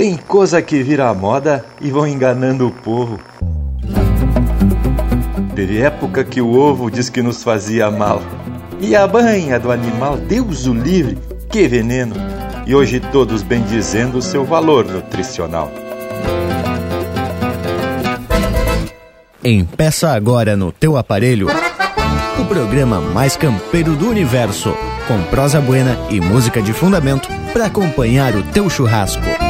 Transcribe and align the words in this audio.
Tem 0.00 0.16
coisa 0.16 0.62
que 0.62 0.82
vira 0.82 1.12
moda 1.12 1.62
e 1.78 1.90
vão 1.90 2.06
enganando 2.06 2.66
o 2.66 2.70
povo. 2.70 3.20
Teve 5.54 5.82
época 5.82 6.24
que 6.24 6.40
o 6.40 6.54
ovo 6.54 6.90
diz 6.90 7.10
que 7.10 7.20
nos 7.20 7.42
fazia 7.42 7.90
mal. 7.90 8.22
E 8.80 8.96
a 8.96 9.06
banha 9.06 9.60
do 9.60 9.70
animal, 9.70 10.16
Deus 10.16 10.66
o 10.66 10.72
livre, 10.72 11.18
que 11.50 11.68
veneno! 11.68 12.14
E 12.66 12.74
hoje 12.74 12.98
todos 12.98 13.42
bem 13.42 13.62
dizendo 13.64 14.16
o 14.16 14.22
seu 14.22 14.42
valor 14.42 14.86
nutricional. 14.86 15.70
Empeça 19.44 20.12
agora 20.12 20.56
no 20.56 20.72
teu 20.72 20.96
aparelho 20.96 21.46
o 22.40 22.44
programa 22.46 23.02
mais 23.02 23.36
campeiro 23.36 23.94
do 23.96 24.08
universo, 24.08 24.74
com 25.06 25.22
prosa 25.24 25.60
buena 25.60 25.94
e 26.08 26.22
música 26.22 26.62
de 26.62 26.72
fundamento 26.72 27.28
para 27.52 27.66
acompanhar 27.66 28.34
o 28.34 28.42
teu 28.42 28.70
churrasco. 28.70 29.49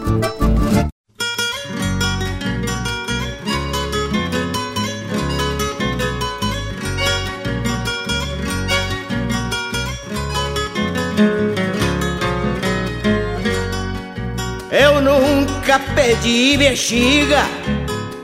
Pedi 15.95 16.57
bexiga 16.57 17.43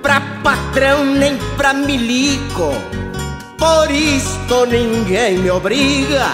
pra 0.02 0.22
patrão 0.44 1.06
nem 1.06 1.38
pra 1.58 1.74
milico. 1.74 2.74
Por 3.58 3.92
isto 3.92 4.66
ninguém 4.68 5.40
me 5.40 5.50
obriga 5.50 6.28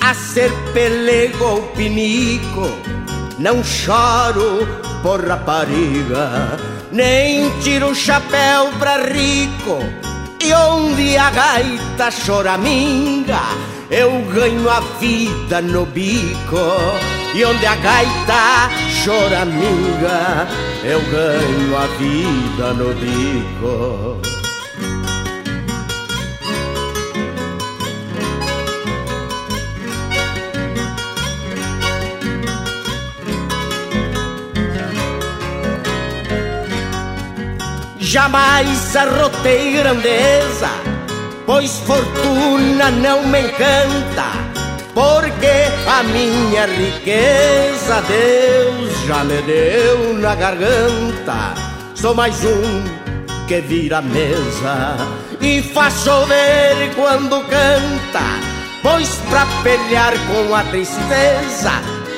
a 0.00 0.14
ser 0.14 0.52
pelego 0.72 1.44
ou 1.44 1.62
pinico. 1.76 2.70
Não 3.38 3.62
choro 3.62 4.66
por 5.02 5.26
rapariga, 5.26 6.58
nem 6.92 7.50
tiro 7.60 7.88
o 7.88 7.94
chapéu 7.94 8.70
pra 8.78 8.96
rico. 9.02 9.78
E 10.40 10.52
onde 10.54 11.16
a 11.16 11.30
gaita 11.30 12.10
choraminga, 12.10 13.40
eu 13.90 14.10
ganho 14.32 14.70
a 14.70 14.80
vida 15.00 15.60
no 15.60 15.84
bico. 15.86 17.15
E 17.36 17.44
onde 17.44 17.66
a 17.66 17.76
gaita 17.76 18.70
choraminga, 19.04 20.48
eu 20.82 21.02
ganho 21.02 21.76
a 21.76 21.86
vida 21.98 22.72
no 22.72 22.94
bico. 22.94 24.22
Jamais 37.98 38.96
arrotei 38.96 39.74
grandeza, 39.74 40.70
pois 41.44 41.80
fortuna 41.80 42.90
não 42.92 43.26
me 43.26 43.40
encanta 43.42 44.45
porque 44.96 45.68
a 45.86 46.02
minha 46.04 46.64
riqueza 46.64 48.00
Deus 48.08 49.04
já 49.06 49.22
me 49.24 49.42
deu 49.42 50.14
na 50.14 50.34
garganta. 50.34 51.52
Sou 51.94 52.14
mais 52.14 52.42
um 52.42 52.82
que 53.46 53.60
vira 53.60 54.00
mesa 54.00 54.96
e 55.38 55.60
faz 55.62 56.02
chover 56.02 56.94
quando 56.94 57.42
canta, 57.42 58.24
pois 58.82 59.16
pra 59.28 59.46
pelear 59.62 60.14
com 60.28 60.54
a 60.54 60.62
tristeza 60.64 61.72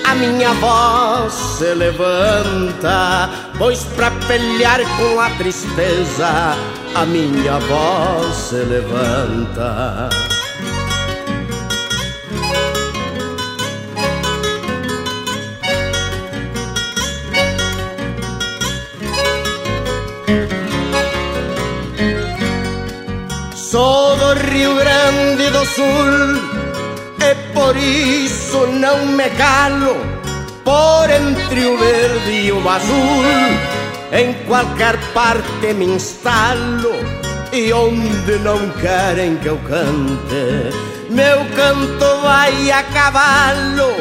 a 0.04 0.14
minha 0.14 0.54
voz 0.54 1.32
se 1.32 1.74
levanta, 1.74 3.28
pois 3.58 3.82
pra 3.96 4.12
pelear 4.28 4.80
com 4.96 5.20
a 5.20 5.30
tristeza 5.30 6.56
a 6.94 7.04
minha 7.04 7.58
voz 7.58 8.36
se 8.36 8.54
levanta. 8.54 10.08
Do 24.28 24.34
Rio 24.50 24.74
Grande 24.74 25.50
do 25.50 25.64
Sul 25.64 25.86
e 27.18 27.34
por 27.54 27.74
isso 27.76 28.66
não 28.66 29.06
me 29.06 29.30
calo 29.30 29.96
por 30.64 31.08
entre 31.10 31.64
o 31.64 31.78
verde 31.78 32.46
e 32.46 32.52
o 32.52 32.68
azul. 32.68 33.24
Em 34.12 34.34
qualquer 34.46 34.98
parte 35.14 35.72
me 35.72 35.86
instalo 35.86 36.92
e 37.52 37.72
onde 37.72 38.38
não 38.40 38.68
querem 38.80 39.36
que 39.36 39.48
eu 39.48 39.58
cante, 39.66 40.76
meu 41.08 41.38
canto 41.56 42.20
vai 42.22 42.70
a 42.70 42.82
cavalo, 42.82 43.94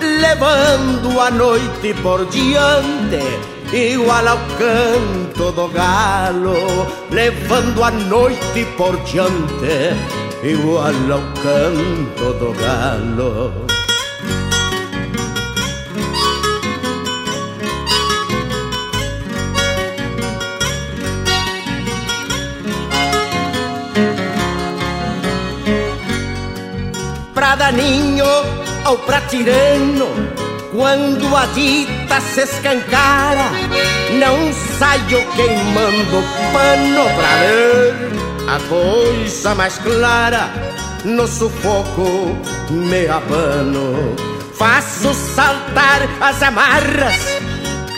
levando 0.00 1.20
a 1.20 1.30
noite 1.30 1.94
por 2.02 2.24
diante 2.26 3.61
igual 3.72 4.28
ao 4.28 4.38
canto 4.58 5.50
do 5.52 5.68
galo, 5.68 6.86
levando 7.10 7.82
a 7.82 7.90
noite 7.90 8.66
por 8.76 8.96
diante, 9.02 9.96
igual 10.42 10.92
ao 11.10 11.22
canto 11.42 12.32
do 12.34 12.52
galo. 12.60 13.66
Pra 27.34 27.56
daninho 27.56 28.24
ou 28.86 28.98
pra 28.98 29.20
tirano 29.22 30.31
quando 30.72 31.36
a 31.36 31.44
dita 31.46 32.20
se 32.20 32.40
escancara, 32.40 33.50
não 34.18 34.52
saio 34.78 35.22
queimando 35.36 36.24
pano 36.52 37.04
pra 37.14 37.36
ver 37.40 37.94
a 38.48 38.58
coisa 38.68 39.54
mais 39.54 39.78
clara. 39.78 40.50
No 41.04 41.26
sufoco 41.26 42.38
me 42.70 43.06
abano, 43.06 44.16
faço 44.54 45.12
saltar 45.12 46.08
as 46.20 46.42
amarras, 46.42 47.16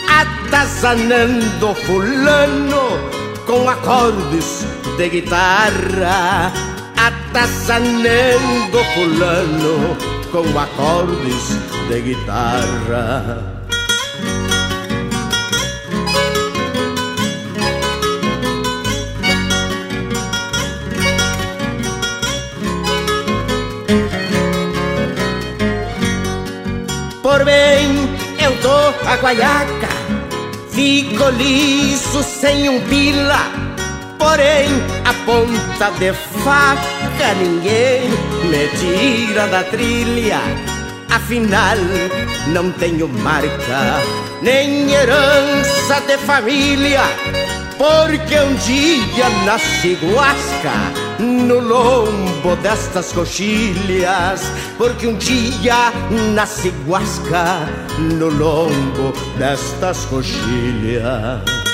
atazanando 0.09 1.73
fulano 1.85 2.99
com 3.45 3.69
acordes 3.69 4.65
de 4.97 5.09
guitarra, 5.09 6.51
atazanando 6.97 8.83
fulano 8.95 10.15
com 10.35 10.59
acordes 10.59 11.47
de 11.87 12.01
guitarra. 12.01 13.53
Por 27.23 27.45
bem, 27.45 27.87
eu 28.43 28.53
dou 28.61 28.93
a 29.07 29.15
guaiaca, 29.15 29.87
fico 30.69 31.29
liso 31.29 32.21
sem 32.23 32.67
um 32.67 32.81
pila, 32.89 33.39
porém 34.19 34.67
a 35.05 35.13
ponta 35.25 35.91
de 35.97 36.11
faca 36.43 36.94
ninguém 37.35 38.09
me 38.49 38.67
tira 38.77 39.47
da 39.47 39.63
trilha 39.63 40.39
Afinal, 41.15 41.77
não 42.47 42.71
tenho 42.73 43.07
marca, 43.07 44.01
nem 44.41 44.91
herança 44.91 46.01
de 46.01 46.17
família, 46.17 47.03
porque 47.77 48.37
um 48.37 48.53
dia 48.55 49.29
nasci 49.45 49.97
guasca 50.13 50.73
no 51.17 51.59
lombo 51.59 52.55
destas 52.61 53.13
coxilhas, 53.13 54.51
porque 54.77 55.07
um 55.07 55.15
dia 55.15 55.93
nasci 56.33 56.73
guasca 56.85 57.65
no 57.97 58.27
lombo 58.27 59.13
destas 59.37 60.05
coxilhas. 60.05 61.64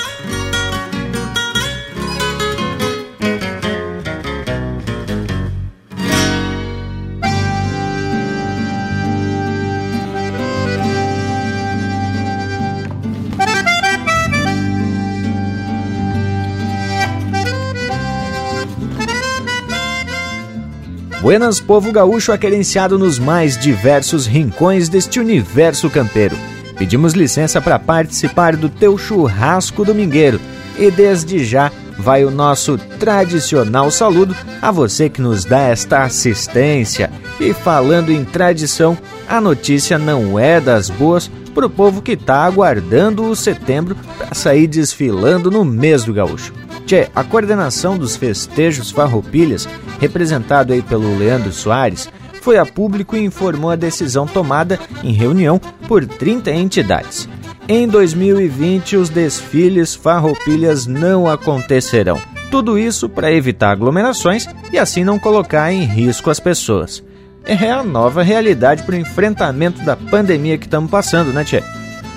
Buenas 21.22 21.60
Povo 21.60 21.92
Gaúcho 21.92 22.32
aquerenciado 22.32 22.98
nos 22.98 23.16
mais 23.16 23.56
diversos 23.56 24.26
rincões 24.26 24.88
deste 24.88 25.20
universo 25.20 25.88
campeiro. 25.88 26.36
Pedimos 26.76 27.12
licença 27.12 27.60
para 27.60 27.78
participar 27.78 28.56
do 28.56 28.68
teu 28.68 28.98
churrasco 28.98 29.84
domingueiro 29.84 30.40
e 30.76 30.90
desde 30.90 31.44
já 31.44 31.70
vai 31.96 32.24
o 32.24 32.30
nosso 32.30 32.76
tradicional 32.98 33.88
saludo 33.88 34.34
a 34.60 34.72
você 34.72 35.08
que 35.08 35.22
nos 35.22 35.44
dá 35.44 35.60
esta 35.60 36.02
assistência. 36.02 37.08
E 37.38 37.52
falando 37.54 38.10
em 38.10 38.24
tradição, 38.24 38.98
a 39.28 39.40
notícia 39.40 39.96
não 39.98 40.36
é 40.40 40.60
das 40.60 40.90
boas 40.90 41.30
para 41.54 41.66
o 41.66 41.70
povo 41.70 42.02
que 42.02 42.12
está 42.12 42.44
aguardando 42.44 43.22
o 43.22 43.36
setembro 43.36 43.96
para 44.18 44.34
sair 44.34 44.66
desfilando 44.66 45.52
no 45.52 45.64
mês 45.64 46.02
do 46.02 46.12
gaúcho. 46.12 46.52
Tchê, 46.86 47.08
a 47.14 47.24
coordenação 47.24 47.96
dos 47.96 48.16
festejos 48.16 48.90
Farroupilhas, 48.90 49.68
representado 50.00 50.72
aí 50.72 50.82
pelo 50.82 51.16
Leandro 51.16 51.52
Soares, 51.52 52.08
foi 52.40 52.58
a 52.58 52.66
público 52.66 53.16
e 53.16 53.24
informou 53.24 53.70
a 53.70 53.76
decisão 53.76 54.26
tomada 54.26 54.78
em 55.02 55.12
reunião 55.12 55.60
por 55.86 56.04
30 56.04 56.50
entidades. 56.50 57.28
Em 57.68 57.86
2020, 57.86 58.96
os 58.96 59.08
desfiles 59.08 59.94
Farroupilhas 59.94 60.86
não 60.86 61.28
acontecerão. 61.28 62.20
Tudo 62.50 62.78
isso 62.78 63.08
para 63.08 63.32
evitar 63.32 63.70
aglomerações 63.70 64.46
e 64.72 64.78
assim 64.78 65.04
não 65.04 65.18
colocar 65.18 65.72
em 65.72 65.84
risco 65.84 66.28
as 66.28 66.40
pessoas. 66.40 67.02
É 67.44 67.70
a 67.70 67.82
nova 67.82 68.22
realidade 68.22 68.82
para 68.82 68.94
o 68.94 68.98
enfrentamento 68.98 69.82
da 69.84 69.96
pandemia 69.96 70.58
que 70.58 70.66
estamos 70.66 70.90
passando, 70.90 71.32
né, 71.32 71.44
Tchê? 71.44 71.62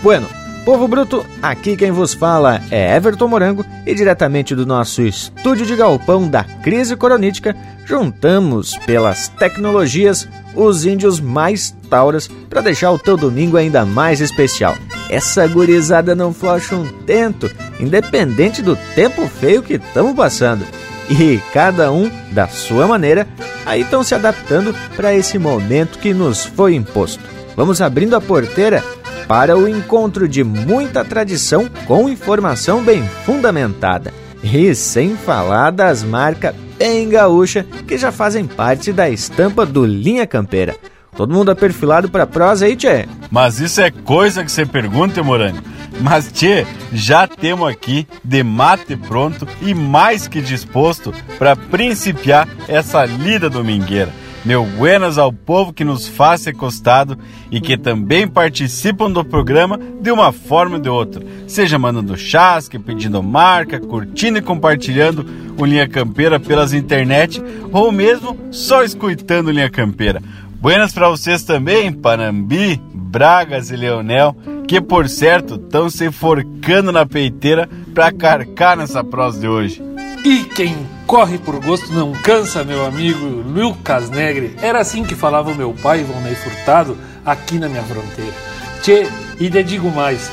Bueno, 0.04 0.28
Povo 0.66 0.88
Bruto, 0.88 1.24
aqui 1.44 1.78
quem 1.78 1.92
vos 1.92 2.16
fala 2.16 2.60
é 2.72 2.96
Everton 2.96 3.28
Morango 3.28 3.64
e 3.86 3.94
diretamente 3.94 4.56
do 4.56 4.66
nosso 4.66 5.04
estúdio 5.04 5.64
de 5.64 5.76
galpão 5.76 6.28
da 6.28 6.44
crise 6.44 6.96
coronítica, 6.96 7.56
juntamos 7.86 8.76
pelas 8.80 9.28
tecnologias 9.28 10.28
os 10.56 10.84
índios 10.84 11.20
mais 11.20 11.70
tauras 11.88 12.28
para 12.50 12.62
deixar 12.62 12.92
o 12.92 12.98
teu 12.98 13.16
domingo 13.16 13.58
ainda 13.58 13.86
mais 13.86 14.20
especial. 14.22 14.76
Essa 15.08 15.48
gurizada 15.48 16.16
não 16.16 16.34
flocha 16.34 16.76
um 16.76 16.88
tento, 17.04 17.48
independente 17.80 18.64
do 18.64 18.76
tempo 18.96 19.28
feio 19.28 19.62
que 19.62 19.76
estamos 19.76 20.16
passando. 20.16 20.66
E 21.08 21.40
cada 21.54 21.92
um, 21.92 22.10
da 22.32 22.48
sua 22.48 22.88
maneira, 22.88 23.28
aí 23.68 23.82
estão 23.82 24.04
se 24.04 24.16
adaptando 24.16 24.76
para 24.96 25.14
esse 25.14 25.38
momento 25.38 26.00
que 26.00 26.12
nos 26.12 26.44
foi 26.44 26.74
imposto. 26.74 27.24
Vamos 27.56 27.82
abrindo 27.82 28.16
a 28.16 28.22
porteira 28.22 28.84
para 29.28 29.58
o 29.58 29.68
encontro 29.68 30.28
de 30.28 30.44
muita 30.44 31.04
tradição 31.04 31.70
com 31.86 32.10
informação 32.10 32.84
bem 32.84 33.04
fundamentada. 33.26 34.14
E 34.44 34.76
sem 34.76 35.16
falar 35.16 35.72
das 35.72 36.04
marcas 36.04 36.56
bem 36.78 37.10
gaúcha 37.10 37.66
que 37.88 37.98
já 37.98 38.12
fazem 38.12 38.46
parte 38.46 38.92
da 38.94 39.10
estampa 39.10 39.66
do 39.66 39.86
Linha 39.86 40.28
Campeira. 40.28 40.76
Todo 41.16 41.34
mundo 41.34 41.50
aperfilado 41.50 42.10
para 42.10 42.28
prosa 42.28 42.66
aí, 42.66 42.76
tchê? 42.76 43.08
Mas 43.32 43.60
isso 43.60 43.80
é 43.80 43.90
coisa 43.90 44.44
que 44.44 44.52
você 44.52 44.66
pergunta, 44.66 45.24
Morani. 45.24 45.60
Mas, 46.02 46.30
tchê, 46.30 46.68
já 46.92 47.26
temos 47.26 47.70
aqui 47.70 48.06
de 48.24 48.44
mate 48.44 48.98
pronto 48.98 49.48
e 49.62 49.74
mais 49.74 50.28
que 50.28 50.42
disposto 50.42 51.14
para 51.40 51.56
principiar 51.56 52.48
essa 52.68 53.06
lida 53.06 53.50
domingueira. 53.50 54.12
Meu 54.46 54.64
buenas 54.64 55.18
ao 55.18 55.34
povo 55.34 55.74
que 55.74 55.84
nos 55.84 56.08
faz 56.08 56.46
costado 56.56 57.18
e 57.50 57.60
que 57.60 57.76
também 57.76 58.28
participam 58.28 59.10
do 59.10 59.26
programa 59.26 59.80
de 60.00 60.12
uma 60.12 60.32
forma 60.32 60.76
ou 60.76 60.82
de 60.82 60.88
outra, 60.88 61.26
seja 61.48 61.80
mandando 61.80 62.16
chasque, 62.16 62.78
pedindo 62.78 63.24
marca, 63.24 63.80
curtindo 63.80 64.38
e 64.38 64.44
compartilhando 64.44 65.26
o 65.58 65.66
Linha 65.66 65.88
Campeira 65.88 66.40
pelas 66.40 66.74
internet 66.74 67.42
ou 67.72 67.92
mesmo 67.92 68.38
só 68.52 68.84
escutando 68.84 69.50
Linha 69.50 69.70
Campeira. 69.70 70.22
Buenas 70.62 70.94
para 70.94 71.10
vocês 71.10 71.44
também, 71.44 71.92
Panambi, 71.92 72.80
Bragas 72.94 73.72
e 73.72 73.76
Leonel, 73.76 74.36
que 74.68 74.80
por 74.80 75.10
certo 75.10 75.56
estão 75.56 75.90
se 75.90 76.12
forcando 76.12 76.92
na 76.92 77.04
peiteira 77.04 77.68
para 77.96 78.12
carcar 78.12 78.78
nessa 78.78 79.04
prosa 79.04 79.40
de 79.40 79.48
hoje. 79.48 79.82
E 80.24 80.44
quem 80.44 80.76
corre 81.06 81.38
por 81.38 81.64
gosto 81.64 81.94
não 81.94 82.12
cansa, 82.12 82.64
meu 82.64 82.86
amigo 82.86 83.26
Lucas 83.26 84.10
Negre. 84.10 84.56
Era 84.62 84.80
assim 84.80 85.04
que 85.04 85.16
falava 85.16 85.52
o 85.52 85.56
meu 85.56 85.74
pai, 85.74 86.02
Ivonei 86.02 86.36
Furtado, 86.36 86.98
aqui 87.26 87.60
na 87.60 87.70
minha 87.70 87.84
fronteira. 87.84 88.34
Tchê, 88.82 89.08
e 89.40 89.50
te 89.50 89.64
digo 89.64 89.90
mais, 89.92 90.32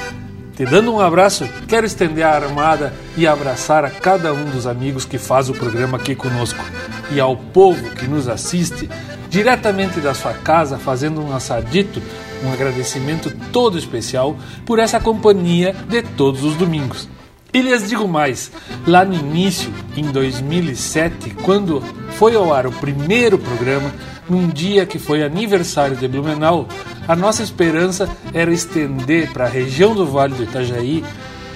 te 0.57 0.65
dando 0.65 0.93
um 0.93 1.01
abraço, 1.01 1.49
quero 1.67 1.87
estender 1.87 2.25
a 2.25 2.35
armada 2.35 2.93
e 3.17 3.27
abraçar 3.27 3.85
a 3.85 3.91
cada 3.91 4.33
um 4.33 4.45
dos 4.47 4.67
amigos 4.67 5.05
que 5.05 5.19
faz 5.19 5.49
o 5.49 5.55
programa 5.55 5.99
aqui 5.99 6.15
conosco 6.15 6.65
e 7.11 7.21
ao 7.21 7.37
povo 7.37 7.91
que 7.91 8.07
nos 8.07 8.29
assiste 8.29 8.89
diretamente 9.29 10.01
da 10.01 10.15
sua 10.15 10.35
casa, 10.35 10.79
fazendo 10.79 11.23
um 11.23 11.35
assadito, 11.35 12.03
um 12.45 12.53
agradecimento 12.53 13.31
todo 13.51 13.79
especial 13.79 14.37
por 14.67 14.79
essa 14.79 15.01
companhia 15.01 15.75
de 15.89 16.03
todos 16.03 16.45
os 16.45 16.55
domingos. 16.55 17.09
E 17.55 17.61
lhes 17.61 17.87
digo 17.87 18.09
mais, 18.09 18.51
lá 18.87 19.05
no 19.05 19.13
início, 19.13 19.71
em 19.95 20.11
2007, 20.11 21.35
quando 21.43 21.83
foi 22.13 22.35
ao 22.35 22.53
ar 22.53 22.67
o 22.67 22.73
primeiro 22.73 23.39
programa, 23.39 23.93
num 24.27 24.49
dia 24.49 24.87
que 24.87 24.99
foi 24.99 25.23
aniversário 25.23 25.95
de 25.95 26.09
Blumenau, 26.09 26.67
a 27.07 27.15
nossa 27.15 27.43
esperança 27.43 28.09
era 28.33 28.51
estender 28.51 29.31
para 29.33 29.45
a 29.45 29.49
região 29.49 29.95
do 29.95 30.07
Vale 30.07 30.35
do 30.35 30.45
Itajaí 30.45 31.05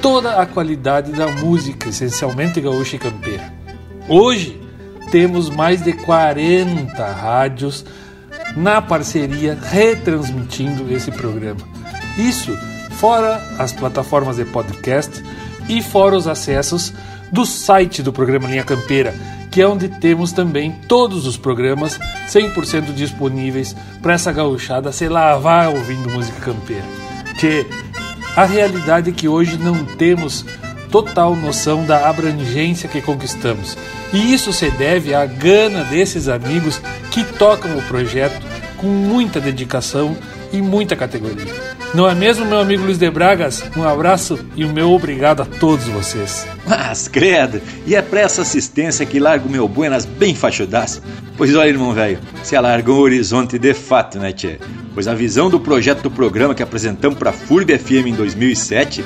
toda 0.02 0.40
a 0.40 0.44
qualidade 0.44 1.12
da 1.12 1.28
música, 1.28 1.88
essencialmente 1.88 2.60
gaúcha 2.60 2.96
e 2.96 2.98
campeira. 2.98 3.50
Hoje 4.06 4.60
temos 5.10 5.48
mais 5.48 5.82
de 5.82 5.94
40 5.94 7.06
rádios 7.12 7.86
na 8.54 8.82
parceria 8.82 9.58
retransmitindo 9.60 10.92
esse 10.92 11.10
programa. 11.10 11.60
Isso 12.18 12.54
fora 12.92 13.42
as 13.58 13.72
plataformas 13.72 14.36
de 14.36 14.44
podcast 14.44 15.22
e 15.68 15.82
fora 15.82 16.16
os 16.16 16.26
acessos 16.26 16.92
do 17.30 17.44
site 17.44 18.02
do 18.02 18.12
programa 18.12 18.48
Linha 18.48 18.64
Campeira, 18.64 19.14
que 19.50 19.60
é 19.60 19.66
onde 19.66 19.88
temos 19.88 20.32
também 20.32 20.72
todos 20.86 21.26
os 21.26 21.36
programas 21.36 21.98
100% 22.28 22.92
disponíveis 22.92 23.74
para 24.02 24.14
essa 24.14 24.32
gauchada 24.32 24.92
se 24.92 25.08
lavar 25.08 25.70
ouvindo 25.70 26.10
música 26.10 26.40
campeira. 26.40 26.84
Que 27.38 27.66
a 28.36 28.44
realidade 28.44 29.10
é 29.10 29.12
que 29.12 29.28
hoje 29.28 29.56
não 29.56 29.84
temos 29.84 30.44
total 30.90 31.34
noção 31.34 31.84
da 31.84 32.08
abrangência 32.08 32.88
que 32.88 33.02
conquistamos. 33.02 33.76
E 34.12 34.32
isso 34.32 34.52
se 34.52 34.70
deve 34.70 35.14
à 35.14 35.26
gana 35.26 35.84
desses 35.84 36.28
amigos 36.28 36.80
que 37.10 37.24
tocam 37.24 37.76
o 37.76 37.82
projeto 37.82 38.46
com 38.76 38.86
muita 38.86 39.40
dedicação 39.40 40.16
e 40.52 40.60
muita 40.62 40.94
categoria. 40.94 41.75
Não 41.96 42.06
é 42.06 42.14
mesmo, 42.14 42.44
meu 42.44 42.58
amigo 42.58 42.84
Luiz 42.84 42.98
de 42.98 43.10
Bragas? 43.10 43.64
Um 43.74 43.82
abraço 43.82 44.38
e 44.54 44.66
o 44.66 44.68
meu 44.68 44.92
obrigado 44.92 45.40
a 45.40 45.46
todos 45.46 45.88
vocês. 45.88 46.46
Mas, 46.66 47.08
credo, 47.08 47.58
e 47.86 47.94
é 47.94 48.02
pra 48.02 48.20
essa 48.20 48.42
assistência 48.42 49.06
que 49.06 49.18
largo 49.18 49.48
meu 49.48 49.66
buenas 49.66 50.04
bem 50.04 50.34
fachudaço. 50.34 51.02
Pois 51.38 51.56
olha, 51.56 51.70
irmão 51.70 51.94
velho, 51.94 52.18
se 52.42 52.54
alargou 52.54 52.98
o 52.98 53.00
horizonte 53.00 53.58
de 53.58 53.72
fato, 53.72 54.18
né, 54.18 54.30
tchê? 54.30 54.58
Pois 54.92 55.08
a 55.08 55.14
visão 55.14 55.48
do 55.48 55.58
projeto 55.58 56.02
do 56.02 56.10
programa 56.10 56.54
que 56.54 56.62
apresentamos 56.62 57.18
pra 57.18 57.32
FURB 57.32 57.78
FM 57.78 58.08
em 58.08 58.14
2007 58.14 59.02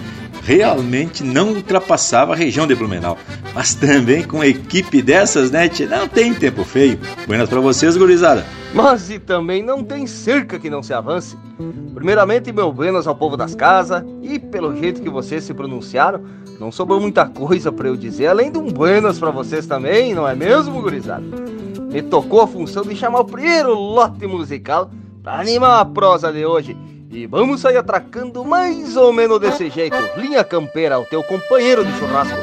realmente 0.57 1.23
não 1.23 1.50
ultrapassava 1.50 2.33
a 2.33 2.37
região 2.37 2.66
de 2.66 2.75
Blumenau. 2.75 3.16
Mas 3.54 3.73
também 3.73 4.25
com 4.25 4.42
equipe 4.42 5.00
dessas, 5.00 5.49
né, 5.49 5.69
tchê, 5.69 5.87
não 5.87 6.09
tem 6.09 6.35
tempo 6.35 6.64
feio. 6.64 6.99
Buenas 7.25 7.49
pra 7.49 7.61
vocês, 7.61 7.97
gurizada. 7.97 8.45
Mas 8.75 9.11
e 9.11 9.21
também 9.21 9.62
não 9.62 9.85
tem 9.85 10.09
cerca 10.09 10.59
que 10.59 10.69
não 10.69 10.83
se 10.83 10.92
avance. 10.92 11.37
Primeiramente, 11.95 12.52
meu 12.52 12.73
buenas 12.73 13.07
ao 13.07 13.14
povo 13.14 13.37
das 13.37 13.54
casas, 13.54 14.02
e 14.23 14.40
pelo 14.40 14.76
jeito 14.76 15.00
que 15.00 15.09
vocês 15.09 15.45
se 15.45 15.54
pronunciaram, 15.54 16.21
não 16.59 16.73
sobrou 16.73 17.00
muita 17.00 17.26
coisa 17.26 17.71
para 17.71 17.87
eu 17.87 17.97
dizer, 17.97 18.26
além 18.26 18.50
de 18.50 18.59
um 18.59 18.73
buenas 18.73 19.21
para 19.21 19.30
vocês 19.30 19.66
também, 19.66 20.14
não 20.14 20.26
é 20.26 20.35
mesmo, 20.35 20.83
gurizada? 20.83 21.25
Me 21.92 22.02
tocou 22.02 22.40
a 22.40 22.47
função 22.49 22.83
de 22.83 22.97
chamar 22.97 23.21
o 23.21 23.25
primeiro 23.25 23.73
lote 23.73 24.26
musical 24.26 24.90
para 25.23 25.40
animar 25.40 25.80
a 25.80 25.85
prosa 25.85 26.33
de 26.33 26.45
hoje. 26.45 26.76
E 27.12 27.26
vamos 27.26 27.61
sair 27.61 27.76
atracando 27.76 28.45
mais 28.45 28.97
ou 28.97 29.12
menos 29.12 29.40
desse 29.40 29.69
jeito. 29.69 29.97
Linha 30.17 30.45
Campeira, 30.45 30.99
o 30.99 31.05
teu 31.05 31.25
companheiro 31.25 31.85
de 31.85 31.93
churrasco. 31.99 32.38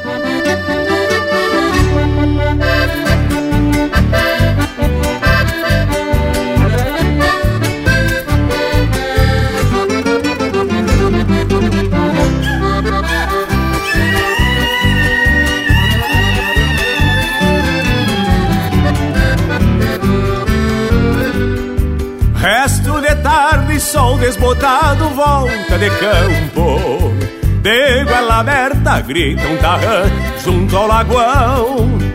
Sol 23.80 24.18
desbotado, 24.18 25.10
volta 25.10 25.78
de 25.78 25.90
campo. 25.90 27.14
De 27.62 28.04
goela 28.06 28.40
aberta, 28.40 29.02
grita 29.02 29.48
um 29.48 29.58
tarrã 29.58 30.04
junto 30.44 30.78
ao 30.78 30.88
lagoão. 30.88 32.08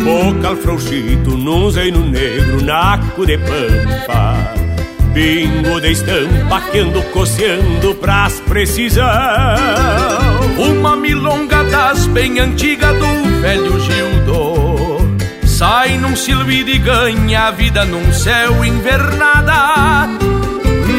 Bocal 0.00 0.56
frouxito 0.56 1.36
num 1.36 1.70
zeino 1.70 2.00
negro, 2.00 2.64
naco 2.64 3.26
de 3.26 3.36
pampa 3.36 4.54
Pingo 5.12 5.80
de 5.80 5.92
estampa 5.92 6.60
que 6.70 6.78
ando 6.78 7.02
coceando 7.12 7.94
pras 7.96 8.40
precisão 8.40 9.04
Uma 10.58 10.96
milonga 10.96 11.64
das 11.64 12.06
bem 12.06 12.38
antiga 12.38 12.94
do 12.94 13.40
velho 13.42 13.78
Gildo 13.80 15.18
Sai 15.44 15.98
num 15.98 16.16
silbido 16.16 16.70
e 16.70 16.78
ganha 16.78 17.48
a 17.48 17.50
vida 17.50 17.84
num 17.84 18.12
céu 18.12 18.64
invernada 18.64 20.08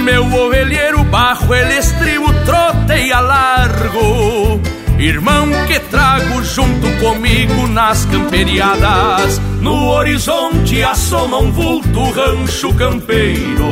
Meu 0.03 0.25
ovelheiro 0.25 1.03
barro, 1.03 1.53
ele 1.53 1.77
estribo, 1.77 2.33
troteia 2.43 3.19
largo 3.19 4.59
Irmão 4.97 5.47
que 5.67 5.79
trago 5.79 6.43
junto 6.43 6.89
comigo 6.99 7.67
nas 7.67 8.05
camperiadas 8.05 9.39
No 9.61 9.89
horizonte 9.89 10.81
assoma 10.81 11.37
um 11.37 11.51
vulto 11.51 12.03
rancho 12.11 12.73
campeiro. 12.73 13.69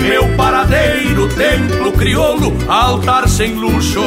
Meu 0.00 0.28
paradeiro, 0.36 1.28
templo 1.28 1.92
crioulo, 1.92 2.56
altar 2.68 3.28
sem 3.28 3.54
luxo. 3.54 4.02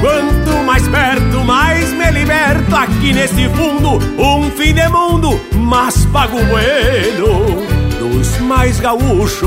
Quanto 0.00 0.64
mais 0.64 0.86
perto, 0.86 1.44
mais 1.44 1.92
me 1.92 2.10
liberto 2.10 2.76
aqui 2.76 3.12
nesse 3.12 3.48
fundo. 3.48 3.98
Um 4.18 4.50
fim 4.52 4.72
de 4.72 4.88
mundo, 4.88 5.40
mas 5.52 6.04
pago 6.06 6.38
bueno 6.44 7.81
Dos 8.02 8.36
mais 8.40 8.80
gaúchos. 8.80 9.46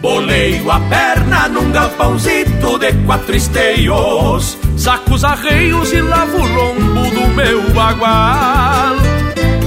Boleio 0.00 0.70
a 0.70 0.78
perna 0.78 1.48
num 1.48 1.72
galpãozito 1.72 2.78
de 2.78 2.92
quatro 3.04 3.34
esteios. 3.34 4.56
Sacos 4.76 5.24
arreios 5.24 5.92
e 5.92 6.00
lavo 6.00 6.36
o 6.36 6.46
lombo 6.46 7.10
do 7.10 7.26
meu 7.34 7.60
bagual. 7.70 8.94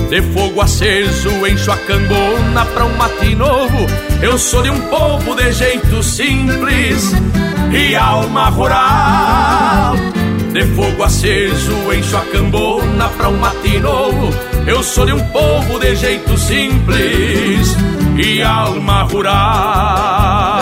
De 0.09 0.21
fogo 0.33 0.61
aceso 0.61 1.45
encho 1.45 1.73
a 1.73 1.77
cambona 1.77 2.65
pra 2.73 2.85
um 2.85 2.95
mate 2.95 3.35
novo. 3.35 3.85
Eu 4.21 4.37
sou 4.37 4.63
de 4.63 4.69
um 4.69 4.79
povo 4.79 5.35
de 5.35 5.51
jeito 5.51 6.01
simples 6.01 7.11
e 7.69 7.97
alma 7.97 8.47
rural. 8.47 9.95
De 10.53 10.63
fogo 10.67 11.03
aceso 11.03 11.93
encho 11.93 12.15
a 12.15 12.21
cambona 12.31 13.09
pra 13.09 13.27
um 13.27 13.35
mate 13.35 13.77
novo 13.79 14.52
Eu 14.65 14.81
sou 14.81 15.05
de 15.05 15.13
um 15.13 15.19
povo 15.29 15.79
de 15.79 15.95
jeito 15.95 16.37
simples 16.37 17.75
e 18.17 18.41
alma 18.41 19.03
rural. 19.03 20.52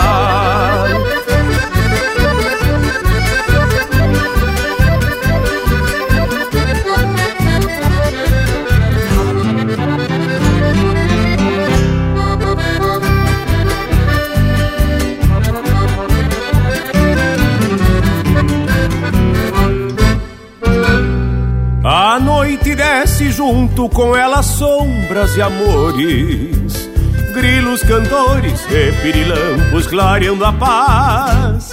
Junto 23.42 23.88
com 23.88 24.14
ela 24.14 24.40
sombras 24.40 25.36
e 25.36 25.42
amores 25.42 26.88
grilos 27.34 27.82
cantores 27.82 28.64
e 28.70 28.92
pirilampos 29.02 29.88
clareando 29.88 30.44
a 30.44 30.52
paz. 30.52 31.72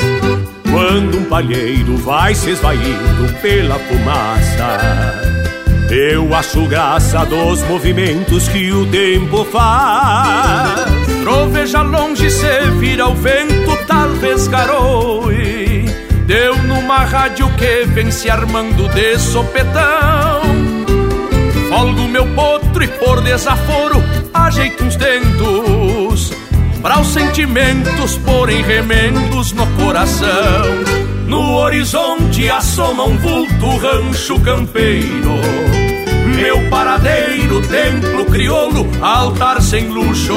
Quando 0.71 1.19
um 1.19 1.25
palheiro 1.25 1.95
vai 1.97 2.33
se 2.33 2.49
esvaindo 2.51 3.31
pela 3.39 3.77
fumaça, 3.77 4.79
eu 5.91 6.33
acho 6.33 6.65
graça 6.65 7.23
dos 7.25 7.61
movimentos 7.63 8.47
que 8.47 8.71
o 8.71 8.87
tempo 8.87 9.45
faz. 9.45 10.87
Troveja 11.21 11.83
longe 11.83 12.31
se 12.31 12.61
vira 12.79 13.07
o 13.07 13.13
vento, 13.13 13.77
talvez 13.85 14.47
garoe. 14.47 15.85
Deu 16.25 16.57
numa 16.63 17.05
rádio 17.05 17.47
que 17.57 17.85
vem 17.85 18.09
se 18.09 18.27
armando 18.27 18.87
de 18.89 19.19
sopetão. 19.19 20.38
Folgo 21.69 22.07
meu 22.07 22.25
potro 22.33 22.83
e 22.83 22.87
por 22.87 23.21
desaforo 23.21 24.03
ajeito 24.33 24.83
uns 24.83 24.95
dentos 24.95 26.33
Para 26.81 26.99
os 26.99 27.09
sentimentos 27.09 28.17
porem 28.17 28.63
remendos 28.63 29.51
no 29.51 29.67
coração. 29.75 30.65
No 31.27 31.57
horizonte 31.57 32.49
assoma 32.49 33.03
um 33.03 33.15
vulto 33.17 33.77
rancho 33.77 34.39
campeiro. 34.39 35.35
Meu 36.35 36.67
paradeiro, 36.69 37.61
templo 37.67 38.25
crioulo, 38.25 38.89
altar 38.99 39.61
sem 39.61 39.89
luxo. 39.89 40.33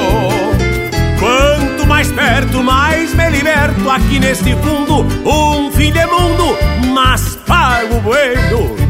Quanto 1.19 1.87
mais 1.87 2.11
perto, 2.11 2.61
mais 2.61 3.15
me 3.15 3.29
liberto 3.29 3.89
aqui 3.89 4.19
neste 4.19 4.53
fundo 4.57 5.05
Um 5.25 5.71
fim 5.71 5.91
de 5.91 6.05
mundo, 6.05 6.57
mas 6.93 7.37
pago 7.47 7.99
bueno 8.01 8.82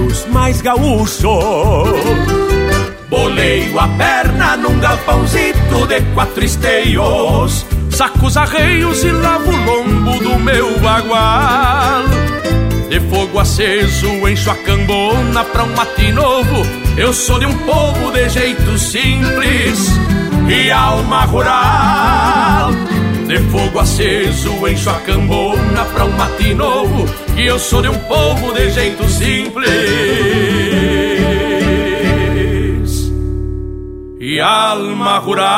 dos 0.00 0.24
mais 0.26 0.62
gaúchos. 0.62 1.28
Boleio 3.08 3.78
a 3.78 3.88
perna 3.88 4.56
num 4.56 4.78
galpãozito 4.80 5.86
de 5.86 6.00
quatro 6.14 6.44
esteios. 6.44 7.66
Sacos 7.90 8.36
arreios 8.36 9.04
e 9.04 9.10
lavo 9.10 9.50
o 9.50 9.56
lombo 9.56 10.18
do 10.20 10.38
meu 10.38 10.78
bagual 10.78 12.04
De 12.88 13.00
fogo 13.00 13.40
aceso 13.40 14.06
encho 14.28 14.50
a 14.50 14.54
cambona 14.54 15.44
pra 15.44 15.64
um 15.64 15.74
mate 15.74 16.10
novo. 16.12 16.64
Eu 16.96 17.12
sou 17.12 17.38
de 17.38 17.46
um 17.46 17.58
povo 17.58 18.12
de 18.12 18.28
jeito 18.28 18.78
simples 18.78 19.90
e 20.48 20.70
alma 20.70 21.24
rural. 21.24 22.70
De 23.26 23.38
fogo 23.50 23.80
aceso 23.80 24.66
encho 24.66 24.88
a 24.88 24.94
cambona 25.00 25.84
pra 25.92 26.04
um 26.04 26.12
mate 26.12 26.54
novo 26.54 27.06
E 27.40 27.46
eu 27.46 27.58
sou 27.58 27.80
de 27.80 27.88
um 27.88 27.98
povo 28.00 28.52
de 28.52 28.68
jeito 28.68 29.02
simples 29.08 29.70
e 34.20 34.38
alma 34.38 35.18
rural. 35.20 35.48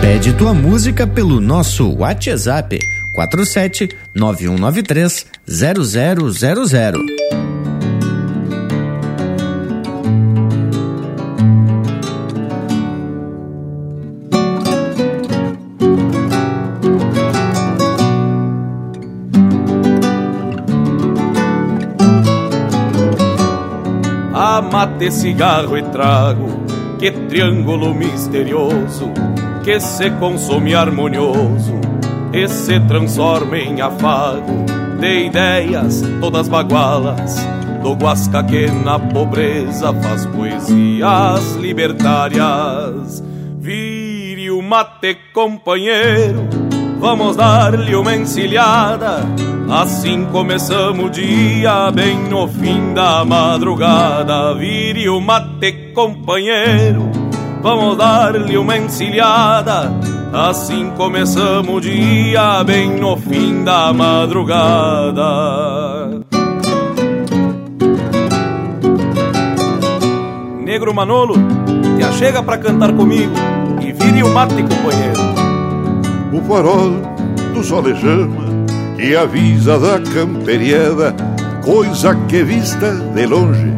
Pede 0.00 0.32
tua 0.32 0.52
música 0.52 1.06
pelo 1.06 1.40
nosso 1.40 1.94
WhatsApp 1.94 2.97
47 3.18 3.88
9193 4.14 5.26
0000. 5.48 7.18
mate, 24.70 25.10
cigarro 25.10 25.78
e 25.78 25.82
trago, 25.82 26.46
que 26.98 27.10
triângulo 27.10 27.94
misterioso, 27.94 29.12
que 29.64 29.80
se 29.80 30.10
consome 30.10 30.74
harmonioso 30.74 31.77
e 32.32 32.48
se 32.48 32.78
transforma 32.80 33.58
em 33.58 33.80
afago 33.80 34.64
de 35.00 35.26
ideias 35.26 36.02
todas 36.20 36.48
bagualas, 36.48 37.36
do 37.82 37.94
Guasca 37.94 38.42
que 38.42 38.66
na 38.70 38.98
pobreza 38.98 39.92
faz 39.94 40.26
poesias 40.26 41.54
libertárias. 41.56 43.22
Vire 43.58 44.50
o 44.50 44.62
mate, 44.62 45.16
companheiro, 45.32 46.48
vamos 46.98 47.36
dar-lhe 47.36 47.94
uma 47.94 48.14
encilhada 48.14 49.24
Assim 49.70 50.24
começamos 50.24 51.08
o 51.08 51.10
dia, 51.10 51.90
bem 51.90 52.16
no 52.30 52.48
fim 52.48 52.94
da 52.94 53.22
madrugada. 53.22 54.54
Vire 54.54 55.10
o 55.10 55.20
mate, 55.20 55.92
companheiro, 55.92 57.10
vamos 57.62 57.96
dar-lhe 57.96 58.56
uma 58.56 58.76
encilhada. 58.76 59.92
Assim 60.32 60.90
começamos 60.96 61.76
o 61.76 61.80
dia, 61.80 62.62
bem 62.64 62.98
no 62.98 63.16
fim 63.16 63.64
da 63.64 63.92
madrugada. 63.92 65.24
Negro 70.64 70.94
Manolo, 70.94 71.34
te 71.96 72.04
achega 72.04 72.42
pra 72.42 72.58
cantar 72.58 72.92
comigo 72.92 73.32
e 73.80 73.90
vire 73.92 74.22
o 74.22 74.28
mate, 74.34 74.62
companheiro. 74.62 75.18
O 76.32 76.42
farol 76.42 76.92
do 77.54 77.64
solejama 77.64 78.48
que 78.98 79.16
avisa 79.16 79.78
da 79.78 79.98
camperiada, 80.00 81.14
coisa 81.64 82.14
que 82.28 82.42
vista 82.42 82.92
de 82.92 83.26
longe 83.26 83.72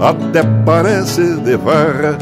até 0.00 0.44
parece 0.64 1.40
de 1.40 1.58
farra, 1.58 2.16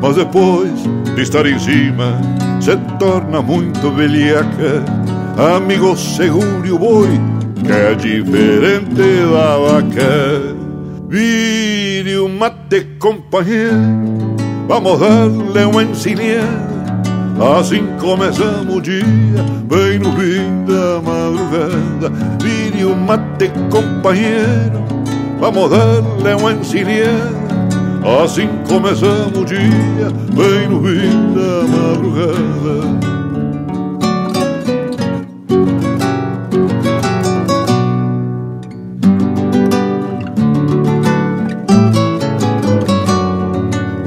mas 0.00 0.16
depois 0.16 0.70
de 1.14 1.22
estar 1.22 1.46
em 1.46 1.58
cima 1.58 2.20
se 2.60 2.76
torna 2.98 3.42
muito 3.42 3.90
velhaca. 3.92 4.84
Amigo, 5.56 5.96
segure 5.96 6.72
o 6.72 6.78
boi, 6.78 7.20
que 7.64 7.72
é 7.72 7.94
diferente 7.94 8.94
da 8.94 9.58
vaca. 9.58 10.60
Vire 11.08 12.18
o 12.18 12.28
mate, 12.28 12.86
companheiro, 12.98 14.36
vamos 14.68 15.00
darle 15.00 15.64
uma 15.64 15.82
encilhada. 15.82 16.70
Assim 17.58 17.86
começamos 17.98 18.76
o 18.76 18.80
dia, 18.80 19.02
bem 19.64 19.98
no 19.98 20.12
fim 20.12 20.64
da 20.66 21.00
madrugada. 21.00 22.12
Vire 22.42 22.84
o 22.84 22.94
mate, 22.94 23.50
companheiro, 23.70 24.84
vamos 25.40 25.70
darle 25.70 26.34
uma 26.34 26.52
encilhada. 26.52 27.49
Assim 28.02 28.48
começamos 28.66 29.38
o 29.38 29.44
dia, 29.44 30.10
bem 30.34 30.68
no 30.68 30.82
fim 30.82 31.34
da 31.34 31.68
madrugada. 31.68 33.00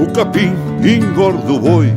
O 0.00 0.12
capim 0.12 0.52
engorda 0.82 1.52
o 1.52 1.60
boi 1.60 1.94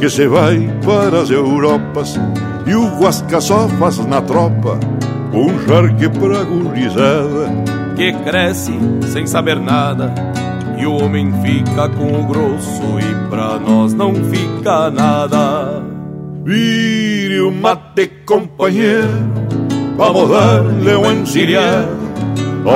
que 0.00 0.10
se 0.10 0.26
vai 0.26 0.68
para 0.84 1.20
as 1.20 1.30
Europas 1.30 2.18
e 2.66 2.74
o 2.74 2.86
Guasca 2.98 3.40
só 3.40 3.68
faz 3.68 3.98
na 4.06 4.20
tropa 4.20 4.80
um 5.32 5.48
charque 5.66 6.08
pra 6.08 6.42
gurizada 6.42 7.50
que 7.96 8.12
cresce 8.24 8.72
sem 9.12 9.26
saber 9.26 9.60
nada 9.60 10.12
e 10.80 10.86
o 10.86 10.94
homem 10.94 11.30
fica 11.42 11.88
com 11.90 12.20
o 12.20 12.24
grosso 12.24 12.82
e 12.98 13.28
pra 13.28 13.58
nós 13.58 13.92
não 13.92 14.14
fica 14.14 14.90
nada. 14.90 15.82
Vire 16.44 17.40
o 17.42 17.52
mate, 17.52 18.10
companheiro, 18.24 19.08
vamos 19.96 20.30
dar-lhe 20.30 20.94
uma 20.94 21.12
encilhada. 21.12 22.00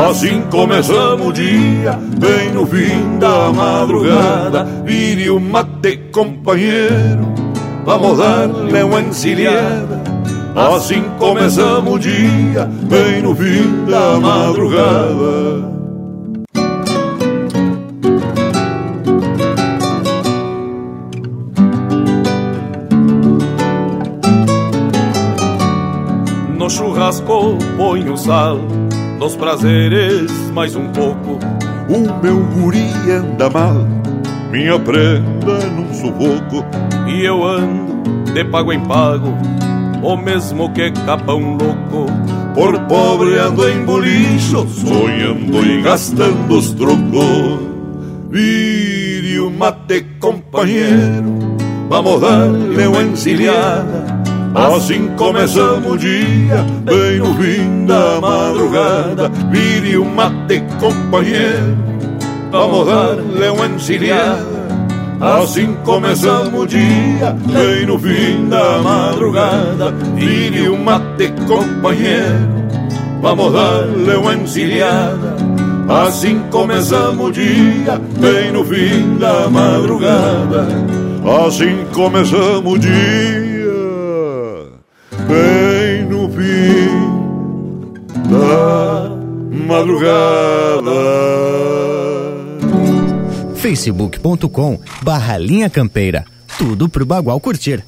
Assim 0.08 0.42
começamos 0.50 1.28
o 1.28 1.32
dia, 1.32 1.98
bem 2.18 2.52
no 2.52 2.66
fim 2.66 3.18
da 3.18 3.52
madrugada. 3.52 4.64
Vire 4.84 5.30
o 5.30 5.40
mate, 5.40 5.96
companheiro, 6.12 7.26
vamos 7.84 8.18
dar-lhe 8.18 8.82
uma 8.82 9.00
encilhada. 9.00 10.02
Assim 10.54 11.02
começamos 11.18 11.94
o 11.94 11.98
dia, 11.98 12.70
bem 12.88 13.22
no 13.22 13.34
fim 13.34 13.84
da 13.86 14.20
madrugada. 14.20 15.83
Churrasco 27.14 27.58
põe 27.76 28.08
o 28.08 28.16
sal, 28.16 28.58
nos 29.18 29.36
prazeres 29.36 30.30
mais 30.52 30.74
um 30.74 30.88
pouco. 30.88 31.38
O 31.88 32.22
meu 32.22 32.40
guri 32.40 32.88
anda 33.10 33.48
mal, 33.50 33.86
minha 34.50 34.78
prenda 34.78 35.66
num 35.70 35.92
sufoco. 35.94 36.64
E 37.06 37.24
eu 37.24 37.44
ando 37.44 38.32
de 38.32 38.44
pago 38.44 38.72
em 38.72 38.80
pago, 38.80 39.28
o 40.02 40.16
mesmo 40.16 40.72
que 40.72 40.90
capão 40.90 41.56
louco. 41.56 42.10
Por 42.54 42.78
pobre 42.82 43.38
ando 43.38 43.68
em 43.68 43.84
bolicho, 43.84 44.66
sonhando 44.68 45.64
e 45.64 45.82
gastando 45.82 46.56
os 46.56 46.72
trocos. 46.72 47.60
Vire 48.30 49.38
o 49.40 49.50
mate, 49.50 50.06
companheiro, 50.18 51.56
vamos 51.88 52.20
dar-lhe 52.20 52.86
uma 52.86 53.02
encilhada. 53.02 54.23
Assim 54.54 55.08
começamos 55.16 55.94
o 55.94 55.98
dia, 55.98 56.64
bem 56.84 57.18
no 57.18 57.34
fim 57.34 57.86
da 57.86 58.20
madrugada. 58.20 59.28
Vire 59.50 59.98
o 59.98 60.04
mate, 60.04 60.62
companheiro, 60.78 61.76
vamos 62.52 62.86
dar-lhe 62.86 63.48
uma 63.48 63.66
encilhada. 63.66 64.54
Assim 65.20 65.74
começamos 65.84 66.54
o 66.54 66.66
dia, 66.66 67.36
bem 67.52 67.84
no 67.84 67.98
fim 67.98 68.48
da 68.48 68.78
madrugada. 68.78 69.90
Vire 70.14 70.68
o 70.68 70.78
mate, 70.78 71.32
companheiro, 71.48 72.48
vamos 73.20 73.52
dar-lhe 73.52 74.14
uma 74.14 74.34
encilhada. 74.36 75.34
Assim 75.88 76.38
começamos 76.52 77.28
o 77.28 77.32
dia, 77.32 78.00
bem 78.20 78.52
no 78.52 78.64
fim 78.64 79.16
da 79.18 79.48
madrugada. 79.50 80.68
Assim 81.44 81.84
começamos 81.92 82.72
o 82.72 82.78
dia, 82.78 83.43
bem 85.34 86.06
no 86.06 86.28
fim 86.30 87.12
da 88.30 89.10
madrugada 89.66 90.92
facebook.com 93.56 94.78
barra 95.02 95.38
linha 95.38 95.70
campeira. 95.70 96.24
Tudo 96.58 96.88
pro 96.88 97.04
Bagual 97.04 97.40
curtir. 97.40 97.82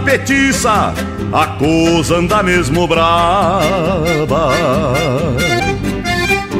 Petiça 0.00 0.94
a 1.32 1.46
coisa 1.46 2.16
anda 2.16 2.42
mesmo 2.42 2.86
brava. 2.88 3.62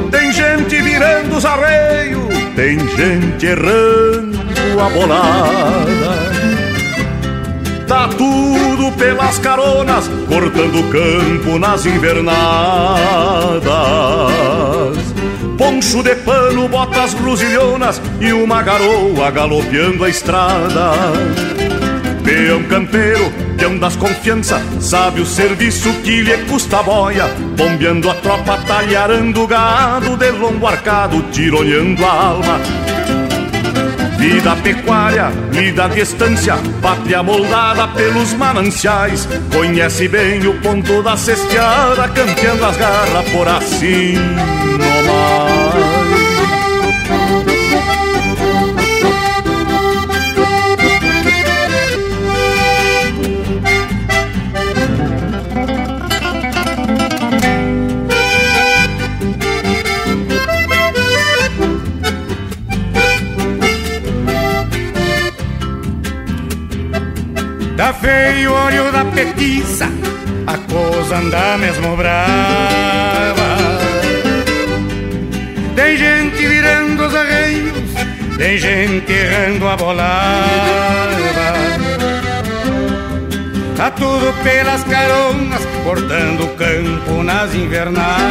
Tem 0.09 0.31
gente 0.31 0.81
virando 0.81 1.37
os 1.37 1.45
arreios, 1.45 2.33
tem 2.55 2.79
gente 2.79 3.45
errando 3.45 4.39
a 4.79 4.89
bolada. 4.89 6.31
Tá 7.87 8.07
tudo 8.07 8.89
pelas 8.97 9.37
caronas, 9.39 10.09
cortando 10.29 10.79
o 10.79 10.89
campo 10.89 11.59
nas 11.59 11.85
invernadas. 11.85 12.31
Poncho 15.57 16.01
de 16.01 16.15
pano, 16.15 16.69
botas 16.69 17.13
gruzilhonas 17.13 18.01
e 18.21 18.31
uma 18.31 18.63
garoa 18.63 19.29
galopeando 19.29 20.05
a 20.05 20.09
estrada. 20.09 20.93
Peão 22.31 22.63
campeiro, 22.63 23.29
peão 23.57 23.77
das 23.77 23.97
confiança, 23.97 24.61
sabe 24.79 25.19
o 25.19 25.25
serviço 25.25 25.91
que 25.95 26.21
lhe 26.21 26.37
custa 26.45 26.79
a 26.79 26.83
boia, 26.83 27.27
bombeando 27.57 28.09
a 28.09 28.13
tropa, 28.15 28.57
talharando 28.65 29.43
o 29.43 29.47
gado, 29.47 30.15
de 30.15 30.31
longo 30.31 30.65
arcado, 30.65 31.21
tironeando 31.23 32.05
a 32.05 32.09
alma. 32.09 32.57
Vida 34.17 34.55
pecuária, 34.63 35.29
lida 35.51 35.83
à 35.83 35.87
distância, 35.89 36.55
pátria 36.81 37.21
moldada 37.21 37.89
pelos 37.89 38.33
mananciais, 38.35 39.27
conhece 39.53 40.07
bem 40.07 40.47
o 40.47 40.53
ponto 40.61 41.03
da 41.03 41.17
cesteada, 41.17 42.07
campeando 42.07 42.63
as 42.63 42.77
garras 42.77 43.29
por 43.29 43.45
assim 43.45 44.15
da 69.23 70.51
a 70.51 70.57
coisa 70.57 71.17
anda 71.17 71.57
mesmo 71.57 71.95
brava. 71.95 72.21
Tem 75.75 75.95
gente 75.95 76.47
virando 76.47 77.05
os 77.05 77.15
arreios, 77.15 77.91
tem 78.37 78.57
gente 78.57 79.11
errando 79.11 79.67
a 79.67 79.77
bolada. 79.77 81.11
Tá 83.77 83.91
tudo 83.91 84.33
pelas 84.43 84.83
caronas, 84.85 85.61
cortando 85.83 86.43
o 86.43 86.55
campo 86.55 87.23
nas 87.23 87.53
invernadas. 87.53 88.21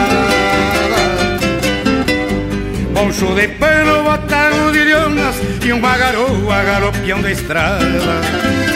Poncho 2.95 3.35
de 3.35 3.49
pano, 3.49 4.03
botado 4.03 4.73
de 4.73 4.85
lhonas 4.85 5.37
e 5.65 5.73
uma 5.73 5.97
garoa 5.97 6.63
galopeando 6.65 7.29
a 7.29 7.31
estrada. 7.31 8.70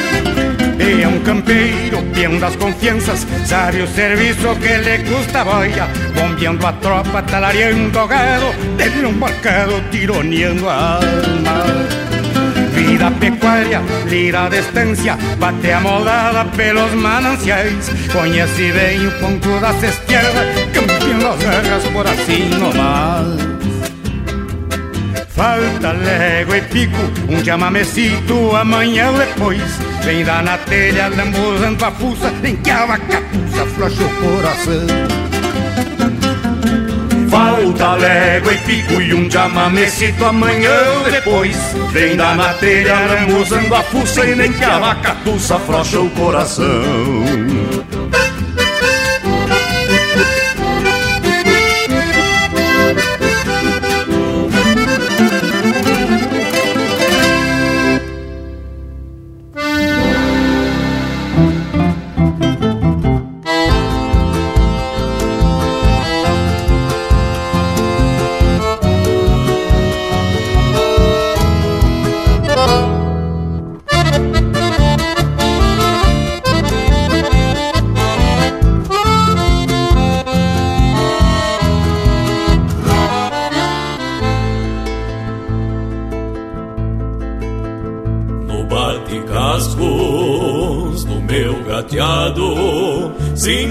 Peão 0.84 1.18
campeiro, 1.20 2.02
peão 2.12 2.38
das 2.38 2.54
confianças, 2.56 3.26
sabe 3.46 3.80
o 3.80 3.86
serviço 3.88 4.54
que 4.56 4.76
lhe 4.76 4.98
custa 4.98 5.40
a 5.40 5.44
boia, 5.46 5.88
bombeando 6.14 6.66
a 6.66 6.72
tropa, 6.74 7.22
talareando 7.22 7.98
o 7.98 8.06
gado, 8.06 8.52
dele 8.76 9.06
um 9.06 9.14
barcado, 9.14 9.82
tironeando 9.90 10.68
a 10.68 10.96
alma. 10.96 11.64
Vida 12.74 13.10
pecuária, 13.12 13.80
lira 14.10 14.50
de 14.50 14.58
estância, 14.58 15.16
bate 15.38 15.70
amoldada 15.70 16.44
pelos 16.54 16.92
mananciais, 16.92 17.90
conhece 18.12 18.70
bem 18.72 19.06
o 19.06 19.12
ponto 19.12 19.58
da 19.60 19.72
cesteada, 19.80 20.44
campeão 20.74 21.18
das 21.18 21.38
guerras 21.38 21.84
por 21.94 22.06
assim 22.06 22.50
nomás. 22.58 23.53
Falta 25.34 25.90
légua 25.90 26.58
e 26.58 26.62
pico, 26.62 26.96
um 27.28 27.44
chamamecito 27.44 28.54
amanhã 28.54 29.10
ou 29.10 29.18
depois. 29.18 29.60
Vem 30.04 30.24
dar 30.24 30.44
na 30.44 30.56
telha, 30.58 31.08
lambuzando 31.08 31.84
a 31.84 31.90
fuça, 31.90 32.32
em 32.44 32.54
que 32.54 32.70
a 32.70 32.86
vacapuça 32.86 33.66
flocha 33.74 34.04
o 34.04 34.08
coração. 34.20 34.86
Falta 37.28 37.94
légua 37.94 38.54
e 38.54 38.58
pico 38.58 39.02
e 39.02 39.12
um 39.12 39.28
chamamecito 39.28 40.24
amanhã 40.24 40.70
ou 40.98 41.10
depois. 41.10 41.56
Vem 41.90 42.16
dar 42.16 42.36
na 42.36 42.54
telha, 42.54 42.94
lambuzando 42.94 43.74
a 43.74 43.82
fuça, 43.82 44.24
e 44.24 44.36
nem 44.36 44.52
que 44.52 44.64
a 44.64 44.78
vacapuça 44.78 45.58
flocha 45.58 45.98
o 45.98 46.10
coração. 46.10 47.53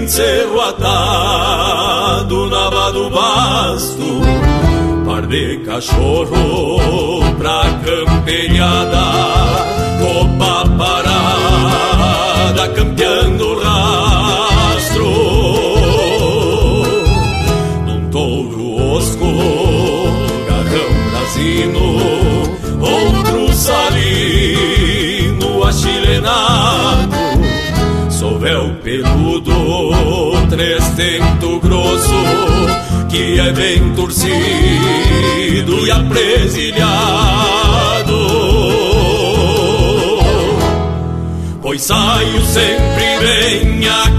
Cerro 0.08 0.60
atado 0.60 2.48
na 2.48 2.70
do 2.92 3.10
basto, 3.10 4.20
par 5.04 5.26
de 5.26 5.58
cachorro 5.58 7.20
pra 7.38 7.62
campelhada, 7.84 9.06
que 33.14 33.38
é 33.38 33.52
bem 33.52 33.94
torcido 33.94 35.86
e 35.86 35.90
apresilhado. 35.90 36.82
Pois 41.62 41.80
saio 41.80 42.44
sempre 42.44 43.18
bem 43.20 43.88
a 43.88 44.10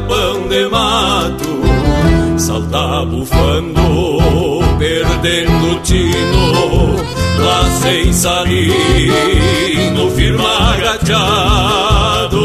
capão 0.00 0.48
de 0.48 0.68
mato, 0.68 1.60
salta 2.38 3.04
bufando, 3.04 4.60
perdendo 4.78 5.80
tino, 5.82 6.96
lá 7.38 7.64
sem 7.82 8.12
no 9.94 10.10
firma 10.10 10.72
agachado. 10.72 12.40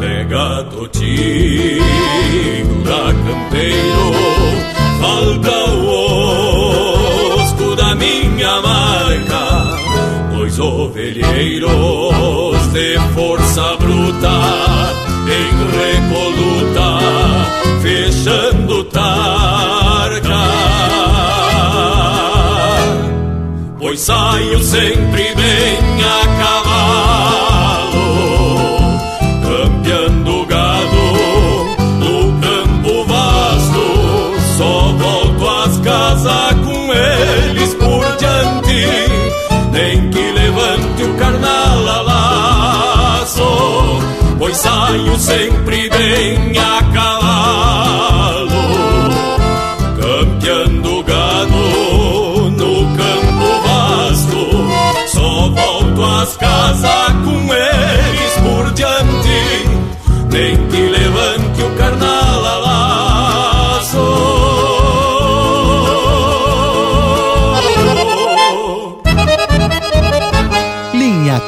Lega 0.00 0.64
totigo 0.64 1.84
da 2.84 3.14
campeiro, 3.24 4.12
falta 5.00 5.56
dois 10.34 10.58
ovelheiros 10.58 11.70
de 12.72 12.98
força 13.14 13.25
Saio 24.06 24.62
sempre 24.62 25.25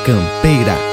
Campeira. 0.09 0.88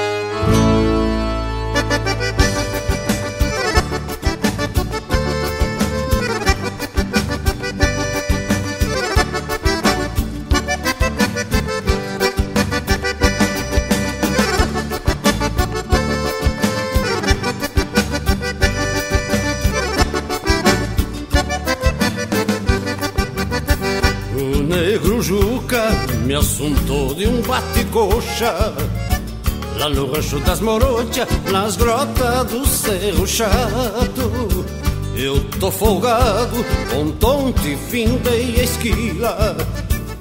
Rancho 30.16 30.40
das 30.40 30.62
Morochas, 30.62 31.28
nas 31.52 31.76
grotas 31.76 32.46
do 32.46 32.66
Cerro 32.66 33.28
Chato. 33.28 34.66
Eu 35.16 35.44
tô 35.60 35.70
folgado, 35.72 36.66
com 36.90 37.12
tonte 37.12 37.78
findei 37.90 38.60
a 38.60 38.64
esquila 38.64 39.58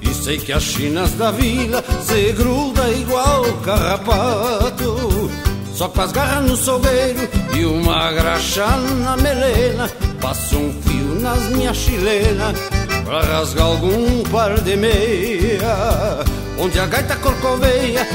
E 0.01 0.13
sei 0.13 0.37
que 0.37 0.53
as 0.53 0.63
chinas 0.63 1.11
da 1.11 1.31
vila 1.31 1.83
se 2.01 2.31
gruda 2.31 2.89
igual 2.89 3.43
carrapato. 3.63 5.29
Só 5.73 5.89
com 5.89 6.01
as 6.01 6.11
garras 6.13 6.45
no 6.45 6.55
sobeiro 6.55 7.27
e 7.53 7.65
uma 7.65 8.09
graxa 8.13 8.65
na 9.03 9.17
melena 9.17 9.89
Passo 10.21 10.57
um 10.57 10.73
fio 10.81 11.19
nas 11.19 11.49
minhas 11.49 11.75
chilenas 11.75 12.57
Pra 13.03 13.21
rasgar 13.21 13.65
algum 13.65 14.23
par 14.31 14.59
de 14.61 14.77
meia. 14.77 16.23
Onde 16.57 16.79
a 16.79 16.85
gaita 16.85 17.17
corcoveia 17.17 18.07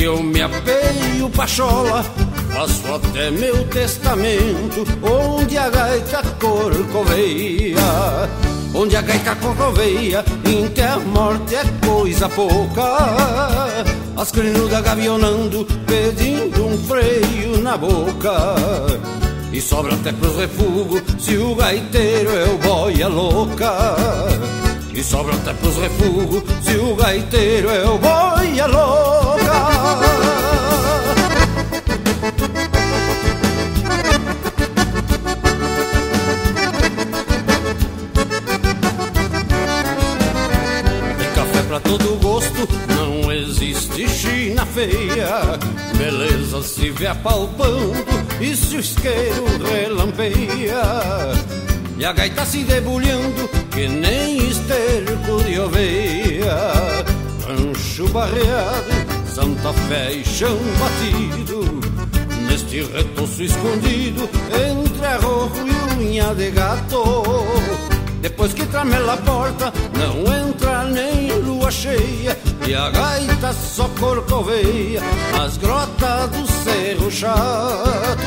que 0.00 0.04
eu 0.04 0.22
me 0.22 0.40
apeio 0.40 1.28
pachola 1.28 2.02
Faço 2.54 2.94
até 2.94 3.30
meu 3.30 3.68
testamento 3.68 4.86
Onde 5.02 5.58
a 5.58 5.68
gaita 5.68 6.22
corcoveia 6.40 7.76
Onde 8.74 8.96
a 8.96 9.02
gaita 9.02 9.36
corcoveia 9.36 10.24
Em 10.46 10.72
a 10.82 10.96
morte 11.00 11.54
é 11.54 11.64
coisa 11.86 12.30
pouca 12.30 13.84
As 14.16 14.32
crinudas 14.32 14.80
gavionando 14.80 15.66
Pedindo 15.86 16.66
um 16.66 16.78
freio 16.78 17.60
na 17.60 17.76
boca 17.76 18.54
e 19.52 19.60
sobra 19.60 19.92
até 19.94 20.12
pros 20.12 20.36
refugos 20.36 21.02
se 21.18 21.36
o 21.36 21.56
gaiteiro 21.56 22.30
é 22.36 22.44
o 22.44 22.56
boia 22.58 23.08
louca. 23.08 23.96
E 24.94 25.02
sobra 25.02 25.34
até 25.34 25.52
pros 25.54 25.76
refugos 25.76 26.44
se 26.62 26.76
o 26.76 26.94
gaiteiro 26.94 27.68
é 27.68 27.84
o 27.84 27.98
boia 27.98 28.66
louca. 28.68 29.29
Beleza 46.10 46.60
se 46.64 46.90
vê 46.90 47.06
apalpando 47.06 47.94
e 48.40 48.56
se 48.56 48.74
o 48.74 48.80
isqueiro 48.80 49.44
relampeia. 49.64 50.82
E 51.96 52.04
a 52.04 52.12
gaita 52.12 52.44
se 52.44 52.64
debulhando 52.64 53.48
que 53.70 53.86
nem 53.86 54.38
esterco 54.48 55.40
de 55.44 55.60
oveia. 55.60 56.56
Rancho 57.46 58.08
barreado, 58.08 58.90
Santa 59.32 59.72
Fé 59.72 60.14
e 60.14 60.24
chão 60.24 60.58
batido. 60.80 61.80
Neste 62.48 62.82
retoço 62.82 63.44
escondido 63.44 64.28
entre 64.52 65.06
arrojo 65.06 65.64
e 65.64 66.02
unha 66.02 66.34
de 66.34 66.50
gato. 66.50 67.24
Depois 68.20 68.52
que 68.52 68.66
tramela 68.66 69.14
a 69.14 69.16
porta, 69.18 69.72
não 69.96 70.48
entra 70.48 70.82
nem 70.86 71.30
lua 71.38 71.70
cheia 71.70 72.36
E 72.66 72.74
a 72.74 72.90
gaita 72.90 73.52
só 73.52 73.88
corcoveia 73.98 75.00
As 75.42 75.56
grotas 75.56 76.30
do 76.30 76.46
Cerro 76.64 77.10
Chato. 77.10 78.20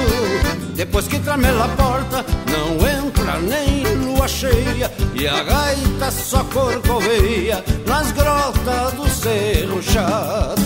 Depois 0.75 1.07
que 1.07 1.19
tramela 1.19 1.65
a 1.65 1.69
porta, 1.69 2.25
não 2.51 2.75
entra 2.87 3.39
nem 3.39 3.83
lua 4.03 4.27
cheia. 4.27 4.91
E 5.13 5.27
a 5.27 5.43
gaita 5.43 6.11
só 6.11 6.43
corcoveia 6.45 7.63
Nas 7.85 8.11
grotas 8.11 8.93
do 8.93 9.07
Cerro 9.09 9.81
Chato. 9.81 10.61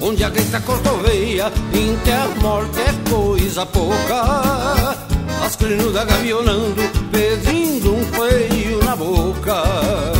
Onde 0.00 0.22
a 0.22 0.30
gaita 0.30 0.60
corcoveia, 0.60 1.52
inter 1.74 2.40
morte 2.40 2.78
é 2.78 3.10
coisa 3.10 3.66
pouca. 3.66 4.96
As 5.44 5.56
crinudas 5.56 6.04
gavionando, 6.04 6.82
pedindo 7.10 7.94
um 7.94 8.04
feio 8.04 8.84
na 8.84 8.94
boca. 8.94 10.17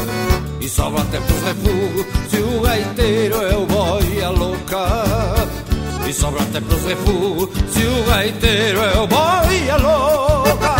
E 0.69 0.71
sobra 0.71 1.03
pros 1.03 1.43
refugos, 1.45 2.07
se 2.29 2.37
o 2.37 2.61
gaiteiro 2.61 3.43
é 3.43 3.57
o 3.57 3.65
boia 3.65 4.29
louca. 4.29 5.47
E 6.07 6.13
sobra 6.13 6.43
até 6.43 6.61
pros 6.61 6.85
refugos, 6.85 7.49
se 7.73 7.83
o 7.87 8.05
gaiteiro 8.05 8.81
é 8.83 8.99
o 8.99 9.07
boia 9.07 9.77
louca. 9.79 10.77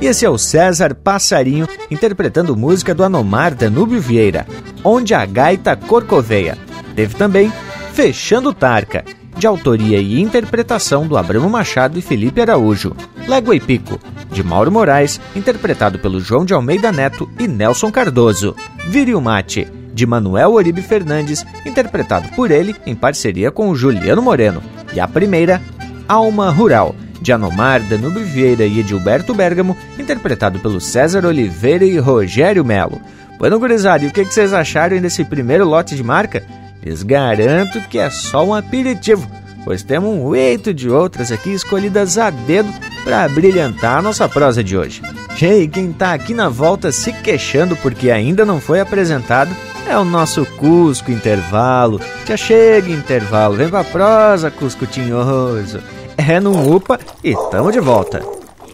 E 0.00 0.06
esse 0.06 0.24
é 0.24 0.30
o 0.30 0.38
César 0.38 0.94
Passarinho 0.94 1.68
interpretando 1.90 2.56
música 2.56 2.94
do 2.94 3.02
Anomar 3.02 3.56
Danúbio 3.56 4.00
Vieira, 4.00 4.46
Onde 4.84 5.14
a 5.14 5.26
Gaita 5.26 5.74
Corcoveia. 5.74 6.56
Teve 6.94 7.16
também 7.16 7.52
Fechando 7.92 8.54
Tarca, 8.54 9.04
de 9.40 9.46
autoria 9.46 9.98
e 9.98 10.20
interpretação 10.20 11.06
do 11.06 11.16
Abramo 11.16 11.48
Machado 11.48 11.98
e 11.98 12.02
Felipe 12.02 12.42
Araújo. 12.42 12.94
Légua 13.26 13.56
e 13.56 13.60
Pico, 13.60 13.98
de 14.30 14.42
Mauro 14.42 14.70
Moraes, 14.70 15.18
interpretado 15.34 15.98
pelo 15.98 16.20
João 16.20 16.44
de 16.44 16.52
Almeida 16.52 16.92
Neto 16.92 17.28
e 17.38 17.48
Nelson 17.48 17.90
Cardoso. 17.90 18.54
Vire 18.86 19.14
o 19.14 19.20
Mate, 19.20 19.66
de 19.94 20.06
Manuel 20.06 20.52
Oribe 20.52 20.82
Fernandes, 20.82 21.44
interpretado 21.64 22.28
por 22.36 22.50
ele 22.50 22.76
em 22.84 22.94
parceria 22.94 23.50
com 23.50 23.70
o 23.70 23.74
Juliano 23.74 24.20
Moreno. 24.20 24.62
E 24.92 25.00
a 25.00 25.08
primeira, 25.08 25.62
Alma 26.06 26.50
Rural, 26.50 26.94
de 27.22 27.32
Anomar, 27.32 27.80
Danube 27.82 28.22
Vieira 28.22 28.66
e 28.66 28.80
Edilberto 28.80 29.32
Bergamo, 29.32 29.74
interpretado 29.98 30.58
pelo 30.58 30.82
César 30.82 31.24
Oliveira 31.24 31.86
e 31.86 31.98
Rogério 31.98 32.62
Melo. 32.62 33.00
Bueno, 33.38 33.58
gurizada, 33.58 34.04
e 34.04 34.08
o 34.08 34.12
que 34.12 34.22
vocês 34.22 34.52
acharam 34.52 35.00
desse 35.00 35.24
primeiro 35.24 35.64
lote 35.64 35.96
de 35.96 36.04
marca? 36.04 36.44
Lhes 36.82 37.02
garanto 37.02 37.80
que 37.88 37.98
é 37.98 38.08
só 38.10 38.44
um 38.44 38.54
aperitivo, 38.54 39.28
pois 39.64 39.82
temos 39.82 40.10
um 40.10 40.22
oito 40.22 40.72
de 40.72 40.88
outras 40.88 41.30
aqui 41.30 41.50
escolhidas 41.52 42.16
a 42.18 42.30
dedo 42.30 42.72
para 43.04 43.28
brilhantar 43.28 43.98
a 43.98 44.02
nossa 44.02 44.28
prosa 44.28 44.64
de 44.64 44.76
hoje. 44.76 45.02
E 45.40 45.68
quem 45.68 45.90
está 45.90 46.12
aqui 46.12 46.34
na 46.34 46.48
volta 46.48 46.92
se 46.92 47.12
queixando 47.12 47.76
porque 47.76 48.10
ainda 48.10 48.44
não 48.44 48.60
foi 48.60 48.80
apresentado 48.80 49.50
é 49.88 49.98
o 49.98 50.04
nosso 50.04 50.46
Cusco 50.46 51.10
Intervalo. 51.10 52.00
Já 52.26 52.36
chega 52.36 52.90
intervalo, 52.90 53.56
vem 53.56 53.68
pra 53.68 53.82
prosa, 53.82 54.50
Cusco 54.50 54.86
Tinhoso. 54.86 55.80
É 56.16 56.38
num 56.38 56.72
UPA 56.72 57.00
e 57.24 57.34
tamo 57.50 57.72
de 57.72 57.80
volta. 57.80 58.22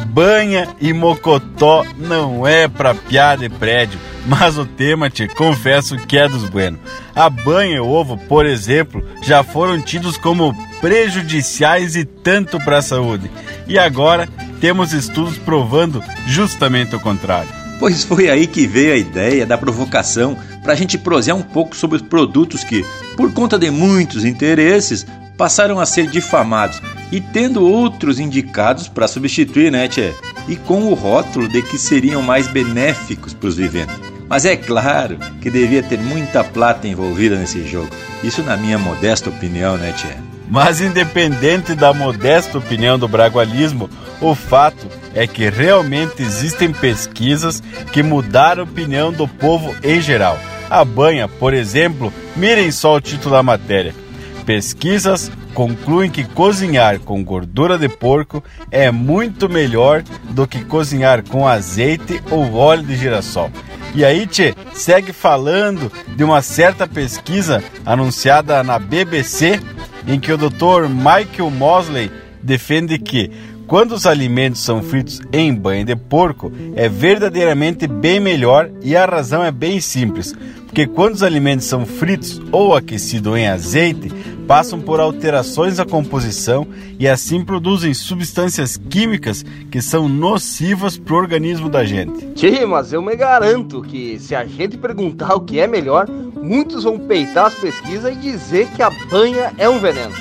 Banha 0.06 0.68
e 0.80 0.92
mocotó 0.92 1.84
não 1.96 2.46
é 2.46 2.68
pra 2.68 2.94
piada 2.94 3.44
e 3.44 3.48
prédio, 3.48 3.98
mas 4.26 4.56
o 4.56 4.64
tema, 4.64 5.10
te 5.10 5.26
confesso 5.28 5.96
que 5.96 6.16
é 6.16 6.28
dos 6.28 6.44
bueno. 6.44 6.78
A 7.14 7.28
banha 7.28 7.76
e 7.76 7.80
o 7.80 7.88
ovo, 7.88 8.16
por 8.16 8.46
exemplo, 8.46 9.04
já 9.22 9.42
foram 9.42 9.80
tidos 9.80 10.16
como 10.16 10.54
prejudiciais 10.80 11.96
e 11.96 12.04
tanto 12.04 12.58
para 12.60 12.78
a 12.78 12.82
saúde. 12.82 13.30
E 13.66 13.78
agora 13.78 14.28
temos 14.60 14.92
estudos 14.92 15.36
provando 15.38 16.02
justamente 16.26 16.94
o 16.94 17.00
contrário. 17.00 17.50
Pois 17.80 18.04
foi 18.04 18.30
aí 18.30 18.46
que 18.46 18.64
veio 18.66 18.94
a 18.94 18.96
ideia 18.96 19.44
da 19.44 19.58
provocação 19.58 20.38
para 20.62 20.72
a 20.72 20.76
gente 20.76 20.96
prosear 20.96 21.36
um 21.36 21.42
pouco 21.42 21.76
sobre 21.76 21.96
os 21.96 22.02
produtos 22.02 22.62
que, 22.64 22.84
por 23.16 23.32
conta 23.32 23.58
de 23.58 23.70
muitos 23.70 24.24
interesses, 24.24 25.04
passaram 25.36 25.80
a 25.80 25.86
ser 25.86 26.06
difamados 26.06 26.80
e 27.10 27.20
tendo 27.20 27.66
outros 27.66 28.20
indicados 28.20 28.88
para 28.88 29.08
substituir, 29.08 29.72
né, 29.72 29.88
tchê? 29.88 30.12
E 30.48 30.56
com 30.56 30.84
o 30.84 30.94
rótulo 30.94 31.48
de 31.48 31.62
que 31.62 31.78
seriam 31.78 32.22
mais 32.22 32.46
benéficos 32.46 33.34
para 33.34 33.48
os 33.48 33.56
viventes. 33.56 33.94
Mas 34.28 34.44
é 34.44 34.56
claro 34.56 35.18
que 35.40 35.50
devia 35.50 35.82
ter 35.82 35.98
muita 35.98 36.42
plata 36.42 36.88
envolvida 36.88 37.36
nesse 37.36 37.66
jogo. 37.66 37.90
Isso 38.22 38.42
na 38.42 38.56
minha 38.56 38.78
modesta 38.78 39.28
opinião, 39.28 39.76
né, 39.76 39.92
tchê? 39.92 40.31
Mas 40.52 40.82
independente 40.82 41.74
da 41.74 41.94
modesta 41.94 42.58
opinião 42.58 42.98
do 42.98 43.08
bragualismo, 43.08 43.88
o 44.20 44.34
fato 44.34 44.86
é 45.14 45.26
que 45.26 45.48
realmente 45.48 46.22
existem 46.22 46.70
pesquisas 46.70 47.62
que 47.90 48.02
mudaram 48.02 48.60
a 48.60 48.64
opinião 48.64 49.10
do 49.10 49.26
povo 49.26 49.74
em 49.82 49.98
geral. 49.98 50.38
A 50.68 50.84
banha, 50.84 51.26
por 51.26 51.54
exemplo, 51.54 52.12
mirem 52.36 52.70
só 52.70 52.96
o 52.96 53.00
título 53.00 53.34
da 53.34 53.42
matéria 53.42 53.94
pesquisas 54.42 55.30
concluem 55.54 56.10
que 56.10 56.24
cozinhar 56.24 56.98
com 57.00 57.22
gordura 57.24 57.78
de 57.78 57.88
porco 57.88 58.42
é 58.70 58.90
muito 58.90 59.48
melhor 59.48 60.02
do 60.30 60.46
que 60.46 60.64
cozinhar 60.64 61.22
com 61.22 61.46
azeite 61.46 62.22
ou 62.30 62.54
óleo 62.54 62.82
de 62.82 62.96
girassol. 62.96 63.50
E 63.94 64.04
aí, 64.04 64.26
Tchê, 64.26 64.54
segue 64.72 65.12
falando 65.12 65.92
de 66.16 66.24
uma 66.24 66.40
certa 66.40 66.86
pesquisa 66.86 67.62
anunciada 67.84 68.62
na 68.62 68.78
BBC 68.78 69.60
em 70.06 70.18
que 70.18 70.32
o 70.32 70.36
Dr. 70.36 70.88
Michael 70.88 71.50
Mosley 71.50 72.10
defende 72.42 72.98
que 72.98 73.30
quando 73.66 73.92
os 73.92 74.06
alimentos 74.06 74.60
são 74.60 74.82
fritos 74.82 75.20
em 75.32 75.54
banho 75.54 75.84
de 75.84 75.96
porco, 75.96 76.52
é 76.76 76.88
verdadeiramente 76.88 77.86
bem 77.86 78.20
melhor 78.20 78.70
e 78.82 78.96
a 78.96 79.06
razão 79.06 79.42
é 79.42 79.50
bem 79.50 79.80
simples. 79.80 80.34
Porque 80.66 80.86
quando 80.86 81.14
os 81.14 81.22
alimentos 81.22 81.66
são 81.66 81.86
fritos 81.86 82.40
ou 82.50 82.74
aquecidos 82.76 83.36
em 83.36 83.46
azeite, 83.46 84.12
passam 84.52 84.82
por 84.82 85.00
alterações 85.00 85.78
na 85.78 85.86
composição 85.86 86.66
e 86.98 87.08
assim 87.08 87.42
produzem 87.42 87.94
substâncias 87.94 88.76
químicas 88.76 89.42
que 89.70 89.80
são 89.80 90.10
nocivas 90.10 90.98
para 90.98 91.14
o 91.14 91.16
organismo 91.16 91.70
da 91.70 91.86
gente. 91.86 92.26
Tchê, 92.34 92.66
mas 92.66 92.92
eu 92.92 93.00
me 93.00 93.16
garanto 93.16 93.80
que 93.80 94.18
se 94.18 94.34
a 94.34 94.44
gente 94.44 94.76
perguntar 94.76 95.36
o 95.36 95.40
que 95.40 95.58
é 95.58 95.66
melhor, 95.66 96.06
muitos 96.06 96.84
vão 96.84 96.98
peitar 96.98 97.46
as 97.46 97.54
pesquisas 97.54 98.12
e 98.12 98.16
dizer 98.18 98.68
que 98.76 98.82
a 98.82 98.90
banha 98.90 99.54
é 99.56 99.66
um 99.70 99.78
veneno. 99.78 100.14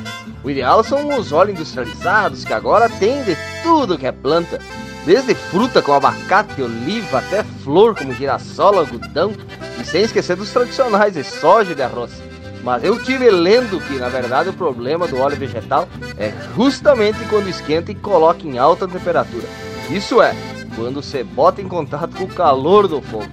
O 0.46 0.50
ideal 0.50 0.82
são 0.82 1.20
os 1.20 1.34
óleos 1.34 1.60
industrializados, 1.60 2.46
que 2.46 2.54
agora 2.54 2.88
tem 2.88 3.22
de 3.26 3.36
tudo 3.64 3.98
que 3.98 4.08
é 4.08 4.14
planta. 4.14 4.62
Desde 5.06 5.36
fruta 5.36 5.82
como 5.82 5.98
abacate, 5.98 6.62
oliva, 6.62 7.18
até 7.18 7.44
flor 7.66 7.98
como 7.98 8.14
girassol, 8.14 8.80
algodão, 8.80 9.34
e 9.78 9.84
sem 9.84 10.04
esquecer 10.04 10.38
dos 10.38 10.52
tradicionais 10.52 11.16
de 11.16 11.24
soja 11.26 11.74
e 11.74 11.76
de 11.76 11.82
arroz. 11.84 12.31
Mas 12.64 12.84
eu 12.84 13.02
tive 13.04 13.30
lendo 13.30 13.80
que, 13.80 13.96
na 13.96 14.10
verdade, 14.10 14.50
o 14.50 14.54
problema 14.54 15.08
do 15.08 15.18
óleo 15.20 15.38
vegetal 15.38 15.88
é 16.18 16.32
justamente 16.56 17.20
quando 17.30 17.50
esquenta 17.50 17.92
e 17.92 17.96
coloca 17.96 18.46
em 18.48 18.58
alta 18.58 18.88
temperatura. 18.88 19.48
Isso 19.90 20.22
é, 20.22 20.36
quando 20.76 21.02
você 21.02 21.24
bota 21.24 21.62
em 21.62 21.68
contato 21.68 22.16
com 22.16 22.26
o 22.26 22.34
calor 22.34 22.88
do 22.88 23.02
fogo. 23.02 23.28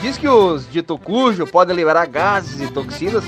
Diz 0.00 0.16
que 0.16 0.28
os 0.28 0.70
dito 0.70 0.96
cujo 0.96 1.46
podem 1.46 1.74
liberar 1.74 2.06
gases 2.06 2.60
e 2.60 2.72
toxinas 2.72 3.24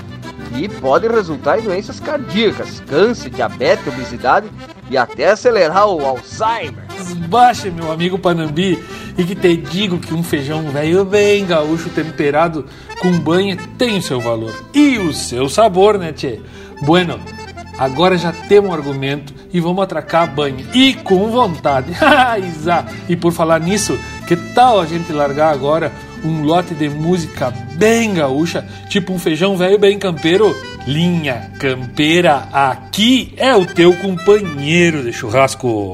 e 0.57 0.69
pode 0.69 1.09
resultar 1.09 1.59
em 1.59 1.63
doenças 1.63 1.99
cardíacas, 1.99 2.81
câncer, 2.81 3.31
diabetes, 3.31 3.87
obesidade 3.89 4.49
e 4.91 4.99
até 4.99 5.31
acelerar 5.31 5.87
o 5.87 6.05
Alzheimer. 6.05 6.85
Baixa, 7.29 7.71
meu 7.71 7.91
amigo 7.91 8.19
Panambi, 8.19 8.83
e 9.17 9.25
que 9.25 9.35
te 9.35 9.57
digo 9.57 9.99
que 9.99 10.13
um 10.13 10.23
feijão 10.23 10.71
velho 10.71 11.05
bem 11.05 11.47
gaúcho 11.47 11.89
temperado 11.91 12.67
com 13.01 13.13
banha 13.19 13.57
tem 13.79 13.97
o 13.97 14.03
seu 14.03 14.21
valor 14.21 14.53
e 14.75 14.99
o 14.99 15.13
seu 15.13 15.49
sabor, 15.49 15.97
né, 15.97 16.13
tchê? 16.13 16.41
Bueno, 16.83 17.21
agora 17.79 18.19
já 18.19 18.33
temos 18.33 18.71
um 18.71 18.75
argumento 18.75 19.33
e 19.53 19.61
vamos 19.61 19.83
atracar 19.83 20.25
a 20.25 20.27
banha. 20.27 20.65
E 20.75 20.95
com 20.95 21.31
vontade. 21.31 21.93
e 23.09 23.17
por 23.17 23.33
falar 23.33 23.61
nisso, 23.61 23.99
que 24.27 24.37
tal 24.37 24.81
a 24.81 24.87
gente 24.87 25.13
largar 25.13 25.53
agora 25.53 25.93
um 26.25 26.43
lote 26.43 26.75
de 26.75 26.89
música 26.89 27.51
bem 27.75 28.15
gaúcha, 28.15 28.67
tipo 28.89 29.13
um 29.13 29.19
feijão 29.19 29.57
velho 29.57 29.79
bem 29.79 29.99
campeiro. 29.99 30.55
Linha 30.87 31.51
Campeira, 31.59 32.49
aqui 32.53 33.35
é 33.37 33.55
o 33.55 33.67
teu 33.67 33.95
companheiro 33.97 35.03
de 35.03 35.13
churrasco. 35.13 35.93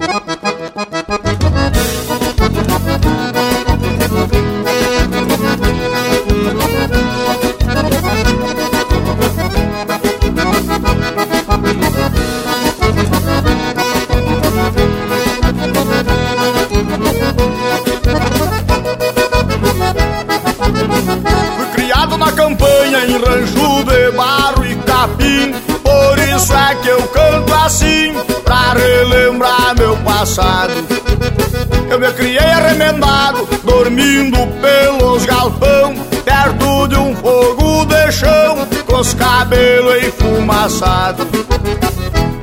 Os 39.06 39.14
cabelos 39.14 40.04
enfumaçados. 40.04 41.26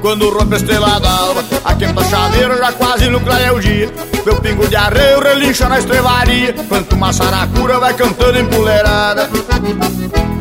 Quando 0.02 0.30
rompe 0.30 0.54
a 0.54 0.58
estrela 0.58 1.00
d'alva, 1.00 1.44
a 1.64 1.74
quinta 1.76 2.04
chaleira 2.06 2.58
já 2.58 2.72
quase 2.74 3.10
no 3.10 3.20
clareia 3.20 3.54
o 3.54 3.60
dia. 3.60 3.92
Meu 4.26 4.36
pingo 4.38 4.68
de 4.68 4.76
arreio 4.76 5.20
relincha 5.20 5.68
na 5.68 5.80
estrevaria, 5.80 6.54
quanto 6.70 6.96
uma 6.96 7.12
saracura 7.12 7.80
vai 7.80 7.94
cantando 7.94 8.40
empoleirada. 8.40 9.30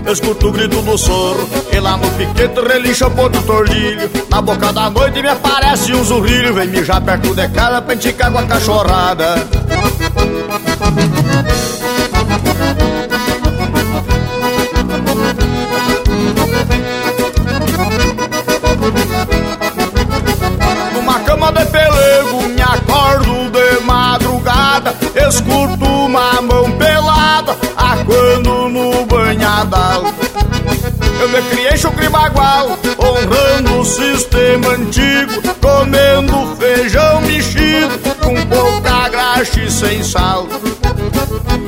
Eu 0.05 0.13
escuto 0.13 0.49
o 0.49 0.53
grito 0.53 0.83
do 0.83 0.99
soro 0.99 1.49
E 1.73 1.79
lá 1.79 1.97
no 1.97 2.11
piquete 2.11 2.61
relincha 2.61 3.07
o 3.07 3.11
ponto 3.13 3.41
tordilho 3.43 4.11
Na 4.29 4.43
boca 4.43 4.73
da 4.73 4.91
noite 4.91 5.23
me 5.23 5.29
aparece 5.29 5.95
um 5.95 6.03
zurrilho 6.03 6.53
Vem 6.55 6.67
mijar 6.67 7.01
perto 7.01 7.33
de 7.33 7.49
casa 7.51 7.81
pra 7.81 7.95
enticar 7.95 8.33
com 8.33 8.39
a 8.39 8.43
cachorrada 8.43 9.47
madrugada 25.33 25.43
Escuto 25.43 25.85
uma 25.85 26.43
mão 26.43 26.71
pelada 26.73 27.57
Aquando 27.77 28.69
no 28.69 29.07
banhadal. 29.07 30.05
Eu 31.21 31.29
me 31.29 31.43
criei 31.51 31.77
chucre 31.77 32.09
bagual 32.09 32.79
Honrando 32.99 33.81
o 33.81 33.85
sistema 33.85 34.71
antigo 34.71 35.41
Comendo 35.61 36.57
feijão 36.57 37.21
mexido 37.23 37.99
Com 38.21 38.35
pouca 38.47 39.09
graxa 39.09 39.61
e 39.61 39.71
sem 39.71 40.03
sal. 40.03 40.47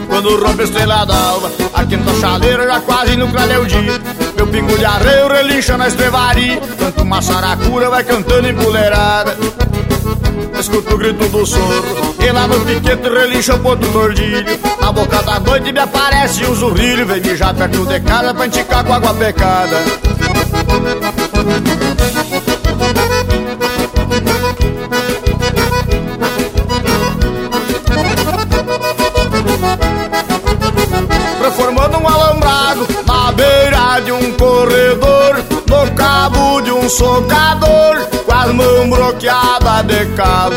Quando 0.08 0.44
rompe 0.44 0.62
a 0.62 0.64
estrela 0.64 1.04
d'alva 1.04 1.50
A 1.72 1.84
quinta 1.84 2.14
chaleira 2.20 2.66
já 2.66 2.80
quase 2.80 3.16
no 3.16 3.26
o 3.26 3.66
dia. 3.66 4.00
Meu 4.36 4.46
pingo 4.46 4.76
de 4.76 4.84
arreio 4.84 5.28
relincha 5.28 5.76
na 5.76 5.88
estrevaria 5.88 6.60
Canto 6.78 7.02
uma 7.02 7.22
saracura 7.22 7.88
vai 7.88 8.04
cantando 8.04 8.48
empoleirada 8.48 9.36
Escuto 10.58 10.94
o 10.94 10.98
grito 10.98 11.28
do 11.28 11.46
soro 11.46 12.16
E 12.18 12.30
lá 12.30 12.46
no 12.46 12.60
piquete 12.60 13.08
relincha 13.08 13.54
o 13.54 13.58
ponto 13.60 13.86
tordilho 13.88 14.58
Na 14.80 14.92
boca 14.92 15.22
da 15.22 15.40
noite 15.40 15.72
me 15.72 15.80
aparece 15.80 16.44
um 16.46 16.54
zurrilho 16.54 17.06
Vem 17.06 17.20
mijar 17.20 17.54
perto 17.54 17.84
de 17.86 18.00
casa 18.00 18.34
pra 18.34 18.46
enticar 18.46 18.84
com 18.84 18.92
água 18.92 19.14
pecada. 19.14 19.76
Transformando 31.38 31.98
um 31.98 32.08
alambrado 32.08 32.88
na 33.06 33.32
beira 33.32 34.00
de 34.00 34.12
um 34.12 34.32
corredor 34.32 35.36
No 35.68 35.94
cabo 35.94 36.60
de 36.62 36.72
um 36.72 36.88
socador 36.88 38.03
as 38.44 38.52
mãos 38.52 38.88
bloqueadas 38.88 39.86
de 39.86 40.06
calo 40.14 40.56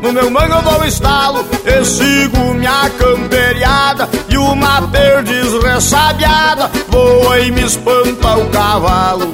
No 0.00 0.12
meu 0.12 0.30
mango 0.30 0.54
eu 0.54 0.62
dou 0.62 0.84
estalo 0.84 1.44
E 1.64 1.84
sigo 1.84 2.54
minha 2.54 2.90
camperiada. 2.90 4.08
E 4.28 4.36
uma 4.36 4.82
perdiz 4.82 5.52
ressabiada 5.62 6.70
Voa 6.88 7.40
e 7.40 7.50
me 7.50 7.64
espanta 7.64 8.36
o 8.36 8.48
cavalo. 8.50 9.32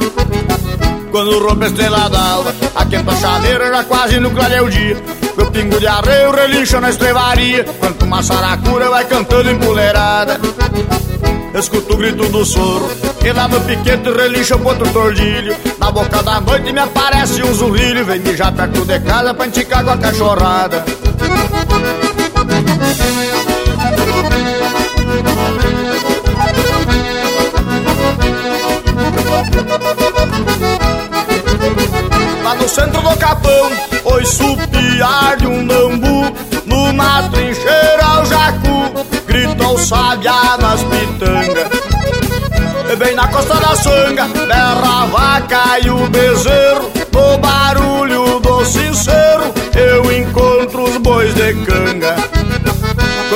Quando 1.10 1.38
rompe 1.46 1.64
a 1.64 1.68
estrela 1.68 2.08
d'alva 2.08 2.54
A 2.74 2.84
quinta 2.86 3.14
chaleira 3.16 3.68
já 3.68 3.84
quase 3.84 4.20
no 4.20 4.30
clareia 4.30 4.64
o 4.64 4.70
dia. 4.70 4.96
Meu 5.36 5.50
pingo 5.50 5.78
de 5.78 5.86
arreio 5.86 6.32
relincha 6.32 6.80
na 6.80 6.90
estrevaria 6.90 7.64
Quanto 7.78 8.04
uma 8.04 8.22
saracura 8.22 8.88
vai 8.90 9.04
cantando 9.04 9.50
empoleirada 9.50 10.40
Escuto 11.58 11.94
o 11.94 11.96
grito 11.96 12.24
do 12.28 12.44
soro 12.44 12.88
E 13.24 13.32
lá 13.32 13.48
no 13.48 13.60
piquete 13.62 14.10
relincha 14.12 14.54
o 14.54 14.60
ponto 14.60 14.88
tordilho. 14.92 15.56
Na 15.78 15.90
boca 15.90 16.22
da 16.22 16.40
noite 16.40 16.72
me 16.72 16.78
aparece 16.78 17.42
um 17.42 17.52
zurrilho 17.52 18.04
Vem 18.04 18.20
mijar 18.20 18.52
perto 18.52 18.84
de 18.84 19.00
casa 19.00 19.34
pra 19.34 19.46
enticar 19.46 19.84
com 19.84 19.90
a 19.90 19.98
cachorrada 19.98 20.84
centro 32.78 33.02
do 33.02 33.16
capão, 33.16 33.70
oi 34.04 34.24
supiar 34.24 35.36
de 35.36 35.46
um 35.48 35.66
bambu 35.66 36.32
Numa 36.64 37.28
trincheira 37.28 38.04
ao 38.04 38.24
jacu, 38.24 39.06
grita 39.26 39.66
o 39.68 39.78
sabiá 39.78 40.56
nas 40.58 40.82
pitangas 40.84 41.88
bem 42.98 43.14
na 43.14 43.28
costa 43.28 43.54
da 43.54 43.70
miçanga, 43.70 44.24
berra 44.46 45.02
a 45.02 45.06
vaca 45.06 45.78
e 45.84 45.90
o 45.90 46.08
bezerro. 46.08 46.90
No 47.12 47.38
barulho 47.38 48.40
do 48.40 48.64
sincero, 48.64 49.52
eu 49.76 50.10
encontro 50.10 50.84
os 50.84 50.96
bois 50.96 51.34
de 51.34 51.54
canga. 51.64 52.16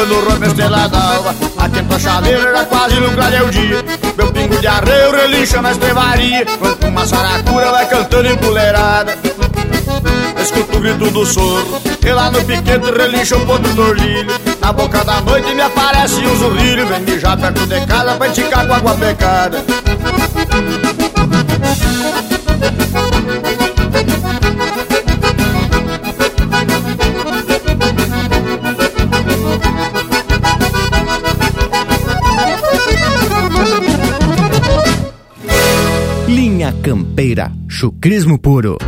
Quando 0.02 0.18
rompe 0.18 0.46
a 0.46 0.48
estrela 0.48 0.88
d'alva, 0.88 1.32
atento 1.58 1.94
a 1.94 1.98
chaveira, 2.00 2.48
era 2.48 2.64
quase 2.64 2.96
no 2.96 3.12
clareio 3.12 3.48
dia. 3.50 3.84
Meu 4.18 4.32
pingo 4.32 4.58
de 4.60 4.66
arreio 4.66 5.12
relincha 5.12 5.62
na 5.62 5.70
estrevaria, 5.70 6.44
quando 6.58 6.88
uma 6.88 7.06
saracura 7.06 7.70
vai 7.70 7.86
cantando 7.86 8.28
empoleirada. 8.28 9.16
Escuto 10.42 10.76
o 10.76 10.80
grito 10.80 11.08
do 11.08 11.24
soro, 11.24 11.80
e 12.04 12.10
lá 12.10 12.32
no 12.32 12.44
piquete 12.44 12.90
relincha 12.90 13.36
o 13.36 13.46
ponto 13.46 13.68
do 13.68 13.80
orlilho. 13.90 14.40
Na 14.60 14.72
boca 14.72 15.04
da 15.04 15.20
noite 15.20 15.54
me 15.54 15.62
aparece 15.62 16.16
um 16.16 16.36
zurrilho, 16.36 16.84
vem 16.88 17.02
mijar 17.02 17.38
perto 17.38 17.64
de 17.64 17.86
casa 17.86 18.16
pra 18.16 18.26
enticar 18.26 18.66
com 18.66 18.74
água 18.74 18.94
pecada. 18.96 19.64
Campeira, 37.12 37.52
chucrismo 37.68 38.38
puro. 38.38 38.78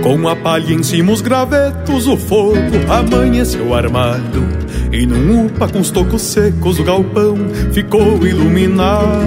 Com 0.00 0.28
a 0.28 0.36
palha 0.36 0.72
em 0.72 0.84
cima 0.84 1.10
os 1.10 1.20
gravetos, 1.20 2.06
o 2.06 2.16
fogo 2.16 2.56
amanheceu 2.88 3.74
armado. 3.74 4.46
E 4.92 5.04
num 5.04 5.46
upa 5.46 5.66
com 5.68 5.80
os 5.80 5.90
tocos 5.90 6.22
secos 6.22 6.78
o 6.78 6.84
galpão 6.84 7.36
ficou 7.72 8.24
iluminado. 8.24 9.26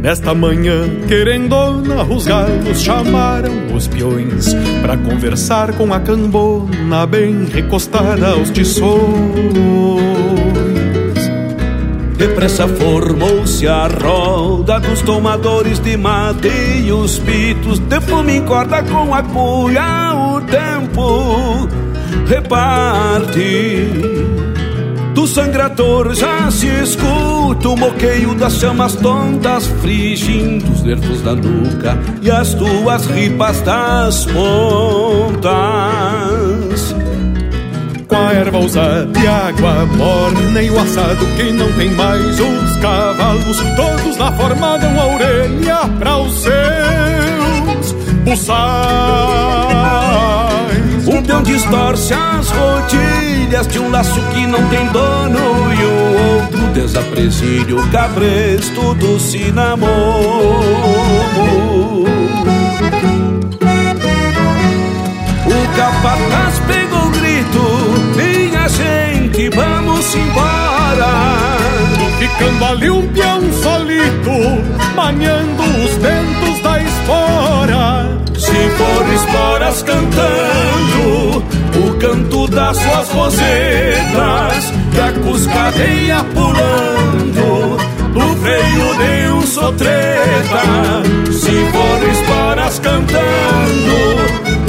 Nesta 0.00 0.34
manhã, 0.34 0.88
querendona, 1.06 2.02
os 2.04 2.26
galos 2.26 2.80
chamaram 2.80 3.63
os 3.74 3.86
peões 3.88 4.54
Pra 4.82 4.96
conversar 4.96 5.72
com 5.74 5.92
a 5.92 6.00
cambona 6.00 7.06
bem 7.06 7.46
recostada 7.46 8.28
aos 8.28 8.50
tições 8.50 8.94
Depressa 12.16 12.68
formou-se 12.68 13.66
a 13.66 13.88
roda 13.88 14.78
dos 14.80 15.02
tomadores 15.02 15.80
de 15.80 15.96
mate 15.96 16.48
e 16.84 16.92
os 16.92 17.18
pitos 17.18 17.78
de 17.80 18.00
fome 18.00 18.40
corda 18.42 18.82
com 18.84 19.12
a 19.12 19.22
cuia 19.22 20.14
o 20.14 20.40
tempo 20.42 21.68
reparte. 22.26 23.88
Do 25.14 25.26
sangrador. 25.28 26.12
Já 26.14 26.50
se 26.50 26.66
escuta 26.66 27.68
o 27.68 27.76
moqueio 27.76 28.34
das 28.34 28.54
chamas 28.54 28.96
tontas 28.96 29.66
frigindo 29.80 30.70
os 30.72 30.82
nervos 30.82 31.22
da 31.22 31.34
nuca 31.34 31.96
e 32.20 32.30
as 32.30 32.52
tuas 32.54 33.06
ripas 33.06 33.60
das 33.60 34.26
pontas. 34.26 35.54
Com 38.08 38.16
a 38.16 38.32
erva 38.32 38.58
usada 38.58 39.18
e 39.18 39.26
água 39.26 39.86
morna 39.86 40.60
e 40.60 40.70
o 40.70 40.78
assado 40.80 41.24
que 41.36 41.52
não 41.52 41.72
tem 41.72 41.90
mais 41.90 42.40
os 42.40 42.76
cavalos 42.78 43.60
todos 43.76 44.16
lá 44.18 44.32
formaram 44.32 45.00
a 45.00 45.06
orelha 45.14 45.88
para 45.98 46.18
os 46.18 46.34
seus 46.34 47.92
buçais 48.24 49.83
um 51.06 51.22
peão 51.22 51.42
distorce 51.42 52.14
as 52.14 52.50
rotilhas 52.50 53.66
de 53.66 53.78
um 53.78 53.90
laço 53.90 54.20
que 54.32 54.46
não 54.46 54.68
tem 54.68 54.86
dono 54.88 55.72
e 55.72 55.84
o 55.84 56.40
outro 56.40 56.58
desapresilha 56.72 57.76
o 57.76 57.90
cabresto 57.90 58.94
do 58.94 59.18
cinamomo 59.18 59.88
o 65.46 65.76
capataz 65.76 66.58
pegou 66.66 67.06
o 67.06 67.10
grito 67.10 68.04
minha 68.16 68.68
gente, 68.68 69.48
vamos 69.50 70.14
embora. 70.14 71.63
Ficando 72.24 72.64
ali 72.64 72.88
um 72.88 73.06
peão 73.08 73.38
solito, 73.52 74.94
maniando 74.94 75.62
os 75.62 75.92
ventos 75.96 76.62
da 76.62 76.82
espora. 76.82 78.18
Se 78.38 78.70
for 78.78 79.14
esporas 79.14 79.82
cantando, 79.82 81.44
o 81.84 81.98
canto 81.98 82.48
das 82.48 82.78
suas 82.78 83.10
rosetas, 83.10 84.72
e 84.94 85.00
a 85.00 85.12
cuscadeia 85.22 86.24
pulando, 86.32 87.76
no 88.14 88.36
freio 88.36 88.94
de 88.96 89.32
um 89.34 89.42
sotreta. 89.42 91.02
Se 91.30 91.52
for 91.72 92.08
esporas 92.10 92.78
cantando, 92.78 93.98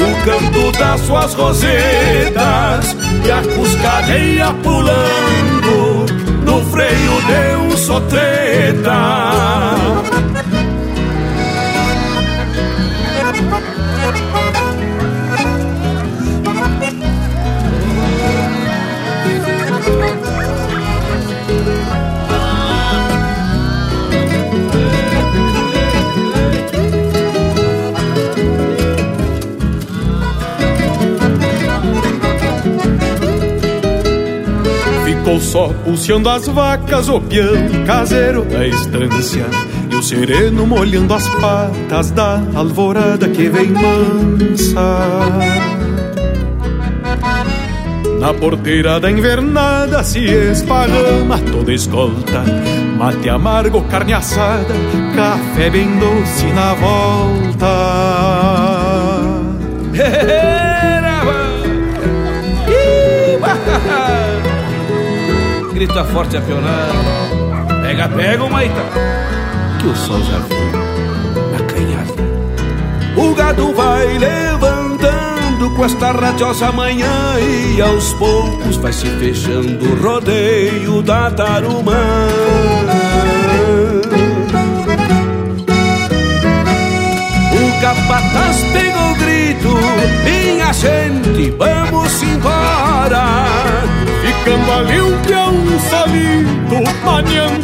o 0.03 0.25
canto 0.25 0.77
das 0.77 0.99
suas 0.99 1.33
rosetas 1.33 2.97
e 3.25 3.31
a 3.31 3.41
cuscadeia 3.55 4.53
pulando 4.61 5.94
no 6.55 6.63
freio 6.63 7.21
de 7.21 7.55
um 7.57 7.77
sotreta. 7.77 8.93
Ficou 35.25 35.41
só 35.41 35.69
pulseando 35.83 36.29
as 36.29 36.47
vacas, 36.47 37.09
o 37.09 37.19
peão 37.19 37.55
caseiro 37.87 38.45
da 38.45 38.67
estância 38.67 39.47
E 39.89 39.95
o 39.95 40.03
sereno 40.03 40.67
molhando 40.67 41.15
as 41.15 41.27
patas 41.27 42.11
da 42.11 42.39
alvorada 42.53 43.27
que 43.29 43.49
vem 43.49 43.71
mansa. 43.71 44.99
Na 48.19 48.35
porteira 48.35 48.99
da 48.99 49.09
invernada 49.09 50.03
se 50.03 50.19
esparrama 50.25 51.39
toda 51.51 51.73
escolta 51.73 52.43
Mate 52.95 53.27
amargo, 53.27 53.81
carne 53.85 54.13
assada, 54.13 54.75
café 55.15 55.71
bem 55.71 55.87
doce 55.97 56.45
na 56.53 56.75
volta 56.75 58.54
grita 65.85 66.03
forte 66.05 66.35
a 66.35 66.41
pionada. 66.41 67.81
Pega, 67.81 68.09
pega, 68.09 68.43
o 68.43 68.49
Maita, 68.49 68.81
que 69.79 69.87
o 69.87 69.95
sol 69.95 70.19
já 70.23 70.39
veio 70.39 70.71
na 71.51 71.63
canhada. 71.65 72.13
O 73.15 73.35
gado 73.35 73.73
vai 73.73 74.17
levantando 74.17 75.69
com 75.75 75.85
esta 75.85 76.11
radiosa 76.11 76.71
manhã 76.71 77.39
e 77.39 77.81
aos 77.81 78.13
poucos 78.13 78.77
vai 78.77 78.91
se 78.91 79.05
fechando 79.05 79.85
o 79.85 80.01
rodeio 80.01 81.03
da 81.03 81.29
tarumã. 81.29 81.93
O 87.53 87.81
capataz 87.81 88.57
pegou 88.73 89.11
o 89.11 89.15
grito, 89.15 89.77
minha 90.23 90.73
gente, 90.73 91.51
vamos 91.51 92.23
embora. 92.23 93.94
Ali 94.47 95.01
um 95.01 95.17
peão 95.23 95.55
solito, 95.89 96.83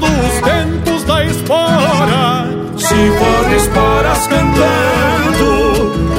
os 0.01 0.41
ventos 0.41 1.03
da 1.03 1.23
espora. 1.23 2.47
Se 2.75 3.11
for 3.19 3.51
esporas 3.55 4.25
cantando, 4.25 5.51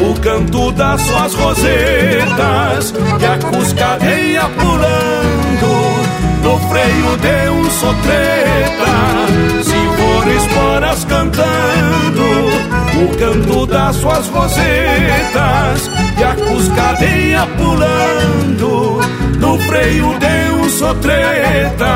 o 0.08 0.20
canto 0.20 0.70
das 0.70 1.00
suas 1.00 1.34
rosetas, 1.34 2.94
e 3.20 3.26
a 3.26 3.38
cuscadeia 3.38 4.42
pulando, 4.50 5.72
no 6.44 6.58
freio 6.68 7.16
de 7.16 7.50
um 7.50 7.68
sotreta. 7.68 8.92
Se 9.64 9.80
for 9.96 10.28
esporas 10.28 11.04
cantando, 11.06 12.22
o 13.02 13.08
canto 13.18 13.66
das 13.66 13.96
suas 13.96 14.28
rosetas, 14.28 15.90
e 16.16 16.22
a 16.22 16.36
cuscadeia 16.36 17.48
pulando, 17.58 19.00
no 19.52 19.58
freio 19.58 20.18
deu 20.18 20.62
um 20.62 20.70
sotreta. 20.70 21.92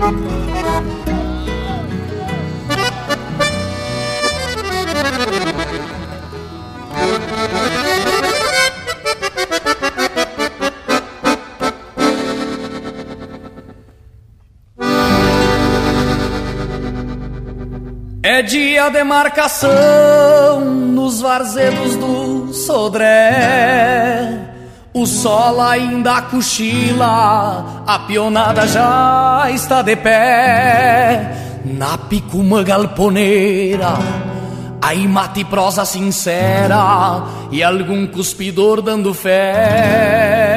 Thank 0.00 1.06
you. 1.06 1.07
Dia 18.48 18.88
de 18.88 19.04
marcação 19.04 20.64
nos 20.64 21.20
varzedos 21.20 21.96
do 21.96 22.50
Sodré. 22.54 24.38
O 24.94 25.04
sol 25.06 25.60
ainda 25.60 26.22
cochila, 26.22 27.84
a 27.86 27.98
pionada 28.00 28.66
já 28.66 29.50
está 29.50 29.82
de 29.82 29.94
pé. 29.96 31.60
Na 31.64 31.98
picuma 31.98 32.62
galponeira, 32.62 33.98
aí 34.80 35.06
mate 35.06 35.44
prosa 35.44 35.84
sincera 35.84 37.22
e 37.52 37.62
algum 37.62 38.06
cuspidor 38.06 38.80
dando 38.80 39.12
fé. 39.12 40.48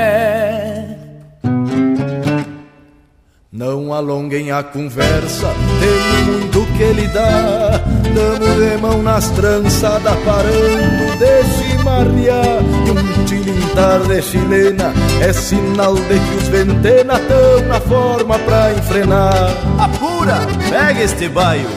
Não 3.52 3.94
alonguem 3.94 4.50
a 4.50 4.64
conversa, 4.64 5.54
tem 5.82 6.24
muito 6.24 6.61
que 6.82 6.94
lhe 6.94 7.08
dá. 7.10 7.80
Damos 8.16 8.56
de 8.58 8.82
mão 8.82 9.02
nas 9.04 9.30
trançadas, 9.30 10.18
parando 10.26 11.18
de 11.22 11.44
chimarrear. 11.54 12.60
E 12.88 12.92
um 12.92 13.26
tilintar 13.26 14.00
de 14.08 14.22
chilena 14.22 14.92
é 15.22 15.32
sinal 15.32 15.94
de 15.94 16.20
que 16.20 16.36
os 16.38 16.48
ventena 16.48 17.20
tão 17.20 17.68
na 17.68 17.80
forma 17.80 18.40
pra 18.40 18.74
enfrenar. 18.74 19.52
Apura, 19.78 20.40
pega 20.70 21.04
este 21.04 21.30
baio, 21.30 21.70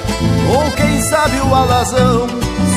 ou 0.50 0.70
quem 0.72 1.02
sabe 1.02 1.38
o 1.40 1.54
alazão. 1.54 2.26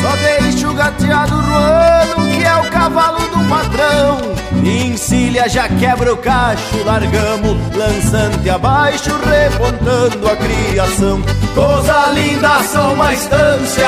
Só 0.02 0.16
deixa 0.18 0.70
o 0.70 0.74
gateado 0.74 1.36
ruano, 1.36 2.37
que 2.38 2.44
é 2.44 2.56
o 2.56 2.64
cavalo 2.70 3.20
do 3.20 3.50
patrão. 3.50 4.38
Encilha, 4.64 5.48
já 5.50 5.68
quebra 5.68 6.14
o 6.14 6.18
cacho, 6.18 6.84
largamos 6.86 7.58
lançante 7.76 8.50
abaixo, 8.50 9.10
repontando 9.26 10.28
a 10.28 10.36
criação. 10.36 11.22
Coisa 11.54 12.12
linda, 12.14 12.62
só 12.64 12.94
uma 12.94 13.14
estância, 13.14 13.88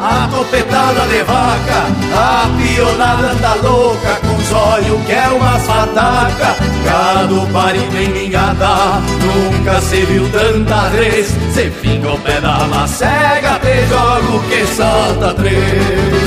a 0.00 0.28
topetada 0.30 1.06
de 1.06 1.22
vaca, 1.22 1.86
a 2.14 2.48
pionada 2.56 3.32
anda 3.32 3.54
louca, 3.62 4.16
com 4.20 4.34
os 4.36 4.52
olhos 4.52 5.06
que 5.06 5.12
é 5.12 5.28
uma 5.28 5.58
fataca. 5.60 6.56
Gado 6.84 7.46
parido 7.52 7.96
em 7.96 8.08
mingada, 8.08 9.00
nunca 9.22 9.80
se 9.80 10.04
viu 10.06 10.28
tanta 10.30 10.88
vez. 10.90 11.28
Se 11.52 11.70
finga 11.70 12.12
o 12.12 12.18
pé 12.18 12.40
da 12.40 12.66
macega, 12.66 13.58
te 13.60 13.86
jogo 13.86 14.42
que 14.48 14.66
salta 14.66 15.34
três. 15.34 16.25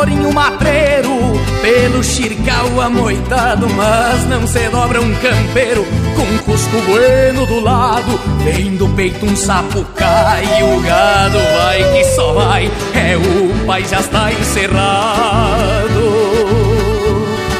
Tourinho 0.00 0.32
matreiro 0.32 1.10
Pelo 1.60 2.02
xircal 2.02 2.80
amoitado 2.80 3.68
Mas 3.68 4.24
não 4.28 4.46
se 4.46 4.68
dobra 4.70 5.00
um 5.00 5.14
campeiro 5.16 5.84
Com 6.16 6.38
cusco 6.44 6.80
bueno 6.88 7.44
do 7.44 7.60
lado 7.60 8.29
Vem 8.44 8.76
do 8.76 8.88
peito 8.90 9.26
um 9.26 9.36
sapo 9.36 9.84
cai 9.94 10.44
E 10.58 10.62
o 10.62 10.80
gado 10.80 11.38
vai 11.58 11.92
que 11.92 12.04
só 12.04 12.32
vai. 12.32 12.70
É 12.94 13.16
o 13.16 13.66
pai 13.66 13.84
já 13.84 14.00
está 14.00 14.32
encerrado. 14.32 15.70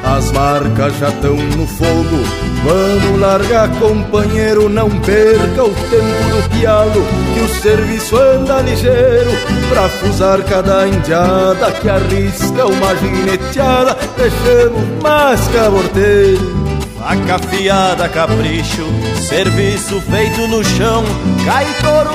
As 0.03 0.33
marcas 0.33 0.99
já 0.99 1.09
estão 1.09 1.37
no 1.37 1.67
fogo. 1.67 2.51
Vamos 2.65 3.21
largar, 3.21 3.71
companheiro, 3.79 4.69
não 4.69 4.91
perca 5.01 5.65
o 5.65 5.75
tempo 5.75 6.43
do 6.43 6.51
pialo, 6.51 7.07
que 7.33 7.41
o 7.41 7.49
serviço 7.49 8.17
anda 8.17 8.61
ligeiro, 8.61 9.31
pra 9.71 9.89
fusar 9.89 10.43
cada 10.43 10.87
indiada 10.87 11.73
que 11.73 11.89
arrisca 11.89 12.67
uma 12.67 12.95
gineteada, 12.97 13.97
deixamos 14.19 15.03
mais 15.03 15.41
caborteiro. 15.49 16.61
Faca 16.99 17.37
afiada, 17.37 18.09
capricho, 18.11 18.85
serviço 19.21 20.01
feito 20.01 20.47
no 20.49 20.65
chão, 20.65 21.05
cai 21.45 21.67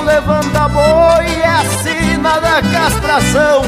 levanta 0.04 0.68
boi, 0.68 1.26
é 1.26 1.46
a 1.46 1.64
sina 1.82 2.40
da 2.40 2.62
castração. 2.62 3.62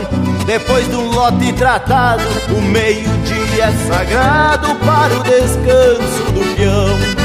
Depois 0.47 0.87
do 0.89 1.01
lote 1.01 1.53
tratado, 1.53 2.23
o 2.51 2.63
meio-dia 2.63 3.65
é 3.65 3.73
sagrado 3.87 4.75
para 4.77 5.19
o 5.19 5.23
descanso 5.23 6.33
do 6.33 6.57
peão. 6.57 7.19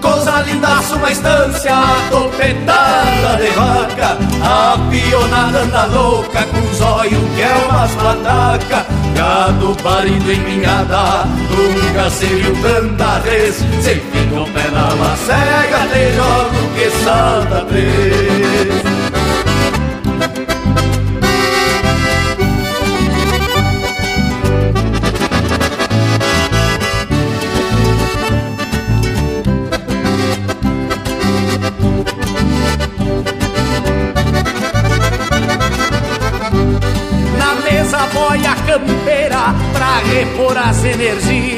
Coisa 0.00 0.42
lindaça, 0.42 0.94
uma 0.94 1.10
estância 1.10 1.74
topetada 2.08 3.36
de 3.36 3.50
vaca 3.50 4.16
A 4.40 4.78
pionada 4.88 5.58
anda 5.58 5.84
louca 5.86 6.44
com 6.44 6.84
olhos 6.84 7.34
que 7.34 7.42
é 7.42 7.54
umas 7.68 7.90
pataca 7.96 8.86
Gado 9.18 9.74
parido 9.82 10.30
em 10.30 10.38
minhada, 10.42 11.24
nunca 11.50 12.08
se 12.08 12.26
viu 12.26 12.54
tanta 12.62 13.18
vez. 13.18 13.56
Se 13.82 13.96
fica 13.96 14.44
pé 14.54 14.70
na 14.70 14.94
macega, 14.94 15.88
te 15.92 16.12
jogo 16.14 16.74
que 16.76 16.88
salta 17.02 17.64
três 17.64 19.17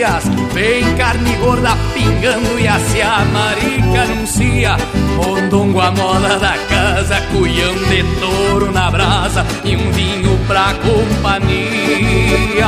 energias. 0.01 0.25
Vem 0.53 0.97
carne 0.97 1.37
gorda 1.37 1.77
pingando 1.95 2.59
e 2.59 2.67
a 2.67 2.77
a 2.77 3.25
marica 3.27 4.03
anuncia. 4.03 4.77
Mondongo 5.17 5.81
a 5.81 5.91
moda 5.91 6.39
da 6.39 6.57
casa, 6.69 7.21
cuião 7.33 7.75
de 7.75 8.03
touro 8.19 8.73
na 8.73 8.91
brasa 8.91 9.47
e 9.65 9.77
um 9.77 9.91
vinho 9.93 10.39
pra 10.47 10.75
companhia. 10.75 12.67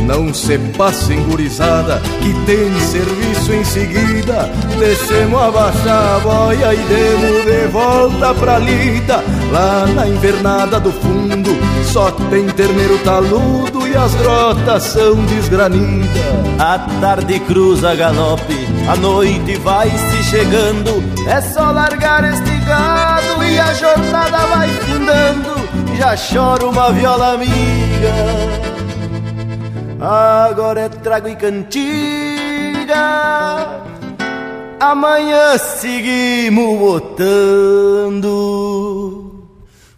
Não 0.00 0.34
se 0.34 0.58
passem 0.76 1.22
gurizada, 1.24 2.02
que 2.20 2.32
tem 2.44 2.80
serviço 2.80 3.52
em 3.52 3.64
seguida. 3.64 4.50
Deixemos 4.78 5.40
abaixar 5.40 6.16
a 6.16 6.18
boia 6.18 6.74
e 6.74 6.78
demos 6.78 7.44
de 7.44 7.68
volta 7.68 8.34
pra 8.34 8.58
lida. 8.58 9.22
Lá 9.52 9.86
na 9.86 10.08
invernada 10.08 10.80
do 10.80 10.90
fundo, 10.90 11.50
só 11.84 12.10
tem 12.28 12.46
terneiro 12.48 12.98
taludo 13.04 13.79
e 13.90 13.96
as 13.96 14.14
grotas 14.14 14.82
são 14.84 15.16
desgranidas. 15.26 16.08
A 16.58 16.78
tarde 17.00 17.40
cruza 17.40 17.94
galope, 17.94 18.68
a 18.88 18.96
noite 18.96 19.56
vai 19.56 19.90
se 19.90 20.22
chegando. 20.24 21.02
É 21.26 21.40
só 21.40 21.70
largar 21.70 22.24
este 22.24 22.56
gado 22.66 23.42
e 23.42 23.58
a 23.58 23.72
jornada 23.74 24.38
vai 24.46 24.68
findando. 24.68 25.50
Já 25.96 26.16
chora 26.16 26.66
uma 26.66 26.92
viola 26.92 27.34
amiga 27.34 28.70
agora 30.00 30.80
é 30.80 30.88
trago 30.88 31.28
e 31.28 31.36
cantiga. 31.36 32.96
Amanhã 34.80 35.58
seguimos 35.58 36.78
botando. 36.78 38.30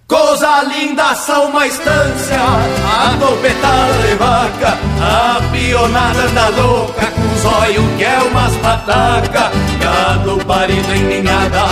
Coisa 0.06 0.62
linda, 0.64 1.14
são 1.14 1.46
uma 1.46 1.66
estância, 1.66 2.36
a 2.36 3.16
topetada 3.18 3.92
de 4.06 4.14
vaca, 4.16 4.78
a 5.00 5.40
pionada 5.50 6.20
anda 6.20 6.48
louca, 6.48 7.06
com 7.06 7.38
zóio 7.38 7.82
que 7.96 8.04
é 8.04 8.18
umas 8.30 8.54
pataca, 8.56 9.50
gado 9.80 10.44
parido 10.44 10.92
em 10.92 11.04
ninhada, 11.04 11.66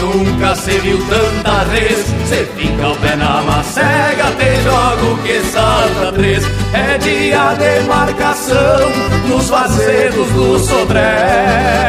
nunca 0.00 0.56
se 0.56 0.72
viu 0.78 0.98
tanta 1.06 1.62
res, 1.70 2.04
cê 2.28 2.44
fica 2.56 2.88
o 2.88 2.96
pé 2.96 3.14
na 3.14 3.42
macega, 3.42 4.32
te 4.38 4.62
jogo 4.62 5.22
que 5.22 5.40
salta 5.52 6.12
três, 6.14 6.44
é 6.72 6.98
dia 6.98 7.54
de 7.54 7.86
marcação, 7.86 8.90
nos 9.28 9.48
vazedos 9.48 10.28
do 10.30 10.58
Sodré. 10.58 11.84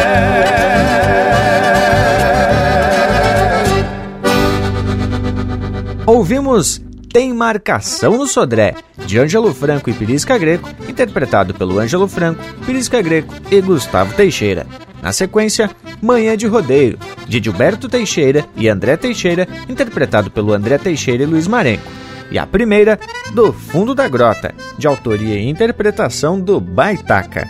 Ouvimos 6.06 6.80
Tem 7.12 7.34
Marcação 7.34 8.16
no 8.16 8.28
Sodré, 8.28 8.76
de 9.08 9.18
Ângelo 9.18 9.52
Franco 9.56 9.90
e 9.90 9.94
Pirisca 9.94 10.38
Greco, 10.38 10.70
interpretado 10.88 11.52
pelo 11.56 11.80
Ângelo 11.80 12.08
Franco, 12.08 12.44
Pirisca 12.64 13.02
Greco 13.02 13.34
e 13.50 13.60
Gustavo 13.60 14.14
Teixeira. 14.14 14.68
Na 15.02 15.12
sequência, 15.12 15.72
Manhã 16.00 16.38
de 16.38 16.46
Rodeio, 16.46 17.00
de 17.28 17.42
Gilberto 17.42 17.90
Teixeira 17.90 18.46
e 18.56 18.70
André 18.70 18.98
Teixeira, 18.98 19.48
interpretado 19.68 20.30
pelo 20.30 20.54
André 20.54 20.78
Teixeira 20.78 21.24
e 21.24 21.26
Luiz 21.26 21.48
Marenco. 21.48 21.90
E 22.30 22.38
a 22.38 22.46
primeira, 22.46 23.00
Do 23.34 23.52
Fundo 23.52 23.96
da 23.96 24.08
Grota, 24.08 24.54
de 24.78 24.86
autoria 24.86 25.40
e 25.40 25.50
interpretação 25.50 26.40
do 26.40 26.60
Baitaca. 26.60 27.48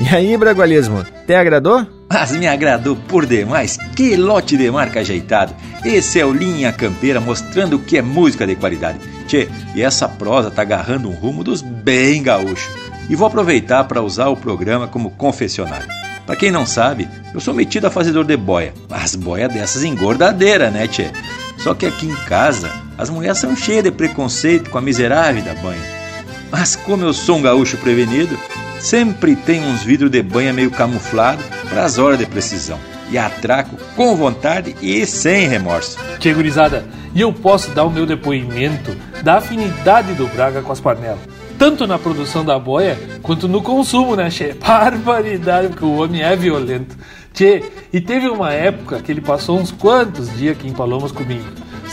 E 0.00 0.14
aí, 0.14 0.36
Bragualismo, 0.36 1.04
te 1.26 1.34
agradou? 1.34 1.95
Mas 2.08 2.30
me 2.32 2.46
agradou 2.46 2.94
por 2.94 3.26
demais, 3.26 3.76
que 3.96 4.16
lote 4.16 4.56
de 4.56 4.70
marca 4.70 5.00
ajeitado. 5.00 5.54
Esse 5.84 6.20
é 6.20 6.24
o 6.24 6.32
Linha 6.32 6.72
Campeira 6.72 7.20
mostrando 7.20 7.78
que 7.78 7.98
é 7.98 8.02
música 8.02 8.46
de 8.46 8.54
qualidade. 8.54 9.00
Tchê, 9.26 9.48
e 9.74 9.82
essa 9.82 10.08
prosa 10.08 10.50
tá 10.50 10.62
agarrando 10.62 11.08
um 11.08 11.14
rumo 11.14 11.42
dos 11.42 11.62
bem 11.62 12.22
gaúchos. 12.22 12.70
E 13.10 13.16
vou 13.16 13.26
aproveitar 13.26 13.84
para 13.84 14.02
usar 14.02 14.28
o 14.28 14.36
programa 14.36 14.86
como 14.86 15.10
confessionário. 15.10 15.88
Para 16.24 16.36
quem 16.36 16.50
não 16.50 16.66
sabe, 16.66 17.08
eu 17.34 17.40
sou 17.40 17.54
metido 17.54 17.86
a 17.86 17.90
fazedor 17.90 18.24
de 18.24 18.36
boia, 18.36 18.72
mas 18.88 19.14
boia 19.14 19.48
dessas 19.48 19.84
engordadeira, 19.84 20.70
né, 20.70 20.88
tchê? 20.88 21.10
Só 21.58 21.74
que 21.74 21.86
aqui 21.86 22.06
em 22.06 22.16
casa, 22.26 22.70
as 22.98 23.10
mulheres 23.10 23.38
são 23.38 23.56
cheias 23.56 23.84
de 23.84 23.90
preconceito 23.90 24.70
com 24.70 24.78
a 24.78 24.82
miserável 24.82 25.42
da 25.42 25.54
banha. 25.54 25.82
Mas 26.50 26.76
como 26.76 27.04
eu 27.04 27.12
sou 27.12 27.36
um 27.36 27.42
gaúcho 27.42 27.76
prevenido, 27.76 28.38
sempre 28.80 29.34
tem 29.36 29.64
uns 29.64 29.82
vidros 29.82 30.10
de 30.10 30.22
banha 30.22 30.52
meio 30.52 30.70
camuflado 30.70 31.42
para 31.68 31.84
as 31.84 31.98
horas 31.98 32.18
de 32.18 32.26
precisão. 32.26 32.78
E 33.10 33.16
atraco 33.16 33.76
com 33.94 34.16
vontade 34.16 34.74
e 34.82 35.06
sem 35.06 35.46
remorso. 35.48 35.96
Tchê, 36.18 36.34
gurizada, 36.34 36.84
e 37.14 37.20
eu 37.20 37.32
posso 37.32 37.70
dar 37.70 37.84
o 37.84 37.90
meu 37.90 38.04
depoimento 38.04 38.96
da 39.22 39.36
afinidade 39.36 40.14
do 40.14 40.26
Braga 40.28 40.62
com 40.62 40.72
as 40.72 40.80
panelas 40.80 41.20
tanto 41.58 41.86
na 41.86 41.98
produção 41.98 42.44
da 42.44 42.58
boia 42.58 42.98
quanto 43.22 43.48
no 43.48 43.62
consumo, 43.62 44.14
né, 44.14 44.30
Che? 44.30 44.54
Barbaridade, 44.60 45.68
porque 45.68 45.84
o 45.84 45.96
homem 45.96 46.22
é 46.22 46.36
violento. 46.36 46.96
Tchê, 47.32 47.64
e 47.92 48.00
teve 48.00 48.28
uma 48.28 48.52
época 48.52 49.00
que 49.00 49.12
ele 49.12 49.20
passou 49.20 49.58
uns 49.58 49.70
quantos 49.70 50.34
dias 50.36 50.56
aqui 50.56 50.68
em 50.68 50.72
Palomas 50.72 51.12
comigo. 51.12 51.44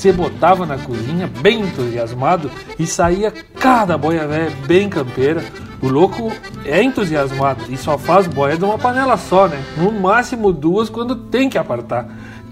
Você 0.03 0.11
botava 0.11 0.65
na 0.65 0.77
cozinha 0.77 1.31
bem 1.41 1.61
entusiasmado 1.61 2.51
e 2.77 2.85
saía 2.85 3.31
cada 3.57 3.97
boia 3.97 4.27
velha 4.27 4.51
bem 4.67 4.89
campeira. 4.89 5.41
O 5.81 5.87
louco 5.87 6.29
é 6.65 6.83
entusiasmado 6.83 7.63
e 7.69 7.77
só 7.77 7.97
faz 7.97 8.27
boia 8.27 8.57
de 8.57 8.65
uma 8.65 8.77
panela 8.77 9.15
só, 9.15 9.47
né? 9.47 9.63
No 9.77 9.93
máximo 9.93 10.51
duas 10.51 10.89
quando 10.89 11.15
tem 11.15 11.47
que 11.47 11.57
apartar. 11.57 12.05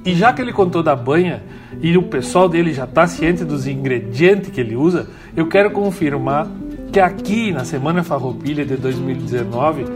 E 0.05 0.15
já 0.15 0.31
que 0.31 0.41
ele 0.41 0.53
contou 0.53 0.81
da 0.81 0.95
banha 0.95 1.43
e 1.81 1.97
o 1.97 2.03
pessoal 2.03 2.47
dele 2.47 2.71
já 2.71 2.85
está 2.85 3.05
ciente 3.05 3.43
dos 3.43 3.67
ingredientes 3.67 4.49
que 4.49 4.61
ele 4.61 4.77
usa, 4.77 5.09
eu 5.35 5.45
quero 5.47 5.71
confirmar 5.71 6.47
que 6.89 7.01
aqui 7.01 7.51
na 7.51 7.65
Semana 7.65 8.01
Farroupilha 8.01 8.65
de 8.65 8.77
2019 8.77 9.87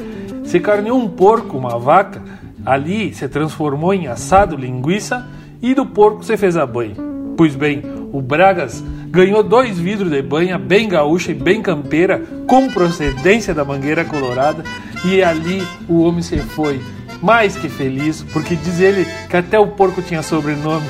se 0.44 0.60
carneou 0.60 1.00
um 1.00 1.08
porco, 1.08 1.58
uma 1.58 1.80
vaca, 1.80 2.22
ali 2.66 3.14
se 3.14 3.30
transformou 3.30 3.94
em 3.94 4.08
assado, 4.08 4.58
linguiça 4.58 5.26
e 5.62 5.74
do 5.74 5.86
porco 5.86 6.22
se 6.22 6.36
fez 6.36 6.58
a 6.58 6.66
banha. 6.66 7.15
Pois 7.38 7.56
bem, 7.56 7.84
o 8.14 8.22
Bragas 8.22 8.84
ganhou 9.10 9.44
dois 9.44 9.78
vidros 9.78 10.10
de 10.10 10.22
banha 10.22 10.58
bem 10.58 10.88
gaúcha 10.88 11.32
e 11.32 11.34
bem 11.34 11.62
campeira, 11.62 12.22
com 12.48 12.70
procedência 12.70 13.54
da 13.54 13.66
Mangueira 13.66 14.06
Colorada, 14.06 14.64
e 15.04 15.24
ali 15.24 15.62
o 15.88 16.02
homem 16.02 16.22
se 16.22 16.38
foi 16.40 16.82
mais 17.22 17.56
que 17.56 17.70
feliz, 17.70 18.26
porque 18.34 18.56
diz 18.56 18.80
ele 18.80 19.06
que 19.30 19.38
até 19.38 19.58
o 19.60 19.68
porco 19.68 20.02
tinha 20.02 20.22
sobrenome. 20.22 20.86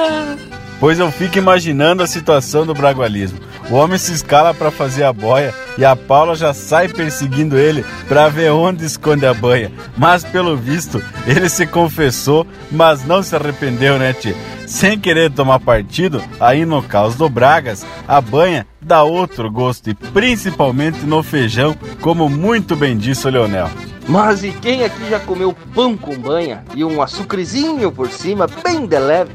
pois 0.80 0.98
eu 0.98 1.10
fico 1.10 1.38
imaginando 1.38 2.02
a 2.02 2.06
situação 2.06 2.64
do 2.66 2.74
bragualismo. 2.74 3.38
O 3.70 3.74
homem 3.74 3.98
se 3.98 4.12
escala 4.12 4.52
para 4.52 4.70
fazer 4.70 5.04
a 5.04 5.12
boia 5.12 5.54
e 5.78 5.84
a 5.84 5.96
Paula 5.96 6.34
já 6.34 6.52
sai 6.52 6.88
perseguindo 6.88 7.56
ele 7.56 7.84
para 8.06 8.28
ver 8.28 8.50
onde 8.50 8.84
esconde 8.84 9.24
a 9.24 9.32
banha. 9.32 9.72
Mas 9.96 10.22
pelo 10.22 10.54
visto, 10.54 11.02
ele 11.26 11.48
se 11.48 11.66
confessou, 11.66 12.46
mas 12.70 13.04
não 13.06 13.22
se 13.22 13.34
arrependeu, 13.34 13.98
né, 13.98 14.12
tia? 14.12 14.36
Sem 14.66 14.98
querer 14.98 15.30
tomar 15.30 15.60
partido, 15.60 16.22
aí 16.40 16.64
no 16.64 16.82
caos 16.82 17.14
do 17.14 17.28
Bragas, 17.28 17.84
a 18.08 18.20
banha 18.20 18.66
dá 18.80 19.02
outro 19.02 19.50
gosto 19.50 19.90
e 19.90 19.94
principalmente 19.94 21.04
no 21.04 21.22
feijão, 21.22 21.76
como 22.00 22.28
muito 22.28 22.74
bem 22.74 22.96
disse 22.96 23.26
o 23.26 23.30
Leonel. 23.30 23.68
Mas 24.08 24.44
e 24.44 24.50
quem 24.50 24.84
aqui 24.84 25.08
já 25.08 25.18
comeu 25.20 25.54
pão 25.74 25.96
com 25.96 26.16
banha 26.18 26.64
e 26.74 26.84
um 26.84 27.00
açucrezinho 27.00 27.90
por 27.90 28.10
cima, 28.10 28.46
bem 28.62 28.86
de 28.86 28.98
leve? 28.98 29.32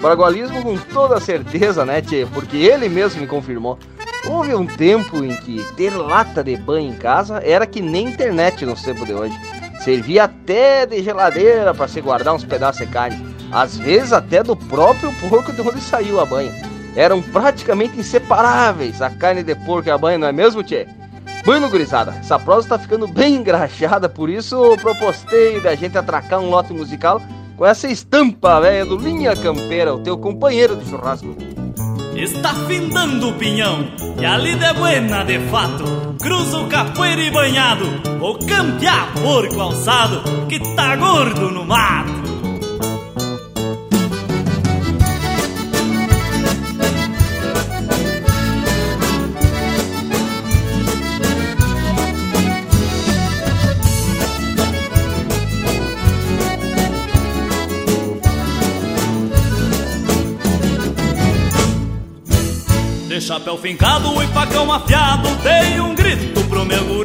Bragualismo 0.00 0.62
com 0.62 0.78
toda 0.78 1.20
certeza, 1.20 1.84
né, 1.84 2.00
tchê? 2.00 2.26
Porque 2.32 2.56
ele 2.56 2.88
mesmo 2.88 3.20
me 3.20 3.26
confirmou. 3.26 3.78
Houve 4.26 4.54
um 4.54 4.66
tempo 4.66 5.22
em 5.24 5.34
que 5.36 5.62
ter 5.76 5.90
lata 5.90 6.42
de 6.42 6.56
banho 6.56 6.90
em 6.90 6.96
casa 6.96 7.42
era 7.44 7.66
que 7.66 7.80
nem 7.80 8.08
internet 8.08 8.64
no 8.64 8.74
tempo 8.74 9.04
de 9.04 9.12
hoje. 9.12 9.34
Servia 9.82 10.24
até 10.24 10.86
de 10.86 11.02
geladeira 11.02 11.74
para 11.74 11.88
se 11.88 12.00
guardar 12.00 12.34
uns 12.34 12.44
pedaços 12.44 12.86
de 12.86 12.92
carne. 12.92 13.29
Às 13.52 13.76
vezes 13.76 14.12
até 14.12 14.42
do 14.42 14.56
próprio 14.56 15.12
porco 15.28 15.52
de 15.52 15.60
onde 15.60 15.80
saiu 15.80 16.20
a 16.20 16.26
banha. 16.26 16.52
Eram 16.96 17.22
praticamente 17.22 17.98
inseparáveis 17.98 19.00
a 19.00 19.10
carne 19.10 19.42
de 19.42 19.54
porco 19.54 19.88
e 19.88 19.92
a 19.92 19.98
banha, 19.98 20.18
não 20.18 20.28
é 20.28 20.32
mesmo, 20.32 20.62
tchê? 20.62 20.86
Bueno, 21.44 21.70
gurizada, 21.70 22.12
essa 22.18 22.38
prosa 22.38 22.68
tá 22.68 22.78
ficando 22.78 23.08
bem 23.08 23.36
engraxada, 23.36 24.08
por 24.08 24.28
isso 24.28 24.76
propostei 24.80 25.60
da 25.60 25.74
gente 25.74 25.96
atracar 25.96 26.38
um 26.38 26.50
lote 26.50 26.72
musical 26.72 27.20
com 27.56 27.64
essa 27.64 27.88
estampa 27.88 28.60
velha 28.60 28.84
do 28.84 28.96
Linha 28.96 29.34
Campeira, 29.34 29.94
o 29.94 30.00
teu 30.00 30.18
companheiro 30.18 30.76
de 30.76 30.88
churrasco. 30.88 31.36
Está 32.14 32.52
findando 32.66 33.28
o 33.28 33.32
pinhão 33.34 33.86
e 34.20 34.26
a 34.26 34.36
lida 34.36 34.66
é 34.66 34.74
buena 34.74 35.24
de 35.24 35.38
fato. 35.48 35.84
Cruza 36.20 36.58
o 36.58 36.68
capoeira 36.68 37.22
e 37.22 37.30
banhado, 37.30 37.86
o 38.20 38.34
campear 38.46 39.14
porco 39.14 39.60
alçado 39.60 40.46
que 40.46 40.58
tá 40.74 40.96
gordo 40.96 41.50
no 41.50 41.64
mato. 41.64 42.29
Chapéu 63.30 63.56
fincado 63.56 64.20
e 64.24 64.26
facão 64.26 64.72
afiado, 64.72 65.28
dei 65.36 65.78
um 65.78 65.94
grito 65.94 66.42
pro 66.48 66.64
meu 66.64 66.99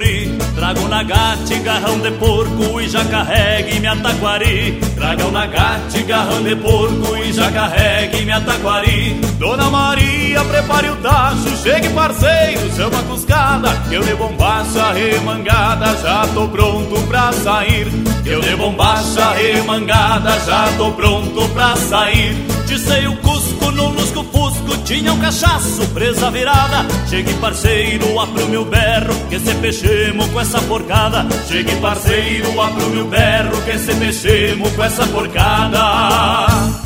guri. 0.65 0.65
Trago 0.65 0.87
na 0.87 1.03
gate, 1.03 1.59
garrão 1.59 1.99
de 1.99 2.09
porco 2.11 2.81
e 2.81 2.89
já 2.89 3.05
carregue 3.05 3.79
minha 3.79 3.95
taquari. 3.97 4.79
Traga 4.95 5.25
um 5.25 5.31
nagate, 5.31 6.01
garrão 6.03 6.41
de 6.41 6.55
porco 6.55 7.17
e 7.17 7.31
já 7.31 7.51
carregue 7.51 8.25
minha 8.25 8.41
taquari. 8.41 9.13
Dona 9.37 9.69
Maria, 9.69 10.43
prepare 10.45 10.89
o 10.89 10.95
tacho, 10.95 11.55
chegue 11.61 11.89
parceiro, 11.89 12.75
chama 12.75 12.99
a 12.99 13.03
cuscada. 13.03 13.69
Eu 13.91 14.01
de 14.01 14.15
bombacha 14.15 14.91
remangada, 14.93 15.95
já 16.01 16.27
tô 16.33 16.47
pronto 16.47 16.99
pra 17.07 17.31
sair. 17.31 17.87
Eu 18.25 18.41
de 18.41 18.55
bombacha 18.55 19.33
remangada, 19.33 20.31
já 20.47 20.73
tô 20.77 20.91
pronto 20.93 21.47
pra 21.49 21.75
sair. 21.75 22.35
Dissei 22.65 23.07
o 23.07 23.15
cusco 23.17 23.69
no 23.71 23.89
lusco-fusco, 23.89 24.77
tinha 24.83 25.13
um 25.13 25.19
cachaço 25.19 25.87
presa 25.93 26.31
virada. 26.31 26.85
Chegue 27.07 27.33
parceiro, 27.35 28.19
abra 28.19 28.43
o 28.43 28.49
meu 28.49 28.65
berro, 28.65 29.13
que 29.29 29.39
se 29.39 29.53
fechemos 29.55 30.27
com 30.29 30.41
essa 30.41 30.54
porcada. 30.61 31.25
Chegue 31.47 31.75
parceiro, 31.77 32.61
abra 32.61 32.85
o 32.85 33.05
berro, 33.05 33.61
que 33.63 33.77
se 33.77 33.93
fechemos 33.93 34.71
com 34.73 34.83
essa 34.83 35.05
porcada 35.07 36.84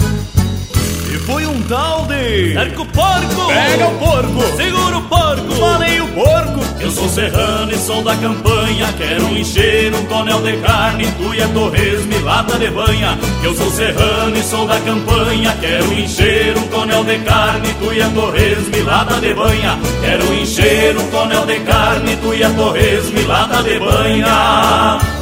foi 1.26 1.46
um 1.46 1.62
tal 1.64 2.06
de. 2.06 2.54
Cerca 2.54 2.82
o 2.82 2.86
porco! 2.86 3.48
Pega 3.48 3.88
o 3.88 3.98
porco! 3.98 4.58
Segura 4.58 4.98
o 4.98 5.02
porco! 5.04 5.52
Falei 5.54 6.02
o 6.02 6.08
porco! 6.10 6.60
Eu 6.80 6.92
sou 6.92 7.10
serrano 7.10 7.72
e 7.72 7.78
sou 7.78 8.02
da 8.02 8.16
campanha. 8.16 8.94
Quero 8.98 9.38
encher 9.38 9.94
um 9.94 10.06
tonel 10.06 10.42
de 10.42 10.58
carne, 10.58 11.06
tu 11.18 11.34
e 11.36 11.42
a 11.42 11.48
torresmo 11.50 12.20
lata 12.24 12.58
de 12.58 12.70
banha. 12.72 13.18
Eu 13.44 13.54
sou 13.54 13.70
serrano 13.72 14.38
e 14.38 14.44
sou 14.44 14.66
da 14.66 14.80
campanha. 14.80 15.56
Quero 15.60 15.94
encher 15.94 16.58
um 16.58 16.68
tonel 16.68 17.04
de 17.04 17.20
carne, 17.20 17.74
tu 17.80 17.94
e 17.94 18.02
a 18.02 18.10
torresmo 18.10 18.84
lata 18.86 19.20
de 19.20 19.34
banha. 19.34 19.78
Quero 20.02 20.34
encher 20.34 20.98
um 20.98 21.08
tonel 21.12 21.46
de 21.46 21.60
carne, 21.60 22.16
tu 22.18 22.34
e 22.34 22.44
a 22.44 22.50
torresmo 22.50 23.28
lata 23.28 23.62
de 23.64 23.80
banha. 23.80 25.19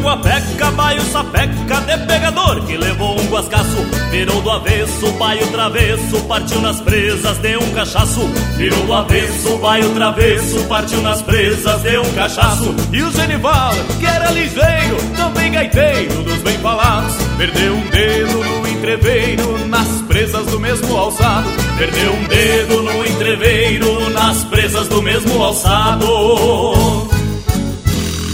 O 0.00 0.02
guapeca, 0.02 0.70
baio 0.70 1.02
sapeca 1.02 1.80
de 1.82 2.06
pegador 2.06 2.64
que 2.64 2.76
levou 2.76 3.20
um 3.20 3.26
guascaço, 3.26 3.84
virou 4.10 4.40
do 4.40 4.50
avesso, 4.50 5.12
baio 5.12 5.46
travesso, 5.48 6.22
partiu 6.26 6.60
nas 6.60 6.80
presas, 6.80 7.36
deu 7.38 7.60
um 7.62 7.70
cachaço, 7.72 8.20
virou 8.56 8.82
do 8.86 8.94
avesso, 8.94 9.58
baio 9.58 9.90
travesso, 9.94 10.64
partiu 10.64 11.02
nas 11.02 11.20
presas, 11.22 11.82
deu 11.82 12.02
um 12.02 12.12
cachaço, 12.14 12.74
e 12.92 13.02
o 13.02 13.10
Genival, 13.12 13.72
que 13.98 14.06
era 14.06 14.30
ligeiro, 14.30 14.96
também 15.16 15.52
gaiteiro 15.52 16.22
dos 16.22 16.38
bem 16.38 16.58
falados, 16.58 17.14
perdeu 17.36 17.74
um 17.74 17.90
dedo 17.90 18.44
no 18.44 18.68
entreveiro, 18.68 19.66
nas 19.66 19.88
presas 20.08 20.46
do 20.46 20.58
mesmo 20.58 20.96
alçado, 20.96 21.48
perdeu 21.76 22.12
um 22.12 22.24
dedo 22.24 22.82
no 22.82 23.06
entreveiro, 23.06 24.10
nas 24.10 24.44
presas 24.44 24.88
do 24.88 25.02
mesmo 25.02 25.42
alçado. 25.42 27.19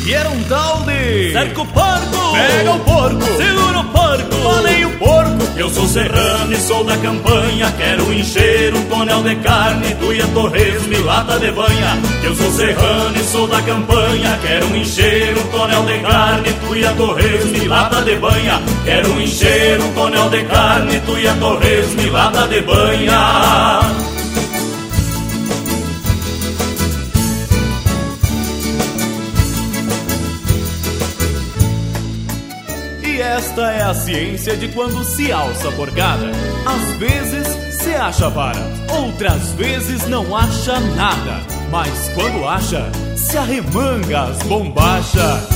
E 0.06 0.14
era 0.14 0.30
um 0.30 0.40
tal 0.44 0.82
de. 0.82 1.32
Cerca 1.32 1.62
o 1.62 1.66
porco! 1.66 2.32
Pega 2.32 2.70
o 2.70 2.78
porco! 2.78 3.24
Segura 3.36 3.80
o 3.80 3.84
porco! 3.86 4.36
Falei 4.36 4.84
o 4.84 4.90
porco! 4.98 5.46
Eu 5.56 5.68
sou 5.68 5.88
serrano 5.88 6.52
e 6.52 6.56
sou 6.58 6.84
da 6.84 6.96
campanha 6.98 7.74
Quero 7.76 8.12
encher 8.12 8.72
um 8.72 8.84
tonel 8.84 9.22
de 9.24 9.34
carne 9.36 9.96
Tuia 9.96 10.24
torresmo 10.28 11.04
lata 11.04 11.40
de 11.40 11.50
banha 11.50 11.98
Eu 12.22 12.36
sou 12.36 12.52
serrano 12.52 13.16
e 13.16 13.24
sou 13.24 13.48
da 13.48 13.60
campanha 13.62 14.38
Quero 14.42 14.76
encher 14.76 15.36
um 15.36 15.46
tonel 15.50 15.82
de 15.86 15.98
carne 15.98 16.52
Tuia 16.52 16.92
torresmo 16.92 17.66
lata 17.66 18.02
de 18.02 18.16
banha 18.16 18.62
Quero 18.84 19.20
encher 19.20 19.80
um 19.80 19.92
tonel 19.92 20.30
de 20.30 20.44
carne 20.44 21.00
Tuia 21.00 21.34
torresmo 21.34 22.12
lata 22.12 22.46
de 22.46 22.60
banha 22.60 24.15
Esta 33.36 33.70
é 33.70 33.82
a 33.82 33.92
ciência 33.92 34.56
de 34.56 34.66
quando 34.68 35.04
se 35.04 35.30
alça 35.30 35.68
a 35.68 35.72
porcada. 35.72 36.30
Às 36.64 36.96
vezes 36.96 37.46
se 37.74 37.94
acha 37.94 38.30
vara, 38.30 38.62
outras 38.88 39.52
vezes 39.52 40.08
não 40.08 40.34
acha 40.34 40.80
nada. 40.80 41.42
Mas 41.70 42.10
quando 42.14 42.48
acha, 42.48 42.90
se 43.14 43.36
arremanga 43.36 44.22
as 44.22 44.38
bombacha. 44.44 45.46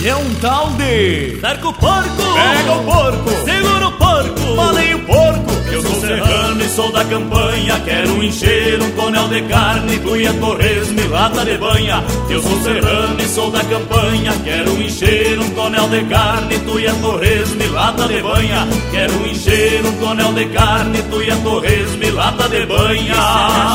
E 0.00 0.08
é 0.08 0.16
um 0.16 0.34
tal 0.36 0.70
de. 0.70 1.40
Cerca 1.40 1.68
o 1.68 1.74
porco! 1.74 2.22
Pega 2.34 2.72
o 2.72 2.84
porco! 2.84 3.30
Segura 3.44 3.88
o 3.88 3.92
porco! 3.92 4.56
Falei 4.56 4.94
o 4.94 5.04
porco! 5.04 5.63
Eu 5.74 5.82
sou 5.82 6.00
serrano 6.00 6.62
e 6.62 6.68
sou 6.68 6.92
da 6.92 7.04
campanha 7.04 7.80
Quero 7.80 8.22
encher 8.22 8.80
um 8.80 8.92
tonel 8.92 9.26
de 9.26 9.42
carne 9.42 9.98
Tuia 9.98 10.32
torresmo 10.34 11.00
e 11.00 11.08
lata 11.08 11.44
de 11.44 11.58
banha 11.58 12.04
Eu 12.30 12.40
sou 12.40 12.62
serrano 12.62 13.20
e 13.20 13.26
sou 13.26 13.50
da 13.50 13.58
campanha 13.64 14.32
Quero 14.44 14.80
encher 14.80 15.36
um 15.40 15.50
tonel 15.50 15.88
de 15.88 16.04
carne 16.04 16.60
Tuia 16.60 16.94
torresmo 16.94 17.60
e 17.60 17.66
lata 17.66 18.06
de 18.06 18.22
banha 18.22 18.68
Quero 18.92 19.26
encher 19.26 19.84
um 19.84 19.92
tonel 19.98 20.32
de 20.32 20.44
carne 20.46 21.02
Tuia 21.10 21.34
torresmo 21.38 22.04
e 22.04 22.10
lata 22.12 22.48
de 22.48 22.66
banha 22.66 23.16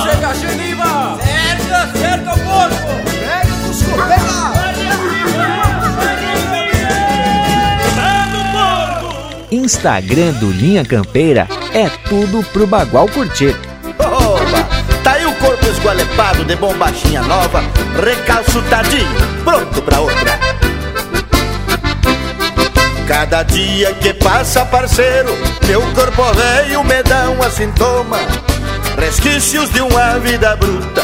Chega, 0.05 0.35
Geniva! 0.35 1.19
Cerca, 1.21 1.97
cerca 1.99 2.33
o 2.33 2.39
porco! 2.39 3.09
Pega 3.19 3.55
o 3.55 3.67
Cusco, 3.67 3.91
pega! 3.91 4.58
Instagram 9.51 10.33
do 10.33 10.51
Linha 10.51 10.85
Campeira 10.85 11.47
é 11.73 11.89
tudo 12.07 12.43
pro 12.51 12.67
Bagual 12.67 13.07
curtir. 13.09 13.55
Oba! 13.97 14.67
Tá 15.03 15.13
aí 15.13 15.25
o 15.25 15.33
corpo 15.35 15.65
esgualepado 15.65 16.43
de 16.43 16.55
bombachinha 16.55 17.21
nova, 17.23 17.63
recalçutadinho, 18.03 19.07
pronto 19.43 19.81
pra 19.81 19.99
outra. 19.99 20.39
Cada 23.07 23.41
dia 23.43 23.91
que 23.95 24.13
passa, 24.13 24.63
parceiro, 24.65 25.35
meu 25.65 25.81
corpo 25.93 26.23
velho 26.33 26.83
me 26.83 27.01
dá 27.01 27.29
um 27.29 27.49
sintoma. 27.49 28.19
Resquícios 28.97 29.71
de 29.71 29.81
uma 29.81 30.19
vida 30.19 30.55
bruta, 30.57 31.01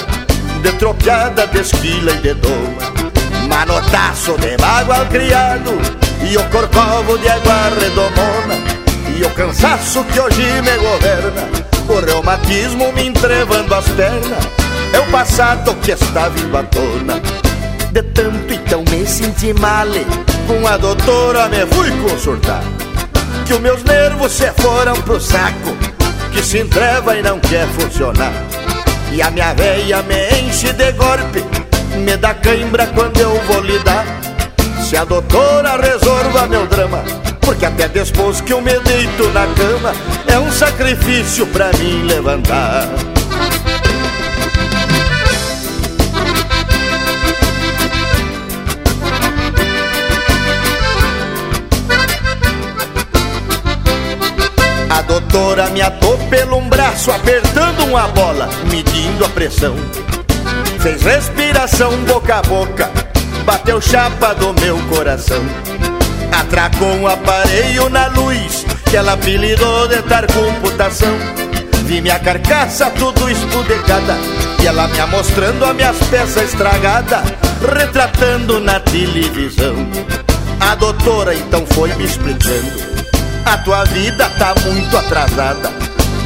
de 0.61 0.71
tropiada, 0.73 1.47
de 1.47 1.61
esquila 1.61 2.11
e 2.11 2.17
de 2.17 2.33
doma. 2.35 2.95
Manotaço 3.49 4.37
de 4.37 4.55
bagual 4.57 5.05
criado, 5.07 6.04
e 6.26 6.38
o 6.38 6.43
corcovo 6.49 7.17
de 7.19 7.30
água 7.30 7.69
redomona 7.80 8.55
e 9.17 9.23
o 9.23 9.30
cansaço 9.32 10.03
que 10.05 10.19
hoje 10.19 10.41
me 10.61 10.78
governa. 10.78 11.65
O 11.88 11.99
reumatismo 11.99 12.91
me 12.93 13.05
entrevando 13.05 13.76
as 13.76 13.88
pernas 13.89 14.43
É 14.91 14.99
o 14.99 15.05
passado 15.11 15.76
que 15.76 15.91
está 15.91 16.30
vindo 16.30 16.57
à 16.57 16.63
tona 16.63 17.21
De 17.91 18.01
tanto 18.01 18.51
então 18.51 18.84
me 18.89 19.05
senti 19.05 19.53
mal 19.53 19.86
Com 20.47 20.67
a 20.67 20.78
doutora 20.78 21.47
me 21.47 21.63
fui 21.67 21.91
consultar. 22.09 22.63
Que 23.45 23.53
os 23.53 23.59
meus 23.59 23.84
nervos 23.84 24.32
se 24.32 24.51
foram 24.53 24.99
pro 25.03 25.21
saco. 25.21 25.78
Que 26.34 26.41
se 26.41 26.57
entreva 26.57 27.15
e 27.15 27.21
não 27.21 27.39
quer 27.39 27.67
funcionar. 27.67 28.34
E 29.11 29.21
a 29.21 29.30
minha 29.30 29.53
veia 29.53 30.01
me 30.01 30.28
enche 30.39 30.73
de 30.73 30.91
golpe. 30.93 31.43
Me 31.97 32.17
dá 32.17 32.34
cãibra 32.34 32.88
quando 32.88 33.19
eu 33.19 33.39
vou 33.43 33.61
lidar 33.61 34.24
Se 34.95 34.99
a 34.99 35.03
doutora 35.03 35.75
resolva 35.75 36.47
meu 36.47 36.65
drama 36.67 37.03
porque 37.41 37.65
até 37.65 37.85
depois 37.89 38.39
que 38.39 38.53
eu 38.53 38.61
me 38.61 38.79
deito 38.79 39.29
na 39.31 39.45
cama 39.47 39.93
É 40.25 40.39
um 40.39 40.49
sacrifício 40.49 41.45
pra 41.47 41.69
mim 41.73 42.03
levantar. 42.03 42.87
A 54.89 55.01
doutora 55.01 55.69
me 55.71 55.81
atou 55.81 56.17
pelo 56.29 56.55
um 56.55 56.69
braço 56.69 57.11
Apertando 57.11 57.83
uma 57.83 58.07
bola, 58.07 58.47
medindo 58.71 59.25
a 59.25 59.27
pressão. 59.27 59.75
Fez 60.79 61.01
respiração 61.01 61.91
boca 62.05 62.35
a 62.37 62.41
boca 62.41 63.14
Bateu 63.45 63.79
chapa 63.79 64.33
do 64.33 64.59
meu 64.59 64.75
coração. 64.87 65.43
Atracou 66.31 66.95
um 66.95 67.07
aparelho 67.07 67.87
na 67.89 68.07
luz 68.07 68.65
Que 68.89 68.97
ela 68.97 69.13
apelidou 69.13 69.87
de 69.87 70.01
tar 70.01 70.25
computação. 70.27 71.15
Vi 71.85 72.01
minha 72.01 72.19
carcaça 72.19 72.89
tudo 72.89 73.29
esbudecada 73.29 74.17
E 74.61 74.65
ela 74.65 74.87
me 74.87 74.99
mostrando 75.05 75.63
as 75.63 75.75
minhas 75.75 75.97
peças 76.09 76.43
estragadas 76.51 77.21
Retratando 77.61 78.59
na 78.59 78.79
televisão. 78.79 79.75
A 80.59 80.73
doutora 80.73 81.35
então 81.35 81.63
foi 81.67 81.93
me 81.93 82.05
explicando 82.05 82.71
A 83.45 83.59
tua 83.59 83.83
vida 83.85 84.27
tá 84.39 84.55
muito 84.65 84.97
atrasada. 84.97 85.71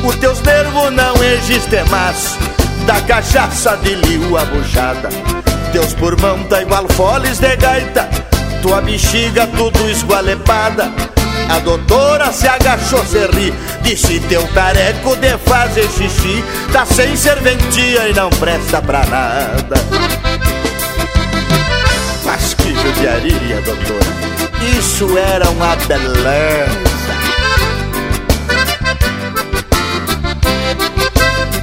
Os 0.03 0.15
teus 0.15 0.41
nervos 0.41 0.91
não 0.93 1.21
existem 1.21 1.83
mais. 1.89 2.37
Da 2.85 3.01
cachaça 3.01 3.75
de 3.83 3.95
liu 3.95 4.37
a 4.37 4.45
buchada 4.45 5.09
Teus 5.71 5.93
pulmão 5.93 6.43
tá 6.45 6.61
igual 6.61 6.87
foles 6.89 7.39
de 7.39 7.55
gaita. 7.55 8.09
Tua 8.61 8.81
bexiga 8.81 9.47
tudo 9.55 9.89
esgualepada. 9.89 10.91
A 11.49 11.59
doutora 11.59 12.31
se 12.31 12.47
agachou, 12.47 13.05
se 13.05 13.25
ri. 13.27 13.53
Disse 13.83 14.19
teu 14.21 14.45
tareco 14.49 15.15
de 15.15 15.37
fazer 15.37 15.87
xixi 15.89 16.43
Tá 16.71 16.85
sem 16.85 17.15
serventia 17.15 18.09
e 18.09 18.13
não 18.13 18.29
presta 18.31 18.81
pra 18.81 19.05
nada. 19.05 19.75
Mas 22.25 22.53
que 22.55 22.73
judiaria, 22.73 23.61
doutora? 23.61 24.19
Isso 24.77 25.17
era 25.17 25.49
uma 25.49 25.75
beleza. 25.75 26.89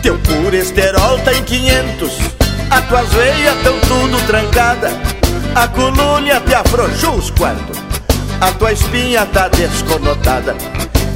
Teu 0.03 0.19
colesterol 0.19 1.19
tá 1.21 1.33
em 1.35 1.43
500 1.43 2.46
As 2.71 2.89
tuas 2.89 3.09
veias 3.13 3.57
tão 3.63 3.79
tudo 3.81 4.27
trancada 4.27 5.17
a 5.57 5.67
colônia 5.69 6.39
te 6.41 6.55
afrouxou 6.55 7.15
os 7.15 7.31
quartos. 7.31 7.79
A 8.43 8.53
tua 8.53 8.73
espinha 8.73 9.25
tá 9.25 9.49
desconotada. 9.49 10.55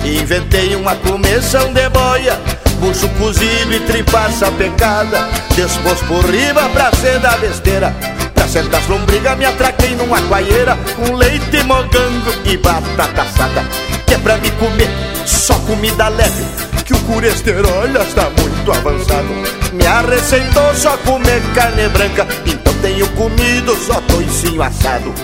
Inventei 0.03 0.75
uma 0.75 0.97
comissão 0.97 1.71
de 1.75 1.87
boia 1.91 2.41
Bucho 2.81 3.07
cozido 3.19 3.75
e 3.75 3.81
tripaça 3.81 4.51
pecada. 4.53 5.29
Despôs 5.55 6.01
por 6.09 6.25
riba 6.25 6.71
pra 6.71 6.91
ser 6.93 7.19
da 7.19 7.37
besteira. 7.37 7.95
Pra 8.35 8.49
sentar 8.49 8.81
as 8.81 8.89
lombrigas 8.89 9.37
me 9.37 9.45
atraquei 9.45 9.95
numa 9.95 10.23
coalheira 10.23 10.79
Com 10.97 11.15
leite 11.15 11.63
mogango 11.65 12.33
e 12.47 12.57
batata 12.57 13.21
assada. 13.21 13.63
Que 14.07 14.15
é 14.15 14.19
pra 14.19 14.39
me 14.39 14.51
comer 14.53 14.89
só 15.27 15.55
comida 15.67 16.09
leve 16.09 16.70
Que 16.91 16.95
o 16.95 17.01
colesterol 17.03 17.89
já 17.93 18.03
está 18.03 18.29
muito 18.31 18.73
avançado 18.73 19.29
Me 19.73 19.87
arreceitou 19.87 20.75
só 20.75 20.97
comer 20.97 21.41
carne 21.55 21.89
branca 21.89 22.27
Então 22.45 22.75
tenho 22.83 23.09
comido 23.11 23.77
só 23.77 24.01
toicinho 24.09 24.61
assado 24.61 25.15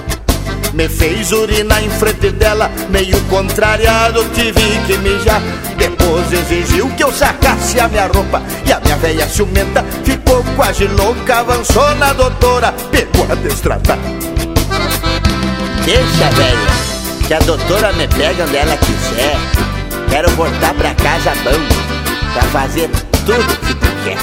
me 0.73 0.89
fez 0.91 1.33
urinar 1.33 1.83
em 1.83 1.89
frente 1.89 2.31
dela, 2.33 2.71
meio 2.91 3.19
contrariado, 3.31 4.23
tive 4.35 4.61
que 4.87 4.99
mijar. 4.99 5.41
Depois 5.79 6.31
exigiu 6.31 6.87
que 6.91 7.03
eu 7.03 7.11
sacasse 7.11 7.81
a 7.81 7.89
minha 7.89 8.07
roupa 8.09 8.43
e 8.67 8.73
a 8.73 8.81
minha 8.81 8.97
velha 8.97 9.27
ciumenta 9.27 9.83
ficou 10.05 10.45
quase 10.55 10.87
louca. 10.87 11.39
Avançou 11.39 11.95
na 11.95 12.13
doutora, 12.13 12.75
pegou 12.91 13.27
a 13.31 13.35
destratar. 13.37 13.97
Deixa, 15.87 16.31
velha, 16.37 17.27
que 17.27 17.33
a 17.33 17.39
doutora 17.39 17.93
me 17.95 18.07
pega 18.09 18.45
onde 18.45 18.57
ela 18.57 18.77
quiser. 18.77 19.76
Quero 20.11 20.31
voltar 20.31 20.75
pra 20.75 20.95
casa 20.95 21.33
bom, 21.43 22.33
pra 22.33 22.43
fazer 22.45 22.89
tudo 23.25 23.61
que 23.61 23.75
tu 23.75 23.87
quer. 24.05 24.17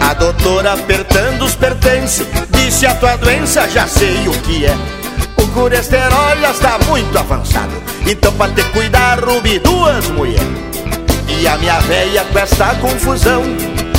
A 0.00 0.12
doutora 0.12 0.74
apertando 0.74 1.42
os 1.44 1.54
pertences 1.54 2.26
Disse 2.50 2.86
a 2.86 2.94
tua 2.94 3.16
doença 3.16 3.66
já 3.68 3.86
sei 3.86 4.28
o 4.28 4.32
que 4.42 4.66
é 4.66 4.76
O 5.38 5.46
colesterol 5.48 6.36
já 6.40 6.50
está 6.50 6.78
muito 6.86 7.18
avançado 7.18 7.72
Então 8.06 8.30
pra 8.34 8.48
te 8.48 8.62
cuidar 8.64 9.18
rubi 9.24 9.58
duas 9.58 10.06
mulheres 10.08 10.46
E 11.26 11.48
a 11.48 11.56
minha 11.56 11.80
velha 11.80 12.24
com 12.24 12.38
esta 12.38 12.74
confusão 12.74 13.42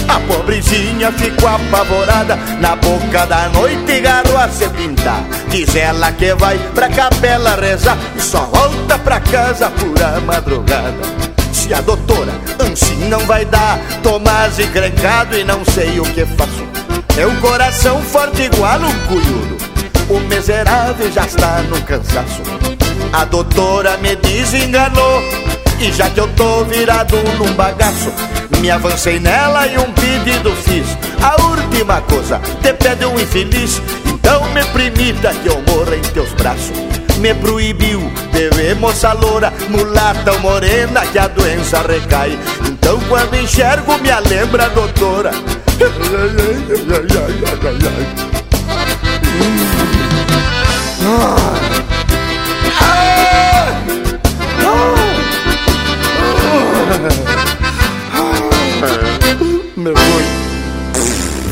A 0.08 0.20
pobrezinha 0.20 1.12
ficou 1.12 1.50
apavorada. 1.50 2.36
Na 2.60 2.76
boca 2.76 3.26
da 3.26 3.50
noite 3.50 4.02
garro 4.02 4.38
a 4.38 4.48
se 4.50 4.68
pintar 4.70 5.24
Diz 5.50 5.76
ela 5.76 6.12
que 6.12 6.34
vai 6.36 6.58
pra 6.74 6.90
capela 6.90 7.56
rezar. 7.56 7.98
E 8.16 8.22
só 8.22 8.42
volta 8.46 8.98
pra 9.00 9.20
casa 9.20 9.70
por 9.70 10.02
a 10.04 10.20
madrugada. 10.22 11.26
Se 11.52 11.74
a 11.74 11.82
doutora 11.82 12.32
assim 12.60 13.10
não 13.10 13.20
vai 13.22 13.46
dar 13.46 13.80
Tomás 14.04 14.60
encrencado 14.60 15.38
e 15.38 15.44
não 15.44 15.64
sei 15.66 16.00
o 16.00 16.04
que 16.04 16.26
faço. 16.26 16.66
Meu 17.16 17.34
coração 17.38 18.02
forte 18.02 18.42
igual 18.42 18.80
um 18.82 19.00
cunhudo 19.08 19.58
O 20.10 20.20
miserável 20.20 21.12
já 21.12 21.26
está 21.26 21.62
no 21.64 21.82
cansaço. 21.82 22.42
A 23.14 23.24
doutora 23.24 23.98
me 23.98 24.16
desenganou 24.18 25.24
E 25.80 25.92
já 25.92 26.10
que 26.10 26.20
eu 26.20 26.28
tô 26.30 26.64
virado 26.66 27.18
num 27.38 27.54
bagaço 27.54 28.12
Me 28.62 28.72
avancei 28.72 29.20
nela 29.20 29.68
e 29.68 29.78
um 29.78 29.92
pedido 29.94 30.52
fiz. 30.64 30.88
A 31.22 31.42
última 31.44 32.02
coisa, 32.02 32.40
te 32.62 32.74
pede 32.74 33.06
um 33.06 33.20
infeliz. 33.20 33.82
Então 34.06 34.44
me 34.54 34.64
permita 34.66 35.34
que 35.34 35.48
eu 35.48 35.62
morra 35.68 35.96
em 35.96 36.02
teus 36.02 36.32
braços. 36.34 36.72
Me 37.18 37.34
proibiu 37.34 38.12
beber 38.32 38.76
moça 38.76 39.14
loura, 39.14 39.54
mulata 39.70 40.34
ou 40.34 40.40
morena 40.40 41.06
que 41.06 41.20
a 41.20 41.28
doença 41.28 41.82
recai. 41.82 42.38
Então 42.68 43.00
quando 43.08 43.36
enxergo 43.36 43.98
me 43.98 44.10
lembra 44.30 44.70
doutora. 44.70 45.32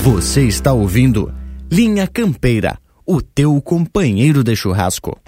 Você 0.04 0.44
está 0.44 0.74
ouvindo 0.74 1.32
Linha 1.72 2.08
Campeira, 2.08 2.80
o 3.06 3.22
teu 3.22 3.62
companheiro 3.62 4.44
de 4.44 4.56
churrasco. 4.56 5.20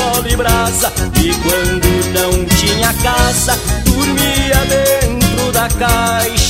Sol 0.00 0.26
e 0.26 0.36
brasa 0.36 0.92
E 1.22 1.34
quando 1.34 1.88
não 2.14 2.44
tinha 2.56 2.92
casa, 3.02 3.58
dormia 3.84 4.56
dentro 4.68 5.52
da 5.52 5.68
caixa 5.68 6.49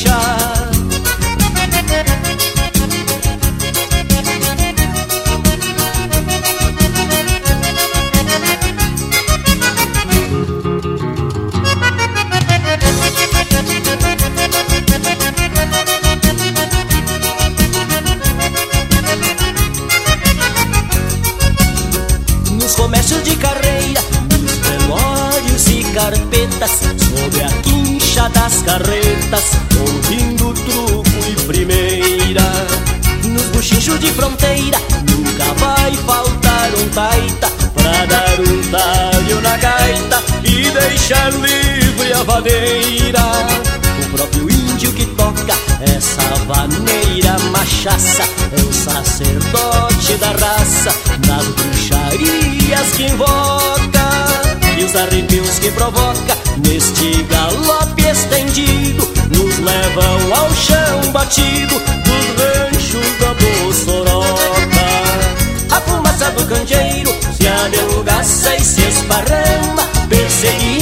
O 42.41 44.16
próprio 44.16 44.51
índio 44.51 44.91
que 44.95 45.05
toca 45.14 45.55
essa 45.82 46.22
vaneira 46.47 47.38
machaça. 47.51 48.22
É 48.57 48.61
o 48.62 48.72
sacerdote 48.72 50.14
da 50.14 50.28
raça 50.28 50.95
nas 51.26 51.47
bruxarias 51.49 52.93
que 52.97 53.03
invoca. 53.05 54.01
E 54.78 54.84
os 54.84 54.97
arrepios 54.97 55.59
que 55.59 55.70
provoca 55.72 56.38
neste 56.66 57.22
galope 57.24 58.03
estendido 58.03 59.07
Nos 59.30 59.59
levam 59.59 60.34
ao 60.34 60.51
chão 60.55 61.12
batido 61.12 61.74
dos 61.74 62.26
ranchos 62.38 63.18
da 63.20 63.34
Bossoroca 63.34 64.86
A 65.70 65.80
fumaça 65.82 66.30
do 66.30 66.47
candeeiro 66.47 67.14
se 67.36 67.47
adelgaça 67.47 68.57
e 68.57 68.64
se 68.64 68.80
esparrama 68.80 69.82
Perseguindo 70.09 70.80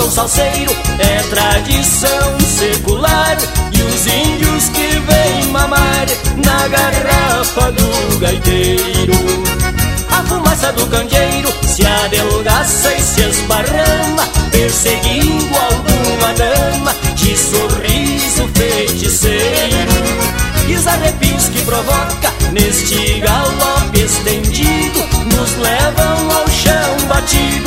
Um 0.00 0.10
salseiro, 0.10 0.72
é 0.98 1.22
tradição 1.30 2.40
secular 2.40 3.36
E 3.72 3.82
os 3.82 4.06
índios 4.06 4.68
que 4.68 4.98
vêm 4.98 5.50
mamar 5.50 6.06
na 6.44 6.68
garrafa 6.68 7.72
do 7.72 8.18
gaiteiro. 8.18 9.14
A 10.10 10.22
fumaça 10.24 10.72
do 10.72 10.86
candeeiro 10.86 11.48
se 11.66 11.84
adelgaça 11.86 12.92
e 12.94 13.00
se 13.00 13.20
esparrama 13.22 14.26
Perseguindo 14.50 15.54
alguma 15.56 16.32
dama 16.34 16.94
de 17.14 17.36
sorriso 17.36 18.48
feiticeiro. 18.54 19.92
E 20.68 20.74
os 20.74 20.86
arrepios 20.86 21.48
que 21.48 21.62
provoca 21.64 22.32
neste 22.52 23.20
galope 23.20 24.00
estendido 24.00 25.00
Nos 25.34 25.56
levam 25.56 26.30
ao 26.30 26.48
chão 26.48 27.06
batido 27.08 27.63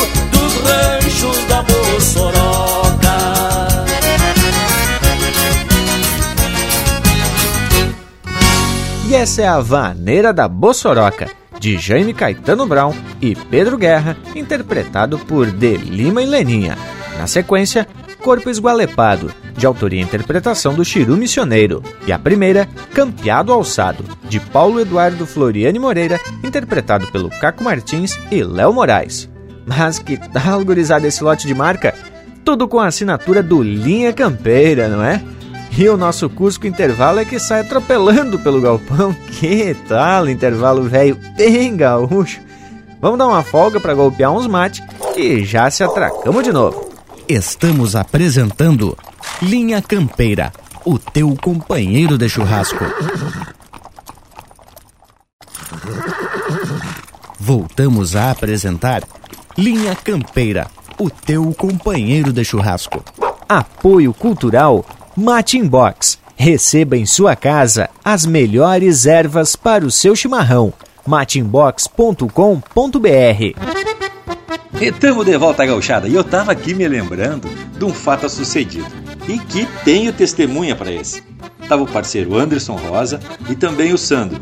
Essa 9.27 9.41
é 9.41 9.47
a 9.49 9.59
Vaneira 9.59 10.31
da 10.31 10.47
Bossoroca, 10.47 11.29
de 11.59 11.77
Jaime 11.77 12.13
Caetano 12.13 12.65
Brown 12.65 12.93
e 13.21 13.35
Pedro 13.35 13.77
Guerra, 13.77 14.15
interpretado 14.33 15.19
por 15.19 15.51
De 15.51 15.75
Lima 15.75 16.23
e 16.23 16.25
Leninha. 16.25 16.77
Na 17.17 17.27
sequência, 17.27 17.85
Corpo 18.23 18.49
Esgualepado, 18.49 19.29
de 19.53 19.65
autoria 19.65 19.99
e 19.99 20.03
interpretação 20.03 20.73
do 20.73 20.85
Chiru 20.85 21.17
Missioneiro. 21.17 21.83
E 22.07 22.13
a 22.13 22.17
primeira, 22.17 22.69
Campeado 22.93 23.51
Alçado, 23.51 24.05
de 24.29 24.39
Paulo 24.39 24.79
Eduardo 24.79 25.27
Floriane 25.27 25.77
Moreira, 25.77 26.21
interpretado 26.41 27.05
pelo 27.07 27.29
Caco 27.29 27.61
Martins 27.61 28.17
e 28.31 28.41
Léo 28.41 28.71
Moraes. 28.71 29.29
Mas 29.65 29.99
que 29.99 30.15
tal, 30.15 30.63
gurizada, 30.63 31.05
esse 31.05 31.21
lote 31.21 31.45
de 31.45 31.53
marca? 31.53 31.93
Tudo 32.45 32.65
com 32.65 32.79
a 32.79 32.87
assinatura 32.87 33.43
do 33.43 33.61
Linha 33.61 34.13
Campeira, 34.13 34.87
não 34.87 35.03
é? 35.03 35.21
E 35.77 35.87
o 35.87 35.95
nosso 35.95 36.27
Cusco 36.27 36.65
Intervalo 36.65 37.19
é 37.19 37.25
que 37.25 37.39
sai 37.39 37.59
atropelando 37.59 38.39
pelo 38.39 38.59
galpão. 38.59 39.15
Que 39.39 39.75
tal, 39.87 40.27
intervalo 40.27 40.81
velho 40.89 41.15
bem 41.37 41.77
gaúcho? 41.77 42.41
Vamos 42.99 43.19
dar 43.19 43.27
uma 43.27 43.43
folga 43.43 43.79
para 43.79 43.93
golpear 43.93 44.31
uns 44.31 44.47
mate 44.47 44.83
e 45.15 45.45
já 45.45 45.69
se 45.69 45.83
atracamos 45.83 46.43
de 46.43 46.51
novo. 46.51 46.89
Estamos 47.29 47.95
apresentando 47.95 48.97
Linha 49.39 49.79
Campeira, 49.79 50.51
o 50.83 50.97
teu 50.97 51.37
companheiro 51.39 52.17
de 52.17 52.27
churrasco. 52.27 52.83
Voltamos 57.39 58.15
a 58.15 58.31
apresentar 58.31 59.03
Linha 59.55 59.95
Campeira, 59.95 60.65
o 60.97 61.11
teu 61.11 61.53
companheiro 61.53 62.33
de 62.33 62.43
churrasco. 62.43 63.03
Apoio 63.47 64.11
Cultural 64.15 64.83
Mate 65.19 65.59
Box. 65.63 66.19
Receba 66.35 66.95
em 66.95 67.03
sua 67.03 67.35
casa 67.35 67.89
as 68.05 68.23
melhores 68.23 69.07
ervas 69.07 69.55
para 69.55 69.83
o 69.83 69.89
seu 69.89 70.15
chimarrão. 70.15 70.71
matinbox.com.br 71.07 72.29
Estamos 74.79 75.25
de 75.25 75.35
volta 75.35 75.65
gauchada 75.65 76.07
e 76.07 76.13
eu 76.13 76.23
tava 76.23 76.51
aqui 76.51 76.75
me 76.75 76.87
lembrando 76.87 77.49
de 77.49 77.83
um 77.83 77.91
fato 77.91 78.29
sucedido 78.29 78.85
e 79.27 79.39
que 79.39 79.65
tenho 79.83 80.13
testemunha 80.13 80.75
para 80.75 80.91
esse. 80.91 81.23
Tava 81.67 81.81
o 81.81 81.87
parceiro 81.87 82.37
Anderson 82.37 82.75
Rosa 82.75 83.19
e 83.49 83.55
também 83.55 83.91
o 83.93 83.97
Sandro. 83.97 84.39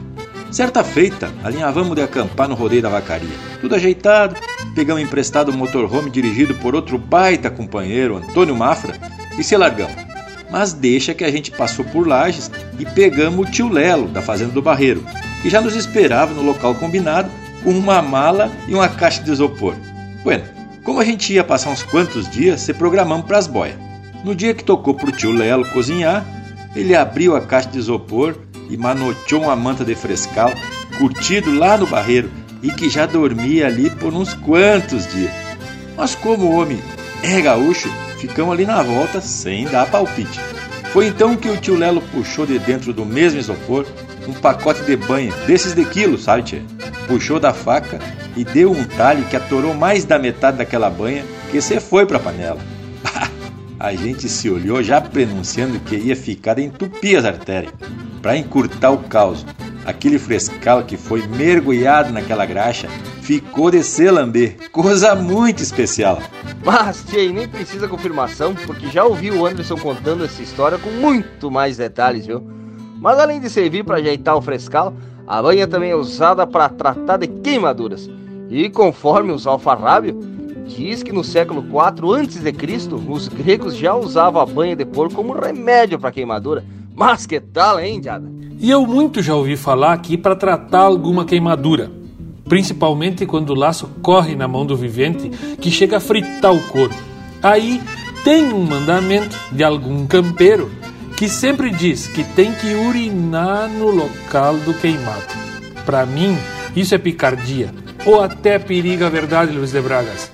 Certa 0.52 0.84
feita, 0.84 1.32
alinhavamos 1.42 1.96
de 1.96 2.02
acampar 2.02 2.50
no 2.50 2.56
rodeio 2.56 2.82
da 2.82 2.90
vacaria. 2.90 3.38
Tudo 3.62 3.76
ajeitado, 3.76 4.36
pegamos 4.76 5.02
emprestado 5.02 5.54
um 5.54 5.56
motorhome 5.56 6.10
dirigido 6.10 6.54
por 6.56 6.76
outro 6.76 6.98
baita 6.98 7.50
companheiro, 7.50 8.18
Antônio 8.18 8.58
Mafra, 8.58 9.00
e 9.40 9.44
se 9.44 9.56
largamos 9.56 10.05
mas 10.56 10.72
deixa 10.72 11.14
que 11.14 11.26
a 11.26 11.30
gente 11.30 11.52
passou 11.52 11.84
por 11.84 12.08
Lages 12.08 12.50
e 12.80 12.86
pegamos 12.86 13.46
o 13.46 13.52
tio 13.52 13.68
Lelo, 13.68 14.08
da 14.08 14.22
Fazenda 14.22 14.54
do 14.54 14.62
Barreiro, 14.62 15.04
que 15.42 15.50
já 15.50 15.60
nos 15.60 15.76
esperava 15.76 16.34
no 16.34 16.42
local 16.42 16.74
combinado 16.76 17.30
com 17.62 17.72
uma 17.72 18.02
mala 18.02 18.50
e 18.66 18.74
uma 18.74 18.88
caixa 18.88 19.22
de 19.22 19.30
isopor. 19.30 19.76
Bueno, 20.24 20.46
como 20.82 21.02
a 21.02 21.04
gente 21.04 21.34
ia 21.34 21.44
passar 21.44 21.72
uns 21.72 21.84
quantos 21.84 22.30
dias, 22.30 22.62
se 22.62 22.74
programamos 22.74 23.26
para 23.26 23.38
as 23.38 23.48
boias. 23.48 23.76
No 24.24 24.34
dia 24.34 24.54
que 24.54 24.64
tocou 24.64 24.94
pro 24.94 25.12
tio 25.12 25.34
Lelo 25.34 25.68
cozinhar, 25.74 26.26
ele 26.74 26.96
abriu 26.96 27.36
a 27.36 27.42
caixa 27.42 27.68
de 27.68 27.78
isopor 27.78 28.38
e 28.70 28.78
manoteou 28.78 29.42
uma 29.42 29.58
manta 29.58 29.84
de 29.84 29.94
frescal 29.94 30.54
curtido 30.98 31.54
lá 31.54 31.78
no 31.78 31.86
barreiro 31.86 32.32
e 32.64 32.72
que 32.72 32.90
já 32.90 33.06
dormia 33.06 33.68
ali 33.68 33.90
por 33.90 34.14
uns 34.14 34.34
quantos 34.34 35.06
dias. 35.08 35.34
Mas 35.98 36.16
como 36.16 36.46
o 36.46 36.62
homem 36.62 36.80
é 37.22 37.42
gaúcho, 37.42 37.90
ficamos 38.20 38.54
ali 38.54 38.66
na 38.66 38.82
volta 38.82 39.22
sem 39.22 39.66
dar 39.66 39.90
palpite. 39.90 40.40
Foi 40.92 41.08
então 41.08 41.36
que 41.36 41.50
o 41.50 41.58
tio 41.58 41.76
Lelo 41.78 42.02
puxou 42.02 42.46
de 42.46 42.58
dentro 42.58 42.94
do 42.94 43.06
mesmo 43.06 43.40
isopor 43.40 43.86
um 44.28 44.34
pacote 44.34 44.82
de 44.84 44.96
banha, 44.96 45.32
desses 45.46 45.74
de 45.74 45.86
quilo, 45.86 46.18
sabe, 46.18 46.44
tia? 46.44 46.64
Puxou 47.08 47.40
da 47.40 47.54
faca 47.54 48.00
e 48.36 48.44
deu 48.44 48.72
um 48.72 48.84
talhe 48.84 49.24
que 49.24 49.36
atorou 49.36 49.74
mais 49.74 50.06
da 50.06 50.18
metade 50.18 50.58
daquela 50.58 50.90
banha 50.90 51.24
que 51.52 51.62
você 51.62 51.80
foi 51.80 52.06
pra 52.06 52.20
panela. 52.20 52.75
A 53.86 53.94
gente 53.94 54.28
se 54.28 54.50
olhou 54.50 54.82
já 54.82 55.00
prenunciando 55.00 55.80
que 55.80 55.96
ia 55.96 56.16
ficar 56.16 56.58
entupir 56.58 57.20
as 57.20 57.24
artérias. 57.24 57.72
Para 58.20 58.36
encurtar 58.36 58.90
o 58.90 58.98
caos, 58.98 59.46
aquele 59.86 60.18
frescal 60.18 60.82
que 60.82 60.98
foi 60.98 61.28
mergulhado 61.28 62.12
naquela 62.12 62.48
graxa 62.48 62.88
ficou 63.22 63.70
de 63.70 63.84
se 63.84 64.10
lamber. 64.10 64.58
Coisa 64.72 65.14
muito 65.14 65.62
especial. 65.62 66.18
Mas, 66.64 67.06
Tchê, 67.06 67.32
nem 67.32 67.48
precisa 67.48 67.88
confirmação, 67.88 68.56
porque 68.56 68.88
já 68.88 69.04
ouvi 69.04 69.30
o 69.30 69.46
Anderson 69.46 69.78
contando 69.78 70.26
essa 70.26 70.42
história 70.42 70.80
com 70.80 70.90
muito 70.90 71.52
mais 71.52 71.78
detalhes, 71.78 72.26
viu? 72.26 72.42
Mas 73.00 73.20
além 73.20 73.40
de 73.40 73.52
servir 73.52 73.84
para 73.84 73.98
ajeitar 73.98 74.36
o 74.36 74.42
frescal, 74.42 74.96
a 75.28 75.40
banha 75.44 75.68
também 75.68 75.92
é 75.92 75.96
usada 75.96 76.48
para 76.48 76.70
tratar 76.70 77.18
de 77.18 77.28
queimaduras. 77.28 78.10
E 78.50 78.68
conforme 78.68 79.32
os 79.32 79.46
alfarrábios, 79.46 80.16
diz 80.68 81.04
que 81.04 81.12
no 81.12 81.24
século 81.24 81.62
IV 81.62 82.16
a.C., 82.16 82.90
os 83.08 83.28
gregos 83.28 83.76
já 83.76 83.96
usavam 83.96 84.42
a 84.42 84.46
banha 84.46 84.76
de 84.76 84.86
porco 84.86 85.16
como 85.16 85.34
remédio 85.34 86.00
para 86.00 86.12
queimadura. 86.12 86.64
Mas 86.96 87.26
que 87.26 87.40
tal, 87.40 87.80
hein, 87.80 88.00
Diada? 88.00 88.32
E 88.60 88.72
eu 88.72 88.86
muito 88.86 89.22
já 89.22 89.36
ouvi 89.36 89.58
falar 89.58 89.94
aqui 89.94 90.18
para 90.18 90.36
tratar 90.36 90.82
alguma 90.82 91.26
queimadura 91.26 91.92
principalmente 92.48 93.26
quando 93.26 93.50
o 93.50 93.56
laço 93.56 93.90
corre 94.02 94.36
na 94.36 94.48
mão 94.48 94.66
do 94.66 94.78
vivente 94.78 95.30
que 95.60 95.72
chega 95.72 95.98
a 95.98 96.00
fritar 96.00 96.54
o 96.54 96.62
couro. 96.68 96.94
Aí 97.42 97.82
tem 98.24 98.54
um 98.54 98.64
mandamento 98.64 99.38
de 99.52 99.64
algum 99.64 100.06
campeiro 100.08 100.72
que 101.18 101.28
sempre 101.30 101.70
diz 101.70 102.08
que 102.08 102.24
tem 102.24 102.52
que 102.54 102.74
urinar 102.74 103.70
no 103.70 103.90
local 103.90 104.58
do 104.58 104.74
queimado. 104.74 105.24
Para 105.86 106.06
mim, 106.06 106.38
isso 106.76 106.94
é 106.94 106.98
picardia, 106.98 107.74
ou 108.06 108.22
até 108.22 108.60
periga 108.60 109.08
a 109.08 109.10
verdade, 109.10 109.56
Luiz 109.56 109.72
de 109.72 109.82
Bragas. 109.82 110.32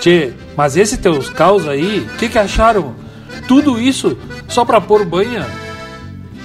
Tchê, 0.00 0.32
mas 0.56 0.76
esses 0.76 0.98
teus 0.98 1.28
caos 1.28 1.66
aí, 1.66 2.00
o 2.00 2.16
que, 2.16 2.28
que 2.28 2.38
acharam? 2.38 2.94
Tudo 3.48 3.80
isso 3.80 4.16
só 4.48 4.64
pra 4.64 4.80
pôr 4.80 5.04
banha? 5.04 5.46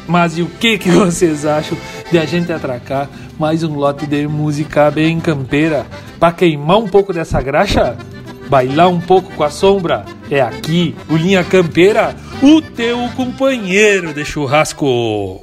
Mas 0.07 0.37
e 0.37 0.41
o 0.41 0.47
que, 0.47 0.77
que 0.77 0.89
vocês 0.91 1.45
acham 1.45 1.77
de 2.11 2.17
a 2.17 2.25
gente 2.25 2.51
atracar 2.51 3.09
mais 3.39 3.63
um 3.63 3.75
lote 3.75 4.05
de 4.05 4.27
música 4.27 4.91
bem 4.91 5.19
campeira 5.19 5.85
para 6.19 6.33
queimar 6.33 6.77
um 6.77 6.87
pouco 6.87 7.13
dessa 7.13 7.41
graxa? 7.41 7.97
Bailar 8.49 8.89
um 8.89 8.99
pouco 8.99 9.33
com 9.33 9.43
a 9.43 9.49
sombra? 9.49 10.05
É 10.29 10.41
aqui, 10.41 10.93
o 11.09 11.15
Linha 11.15 11.43
Campeira, 11.43 12.15
o 12.41 12.61
teu 12.61 12.97
companheiro 13.15 14.13
de 14.13 14.25
churrasco. 14.25 15.39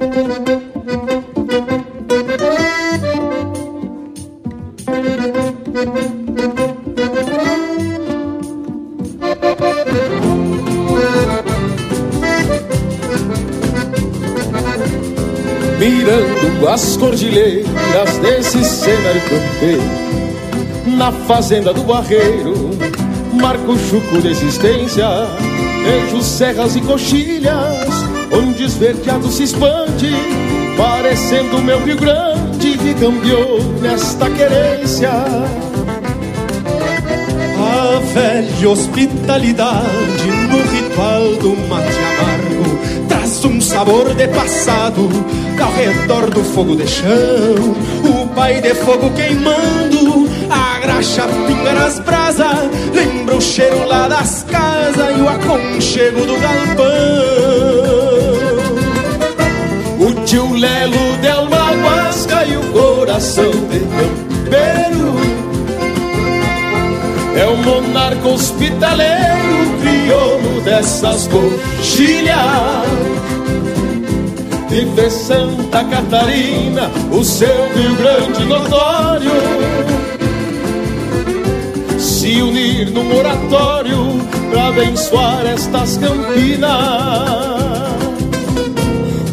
As 16.79 16.97
cordilheiras 16.97 18.19
desse 18.23 18.65
cenário 18.65 19.21
campeiro. 19.23 19.83
Na 20.97 21.11
fazenda 21.11 21.75
do 21.75 21.83
Barreiro, 21.83 22.71
marco 23.33 23.77
chuco 23.77 24.23
de 24.23 24.29
existência, 24.29 25.09
vejo 25.83 26.23
serras 26.23 26.77
e 26.77 26.81
coxilhas, 26.81 27.89
onde 28.31 28.63
esverdeado 28.63 29.29
se 29.29 29.43
expande, 29.43 30.13
parecendo 30.77 31.57
o 31.57 31.63
meu 31.63 31.83
Rio 31.83 31.97
Grande 31.97 32.79
que 32.79 32.95
cambiou 32.95 33.61
nesta 33.81 34.31
querência. 34.31 35.11
A 37.61 37.99
velha 38.15 38.71
hospitalidade 38.71 40.31
no 40.49 40.63
ritual 40.63 41.35
do 41.41 41.57
mate 41.69 41.99
amargo 41.99 42.79
traz 43.09 43.45
um 43.45 43.61
sabor 43.61 44.15
de 44.15 44.29
passado 44.29 45.09
redor 45.79 46.29
do 46.31 46.43
fogo 46.43 46.75
de 46.75 46.87
chão. 46.89 47.07
O 48.05 48.27
pai 48.35 48.61
de 48.61 48.75
fogo 48.75 49.11
queimando, 49.11 50.29
a 50.51 50.81
graxa 50.81 51.23
pinga 51.47 51.73
nas 51.73 52.01
brasas, 52.01 52.69
lembra 52.93 53.37
o 53.37 53.41
cheiro 53.41 53.87
lá 53.87 54.09
das 54.09 54.43
casas 54.45 55.17
e 55.17 55.21
o 55.21 55.29
aconchego 55.29 56.27
do 56.27 56.37
galpão. 56.41 56.89
O 60.01 60.25
tio 60.25 60.53
Lelo 60.53 61.17
deu 61.23 61.43
uma 61.43 61.73
guasca 61.73 62.45
e 62.45 62.57
o 62.57 62.73
coração 62.73 63.51
de 63.51 63.81
campeiro. 63.81 65.19
É 67.37 67.47
o 67.47 67.57
monarca 67.57 68.29
hospitaleiro, 68.29 69.79
crioulo 69.81 70.61
dessas 70.63 71.29
coxilhas 71.29 73.18
de 74.69 75.11
Santa 75.11 75.83
Catarina, 75.85 76.91
o 77.11 77.25
seu 77.25 77.49
Rio 77.75 77.95
Grande 77.97 78.45
notório. 78.45 79.33
Se 81.99 82.43
unir 82.43 82.91
num 82.91 83.17
oratório 83.17 84.21
para 84.51 84.69
abençoar 84.69 85.47
estas 85.47 85.97
campinas. 85.97 86.71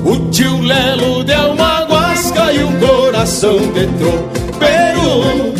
O 0.05 0.31
tio 0.31 0.61
Lelo 0.61 1.23
deu 1.25 1.51
uma 1.51 1.81
guasca 1.83 2.53
e 2.53 2.63
o 2.63 2.71
coração 2.79 3.57
de 3.57 3.87
tropeiro. 3.87 5.53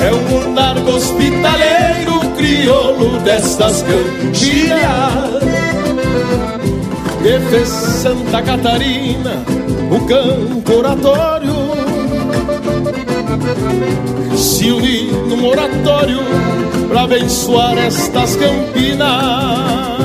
É 0.00 0.12
um 0.12 0.28
monarca 0.28 0.90
hospitaleiro, 0.90 2.20
crioulo 2.36 3.18
destas 3.20 3.82
campinas. 3.82 5.36
Que 7.26 7.40
fez 7.40 7.68
Santa 7.68 8.40
Catarina 8.40 9.42
o 9.90 9.98
campo 10.06 10.74
oratório. 10.74 11.54
Se 14.36 14.70
unir 14.70 15.12
num 15.28 15.44
oratório 15.48 16.20
para 16.88 17.02
abençoar 17.02 17.78
estas 17.78 18.36
campinas. 18.36 19.95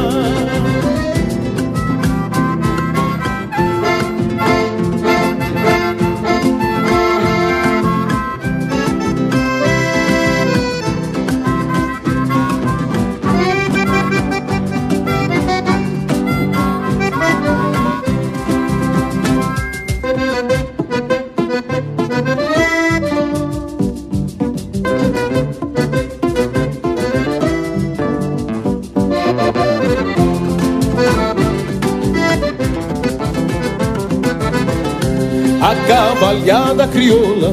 Cavalhada 36.32 36.88
crioula, 36.88 37.50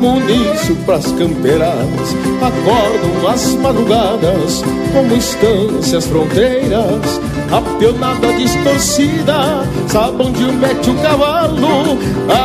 munício 0.00 0.74
pras 0.86 1.04
campeiras, 1.12 2.16
acordam 2.40 3.28
as 3.30 3.54
madrugadas 3.56 4.62
como 4.92 5.14
instâncias 5.14 6.06
fronteiras, 6.06 7.20
a 7.50 7.60
pionada 7.78 8.32
distorcida, 8.32 9.64
sabe 9.88 10.22
onde 10.22 10.44
mete 10.44 10.90
o 10.90 10.94
cavalo, 11.02 11.98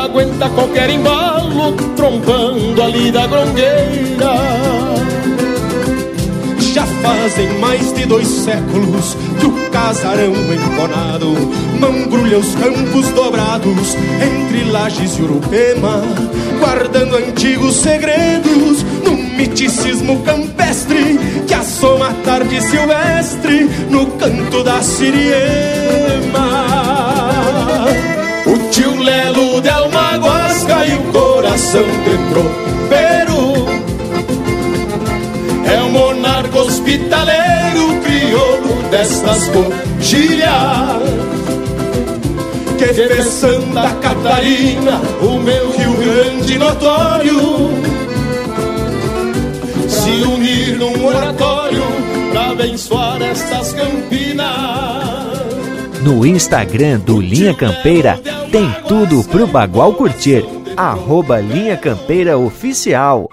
aguenta 0.04 0.50
qualquer 0.50 0.90
embalo, 0.90 1.74
trompando 1.96 2.84
ali 2.84 3.10
da 3.10 3.26
grongueira. 3.26 4.67
Fazem 7.02 7.60
mais 7.60 7.94
de 7.94 8.06
dois 8.06 8.28
séculos 8.28 9.16
que 9.40 9.46
o 9.46 9.70
casarão 9.70 10.34
enconado 10.34 11.34
mangrulha 11.80 12.40
os 12.40 12.56
campos 12.56 13.08
dobrados 13.10 13.96
entre 14.22 14.70
lajes 14.72 15.18
e 15.18 15.22
urupema, 15.22 16.02
guardando 16.60 17.18
antigos 17.18 17.76
segredos 17.76 18.84
no 19.04 19.18
miticismo 19.38 20.22
campestre 20.24 21.20
que 21.48 21.54
assoma 21.54 22.14
tarde 22.26 22.62
silvestre 22.62 23.70
no 23.90 24.08
canto 24.18 24.64
da 24.64 24.82
siriema. 24.82 25.38
O 28.46 28.70
tio 28.70 28.96
Lelo 29.02 29.62
de 29.62 29.70
Almaguasca 29.70 30.86
e 30.88 30.94
o 30.96 31.12
coração 31.12 31.84
de 31.84 32.18
monarca 36.48 36.60
hospitaleiro 36.60 38.02
crioulo 38.02 38.90
destas 38.90 39.50
coxilhas 39.50 40.48
que 42.78 42.94
fez 42.94 43.26
Santa 43.26 43.90
Catarina, 43.96 45.02
o 45.22 45.40
meu 45.40 45.72
Rio 45.72 45.94
Grande 45.98 46.58
notório. 46.60 47.70
Se 49.88 50.10
unir 50.22 50.78
num 50.78 51.06
oratório 51.06 51.84
para 52.32 52.52
abençoar 52.52 53.22
estas 53.22 53.74
campinas. 53.74 54.48
No 56.04 56.26
Instagram 56.26 57.00
do 57.00 57.20
Linha 57.20 57.54
Campeira 57.54 58.20
tem 58.52 58.70
tudo 58.88 59.24
pro 59.24 59.48
Bagual 59.48 59.94
curtir. 59.94 60.46
Arroba 60.78 61.40
Linha 61.40 61.76
Campeira 61.76 62.38
Oficial. 62.38 63.28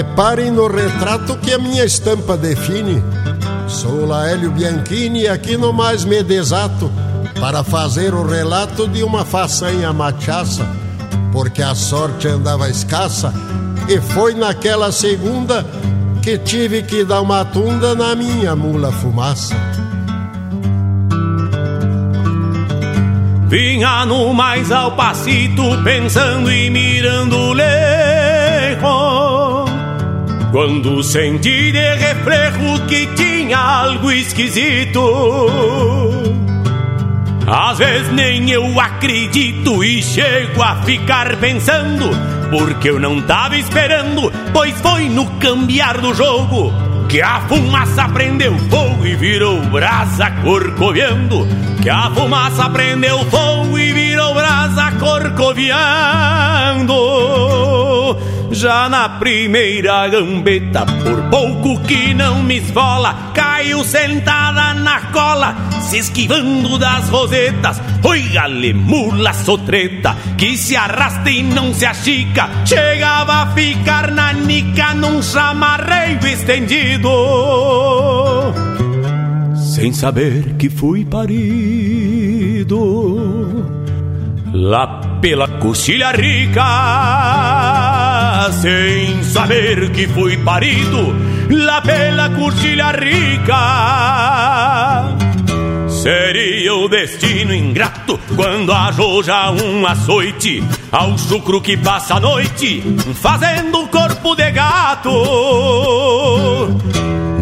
Reparem 0.00 0.50
no 0.50 0.66
retrato 0.66 1.36
que 1.36 1.52
a 1.52 1.58
minha 1.58 1.84
estampa 1.84 2.34
define. 2.34 3.04
Sou 3.68 4.06
Laélio 4.06 4.50
Bianchini 4.50 5.24
e 5.24 5.28
aqui 5.28 5.58
no 5.58 5.74
mais 5.74 6.06
me 6.06 6.22
desato 6.22 6.90
para 7.38 7.62
fazer 7.62 8.14
o 8.14 8.26
relato 8.26 8.88
de 8.88 9.02
uma 9.02 9.26
façanha 9.26 9.92
machaça, 9.92 10.66
porque 11.30 11.60
a 11.60 11.74
sorte 11.74 12.26
andava 12.26 12.70
escassa 12.70 13.30
e 13.90 14.00
foi 14.00 14.32
naquela 14.32 14.90
segunda 14.90 15.66
que 16.22 16.38
tive 16.38 16.82
que 16.82 17.04
dar 17.04 17.20
uma 17.20 17.44
tunda 17.44 17.94
na 17.94 18.14
minha 18.14 18.56
mula 18.56 18.90
fumaça. 18.90 19.54
Vinha 23.48 24.06
no 24.06 24.32
mais 24.32 24.72
ao 24.72 24.96
passito, 24.96 25.62
pensando 25.84 26.50
e 26.50 26.70
mirando 26.70 27.52
lejos. 27.52 29.19
Quando 30.50 31.02
senti 31.02 31.70
de 31.70 31.94
reflejo 31.94 32.84
que 32.88 33.06
tinha 33.14 33.56
algo 33.56 34.10
esquisito. 34.10 35.00
Às 37.46 37.78
vezes 37.78 38.12
nem 38.12 38.50
eu 38.50 38.80
acredito 38.80 39.84
e 39.84 40.02
chego 40.02 40.62
a 40.62 40.82
ficar 40.82 41.36
pensando, 41.36 42.10
porque 42.50 42.90
eu 42.90 42.98
não 42.98 43.22
tava 43.22 43.56
esperando, 43.56 44.32
pois 44.52 44.74
foi 44.80 45.08
no 45.08 45.26
cambiar 45.38 46.00
do 46.00 46.12
jogo 46.14 46.90
que 47.10 47.20
a 47.20 47.40
fumaça 47.40 48.08
prendeu 48.08 48.56
fogo 48.70 49.04
e 49.04 49.16
virou 49.16 49.60
brasa 49.62 50.30
corcoviando. 50.42 51.44
Que 51.82 51.90
a 51.90 52.08
fumaça 52.10 52.70
prendeu 52.70 53.18
fogo 53.26 53.76
e 53.76 53.92
virou 53.92 54.32
brasa 54.32 54.92
corcoviando. 54.92 56.94
Já 58.52 58.88
na 58.88 59.08
primeira 59.08 60.08
gambeta, 60.08 60.84
por 61.04 61.22
pouco 61.30 61.78
que 61.84 62.12
não 62.12 62.42
me 62.42 62.58
esfola, 62.58 63.30
caiu 63.32 63.84
sentada 63.84 64.74
na 64.74 65.00
cola, 65.12 65.54
se 65.82 65.98
esquivando 65.98 66.76
das 66.76 67.08
rosetas. 67.08 67.80
Oi, 68.02 68.22
galemula 68.22 69.32
sotreta, 69.32 70.16
que 70.36 70.56
se 70.56 70.74
arrasta 70.74 71.30
e 71.30 71.44
não 71.44 71.72
se 71.72 71.86
achica, 71.86 72.50
chegava 72.66 73.34
a 73.34 73.46
ficar 73.52 74.10
na 74.10 74.32
nica 74.32 74.94
num 74.94 75.22
chamarreio 75.22 76.26
estendido. 76.26 77.08
Sem 79.54 79.92
saber 79.92 80.56
que 80.58 80.68
fui 80.68 81.04
parido 81.04 82.80
lá 84.52 85.09
pela 85.20 85.46
coxilha 85.46 86.12
rica 86.12 86.62
sem 88.60 89.22
saber 89.22 89.90
que 89.90 90.08
fui 90.08 90.36
parido 90.38 91.14
lá 91.50 91.80
pela 91.82 92.30
curtilha 92.30 92.90
rica. 92.92 93.56
Seria 95.88 96.74
o 96.74 96.88
destino 96.88 97.54
ingrato 97.54 98.18
quando 98.34 98.72
arroja 98.72 99.50
um 99.50 99.86
açoite 99.86 100.64
ao 100.90 101.18
chucro 101.18 101.60
que 101.60 101.76
passa 101.76 102.14
a 102.14 102.20
noite 102.20 102.82
fazendo 103.14 103.86
corpo 103.88 104.34
de 104.34 104.50
gato. 104.50 105.10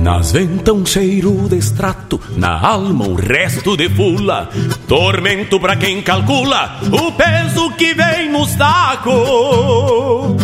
Nas 0.09 0.33
ventas 0.33 0.75
um 0.75 0.87
cheiro 0.87 1.47
de 1.51 1.57
extrato, 1.57 2.19
na 2.35 2.59
alma 2.59 3.07
um 3.07 3.15
resto 3.15 3.77
de 3.77 3.91
fula. 3.91 4.49
Tormento 4.89 5.61
pra 5.61 5.77
quem 5.77 6.01
calcula 6.01 6.81
o 6.91 7.13
peso 7.13 7.71
que 7.73 7.93
vem 7.93 8.33
nos 8.33 8.55
tacos 8.55 10.43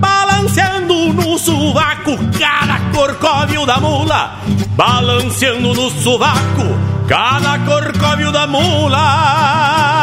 balanceando 0.00 1.12
no 1.12 1.38
sovaco 1.38 2.18
cada 2.36 2.80
corcóvio 2.90 3.64
da 3.64 3.78
mula, 3.78 4.40
balanceando 4.70 5.72
no 5.72 5.88
sovaco 5.90 6.64
cada 7.06 7.60
corcóvio 7.60 8.32
da 8.32 8.48
mula. 8.48 9.97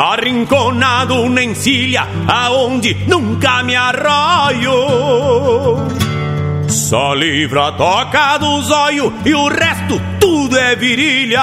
Arrinconado 0.00 1.28
na 1.28 1.42
encilha, 1.42 2.06
aonde 2.26 2.94
nunca 3.06 3.62
me 3.62 3.76
arroio. 3.76 4.72
Só 6.68 7.12
livro 7.14 7.60
a 7.62 7.72
toca 7.72 8.38
do 8.38 8.62
zóio 8.62 9.12
e 9.24 9.34
o 9.34 9.48
resto 9.48 10.00
tudo 10.18 10.56
é 10.56 10.74
virilha. 10.74 11.42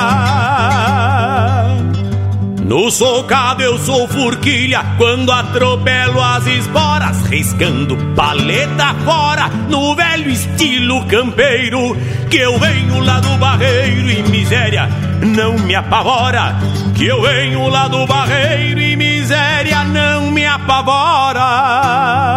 No 2.67 2.91
socado 2.91 3.63
eu 3.63 3.79
sou 3.79 4.05
furquilha 4.09 4.83
quando 4.97 5.31
atropelo 5.31 6.21
as 6.21 6.45
esporas, 6.45 7.21
riscando 7.25 7.95
paleta 8.13 8.93
fora 9.05 9.47
no 9.69 9.95
velho 9.95 10.29
estilo 10.29 11.05
campeiro. 11.05 11.95
Que 12.29 12.39
eu 12.39 12.59
venho 12.59 12.99
lá 12.99 13.21
do 13.21 13.37
barreiro 13.37 14.11
e 14.11 14.21
miséria 14.23 14.89
não 15.21 15.57
me 15.57 15.75
apavora. 15.75 16.57
Que 16.93 17.05
eu 17.05 17.21
venho 17.21 17.69
lá 17.69 17.87
do 17.87 18.05
barreiro 18.05 18.81
e 18.81 18.97
miséria 18.97 19.85
não 19.85 20.29
me 20.29 20.45
apavora. 20.45 22.36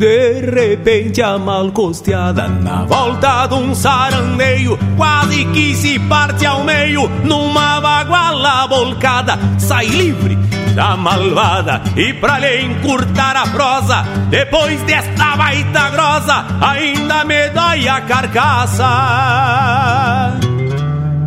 De 0.00 0.40
repente 0.40 1.20
a 1.20 1.36
mal 1.36 1.70
costeada 1.72 2.48
na 2.48 2.86
volta 2.86 3.46
de 3.46 3.52
um 3.52 3.74
sarandeio 3.74 4.78
Quase 4.96 5.44
que 5.44 5.74
se 5.74 5.98
parte 5.98 6.46
ao 6.46 6.64
meio 6.64 7.06
numa 7.22 7.78
baguala 7.82 8.66
volcada 8.66 9.38
Sai 9.58 9.88
livre 9.88 10.38
da 10.74 10.96
malvada 10.96 11.82
e 11.94 12.14
pra 12.14 12.38
lhe 12.38 12.62
encurtar 12.62 13.36
a 13.36 13.46
prosa 13.48 14.02
Depois 14.30 14.80
desta 14.84 15.36
baita 15.36 15.90
grossa 15.90 16.46
ainda 16.62 17.22
me 17.26 17.50
dói 17.50 17.86
a 17.86 18.00
carcaça. 18.00 18.88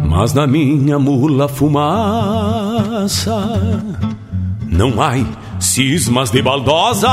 Mas 0.03 0.33
na 0.33 0.47
minha 0.47 0.97
mula 0.97 1.47
fumaça 1.47 3.37
não 4.67 4.99
há 4.99 5.42
cismas 5.63 6.29
de 6.29 6.41
baldosa, 6.41 7.09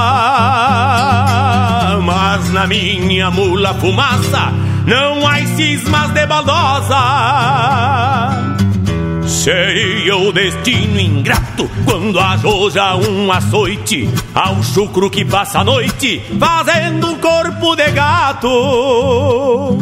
mas 2.02 2.50
na 2.52 2.66
minha 2.66 3.30
mula 3.30 3.72
fumaça 3.74 4.52
não 4.86 5.26
há 5.26 5.46
cismas 5.46 6.10
de 6.10 6.26
baldosa. 6.26 6.96
Seria 9.26 10.16
o 10.16 10.32
destino 10.32 10.98
ingrato 10.98 11.70
quando 11.84 12.18
arroja 12.18 12.96
um 12.96 13.30
açoite 13.30 14.08
ao 14.34 14.62
chucro 14.62 15.08
que 15.08 15.24
passa 15.24 15.60
a 15.60 15.64
noite 15.64 16.20
fazendo 16.38 17.12
um 17.12 17.18
corpo 17.18 17.76
de 17.76 17.90
gato. 17.92 19.78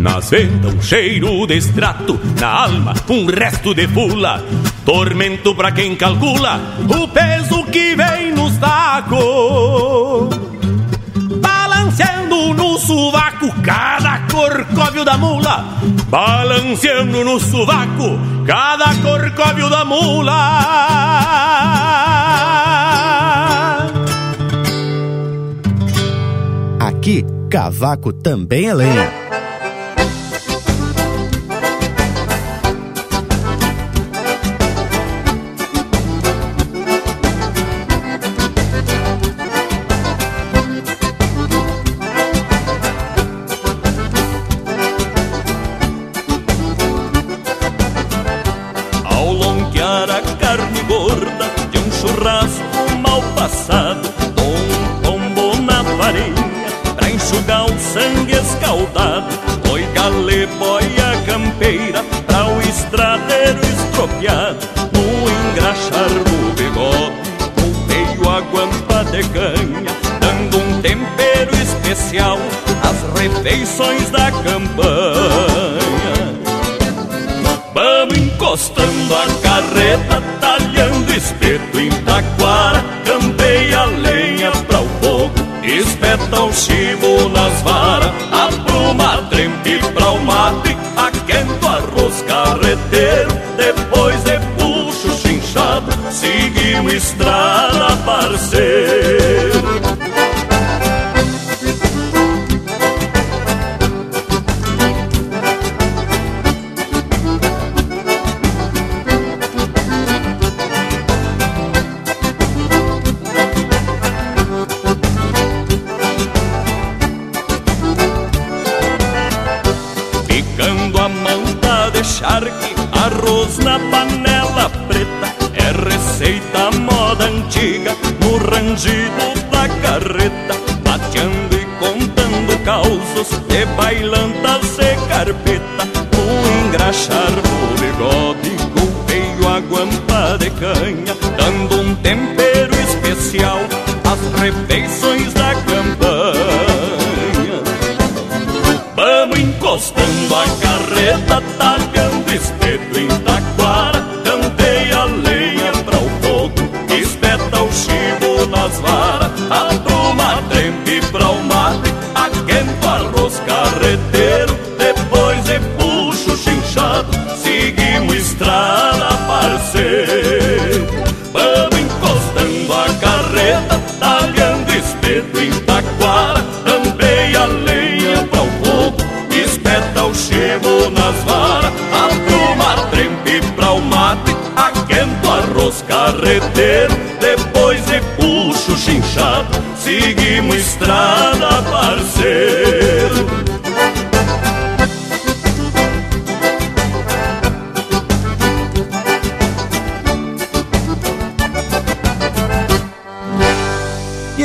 Nas 0.00 0.30
ventas 0.30 0.72
um 0.72 0.80
cheiro 0.80 1.46
de 1.46 1.58
extrato, 1.58 2.18
na 2.40 2.62
alma 2.64 2.94
um 3.06 3.26
resto 3.26 3.74
de 3.74 3.86
fula. 3.86 4.42
Tormento 4.82 5.54
pra 5.54 5.72
quem 5.72 5.94
calcula 5.94 6.58
o 6.88 7.06
peso 7.06 7.62
que 7.64 7.94
vem 7.94 8.32
nos 8.32 8.56
tacos. 8.56 10.30
Balanceando 11.42 12.54
no 12.54 12.78
sovaco 12.78 13.52
cada 13.62 14.20
corcóvio 14.20 15.04
da 15.04 15.18
mula. 15.18 15.66
Balanceando 16.08 17.22
no 17.22 17.38
sovaco 17.38 18.18
cada 18.46 18.94
corcóvio 19.02 19.68
da 19.68 19.84
mula. 19.84 20.56
Aqui, 26.80 27.22
cavaco 27.50 28.14
também 28.14 28.66
é 28.66 28.74
lenha. 28.74 29.30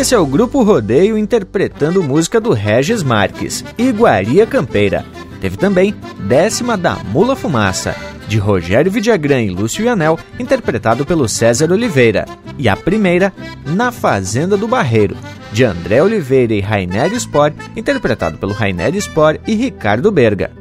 Esse 0.05 0.13
é 0.13 0.19
o 0.19 0.25
Grupo 0.27 0.61
Rodeio 0.61 1.17
interpretando 1.17 2.03
música 2.03 2.39
do 2.39 2.53
Regis 2.53 3.01
Marques, 3.01 3.65
Iguaria 3.75 4.45
Campeira. 4.45 5.03
Teve 5.41 5.57
também 5.57 5.95
Décima 6.27 6.77
da 6.77 6.93
Mula 7.05 7.35
Fumaça, 7.35 7.95
de 8.27 8.37
Rogério 8.37 8.91
Vidagrã 8.91 9.41
e 9.41 9.49
Lúcio 9.49 9.89
Anel, 9.89 10.19
interpretado 10.37 11.07
pelo 11.07 11.27
César 11.27 11.71
Oliveira, 11.71 12.25
e 12.55 12.69
a 12.69 12.75
primeira, 12.75 13.33
Na 13.65 13.91
Fazenda 13.91 14.55
do 14.55 14.67
Barreiro, 14.67 15.17
de 15.51 15.63
André 15.63 16.03
Oliveira 16.03 16.53
e 16.53 16.61
Rainer 16.61 17.11
Spor, 17.19 17.51
interpretado 17.75 18.37
pelo 18.37 18.53
Rainer 18.53 18.93
Spor 19.01 19.39
e 19.47 19.55
Ricardo 19.55 20.11
Berga. 20.11 20.51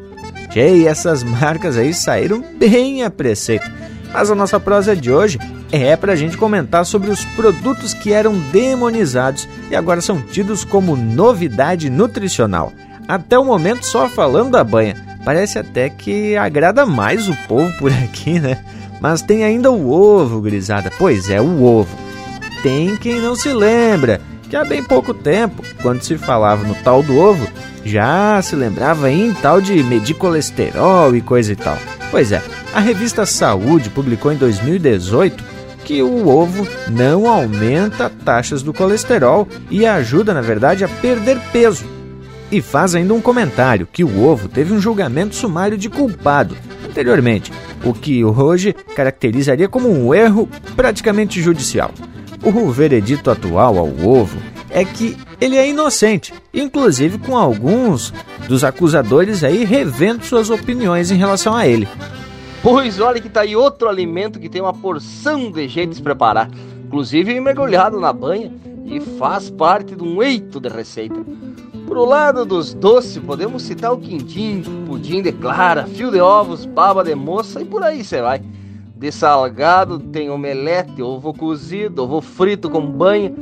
E 0.57 0.87
essas 0.87 1.23
marcas 1.23 1.77
aí 1.77 1.93
saíram 1.93 2.43
bem 2.59 3.03
a 3.03 3.11
preceito. 3.11 3.71
Mas 4.15 4.31
a 4.31 4.35
nossa 4.37 4.61
prosa 4.61 4.95
de 4.95 5.11
hoje 5.11 5.41
é 5.73 5.97
para 5.97 6.13
a 6.13 6.17
gente 6.17 6.37
comentar 6.37 6.87
sobre 6.87 7.11
os 7.11 7.25
produtos 7.25 7.93
que 7.93 8.13
eram 8.13 8.39
demonizados 8.53 9.49
e 9.69 9.75
agora 9.75 10.01
são 10.01 10.23
tidos 10.23 10.65
como 10.65 10.95
novidade 10.95 11.91
nutricional. 11.91 12.73
Até 13.09 13.37
o 13.37 13.45
momento 13.45 13.85
só 13.85 14.09
falando 14.09 14.53
da 14.53 14.63
banha. 14.63 14.95
Parece 15.25 15.59
até 15.59 15.91
que 15.91 16.37
agrada 16.37 16.87
mais 16.87 17.29
o 17.29 17.35
povo 17.49 17.77
por 17.77 17.91
aqui, 17.93 18.39
né? 18.39 18.65
Mas 19.01 19.21
tem 19.21 19.43
ainda 19.43 19.73
o 19.73 19.91
ovo, 19.91 20.41
grisada. 20.41 20.93
Pois 20.97 21.29
é, 21.29 21.41
o 21.41 21.65
ovo. 21.65 21.99
Tem 22.63 22.97
quem 22.97 23.21
não 23.21 23.35
se 23.35 23.53
lembra 23.53 24.21
que 24.49 24.55
há 24.55 24.65
bem 24.65 24.83
pouco 24.83 25.13
tempo, 25.13 25.61
quando 25.83 26.03
se 26.03 26.17
falava 26.17 26.63
no 26.63 26.77
tal 26.77 27.03
do 27.03 27.19
ovo, 27.19 27.49
já 27.85 28.41
se 28.43 28.57
lembrava 28.57 29.11
em 29.11 29.33
tal 29.35 29.61
de 29.61 29.83
medir 29.83 30.15
colesterol 30.15 31.15
e 31.15 31.21
coisa 31.21 31.53
e 31.53 31.57
tal. 31.57 31.77
Pois 32.11 32.33
é, 32.33 32.43
a 32.73 32.81
revista 32.81 33.27
Saúde 33.27 33.91
publicou 33.91 34.33
em 34.33 34.37
2018 34.37 35.45
que 35.85 36.03
o 36.03 36.29
ovo 36.29 36.67
não 36.91 37.29
aumenta 37.29 38.09
taxas 38.09 38.63
do 38.63 38.73
colesterol 38.73 39.47
e 39.71 39.85
ajuda, 39.85 40.33
na 40.33 40.41
verdade, 40.41 40.83
a 40.83 40.89
perder 40.89 41.39
peso. 41.53 41.85
E 42.51 42.63
faz 42.63 42.95
ainda 42.95 43.13
um 43.13 43.21
comentário 43.21 43.87
que 43.93 44.03
o 44.03 44.25
ovo 44.25 44.49
teve 44.49 44.73
um 44.73 44.81
julgamento 44.81 45.35
sumário 45.35 45.77
de 45.77 45.91
culpado 45.91 46.57
anteriormente, 46.95 47.53
o 47.85 47.93
que 47.93 48.25
hoje 48.25 48.73
caracterizaria 48.95 49.69
como 49.69 49.91
um 49.91 50.15
erro 50.15 50.49
praticamente 50.77 51.43
judicial. 51.43 51.91
O 52.43 52.71
veredito 52.71 53.31
atual 53.31 53.79
ao 53.79 53.89
ovo 53.89 54.39
é 54.75 54.85
que 54.85 55.17
ele 55.41 55.57
é 55.57 55.69
inocente, 55.69 56.35
inclusive 56.53 57.17
com 57.19 57.39
alguns 57.39 58.13
dos 58.49 58.65
acusadores 58.65 59.45
aí 59.45 59.65
revendo 59.65 60.25
suas 60.25 60.51
opiniões 60.51 61.13
em 61.13 61.17
relação 61.17 61.55
a 61.55 61.67
ele. 61.67 61.89
Pois 62.61 62.99
olha 62.99 63.21
que 63.21 63.29
tá 63.29 63.43
aí 63.43 63.55
outro 63.55 63.89
alimento 63.89 64.41
que 64.41 64.49
tem 64.49 64.61
uma 64.61 64.75
porção 64.75 65.51
de 65.51 65.69
jeitos 65.69 66.01
preparar, 66.01 66.51
inclusive 66.85 67.39
mergulhado 67.41 68.01
na 68.01 68.13
banha 68.13 68.53
e 68.85 69.01
faz 69.01 69.49
parte 69.49 69.95
de 69.95 70.03
um 70.03 70.21
eito 70.21 70.59
de 70.59 70.69
receita. 70.69 71.25
Pro 71.87 72.05
lado 72.05 72.45
dos 72.45 72.75
doces, 72.75 73.19
podemos 73.19 73.63
citar 73.63 73.93
o 73.93 73.99
quindim, 73.99 74.63
pudim 74.87 75.23
de 75.23 75.31
clara, 75.31 75.87
fio 75.87 76.11
de 76.11 76.19
ovos, 76.19 76.67
baba 76.67 77.05
de 77.05 77.15
moça 77.15 77.61
e 77.61 77.65
por 77.65 77.85
aí 77.85 78.03
você 78.03 78.21
vai. 78.21 78.43
De 78.97 79.13
salgado 79.13 79.99
tem 79.99 80.31
omelete, 80.31 81.03
ovo 81.03 81.33
cozido, 81.33 82.03
ovo 82.03 82.21
frito 82.21 82.71
com 82.71 82.81
banha, 82.81 83.33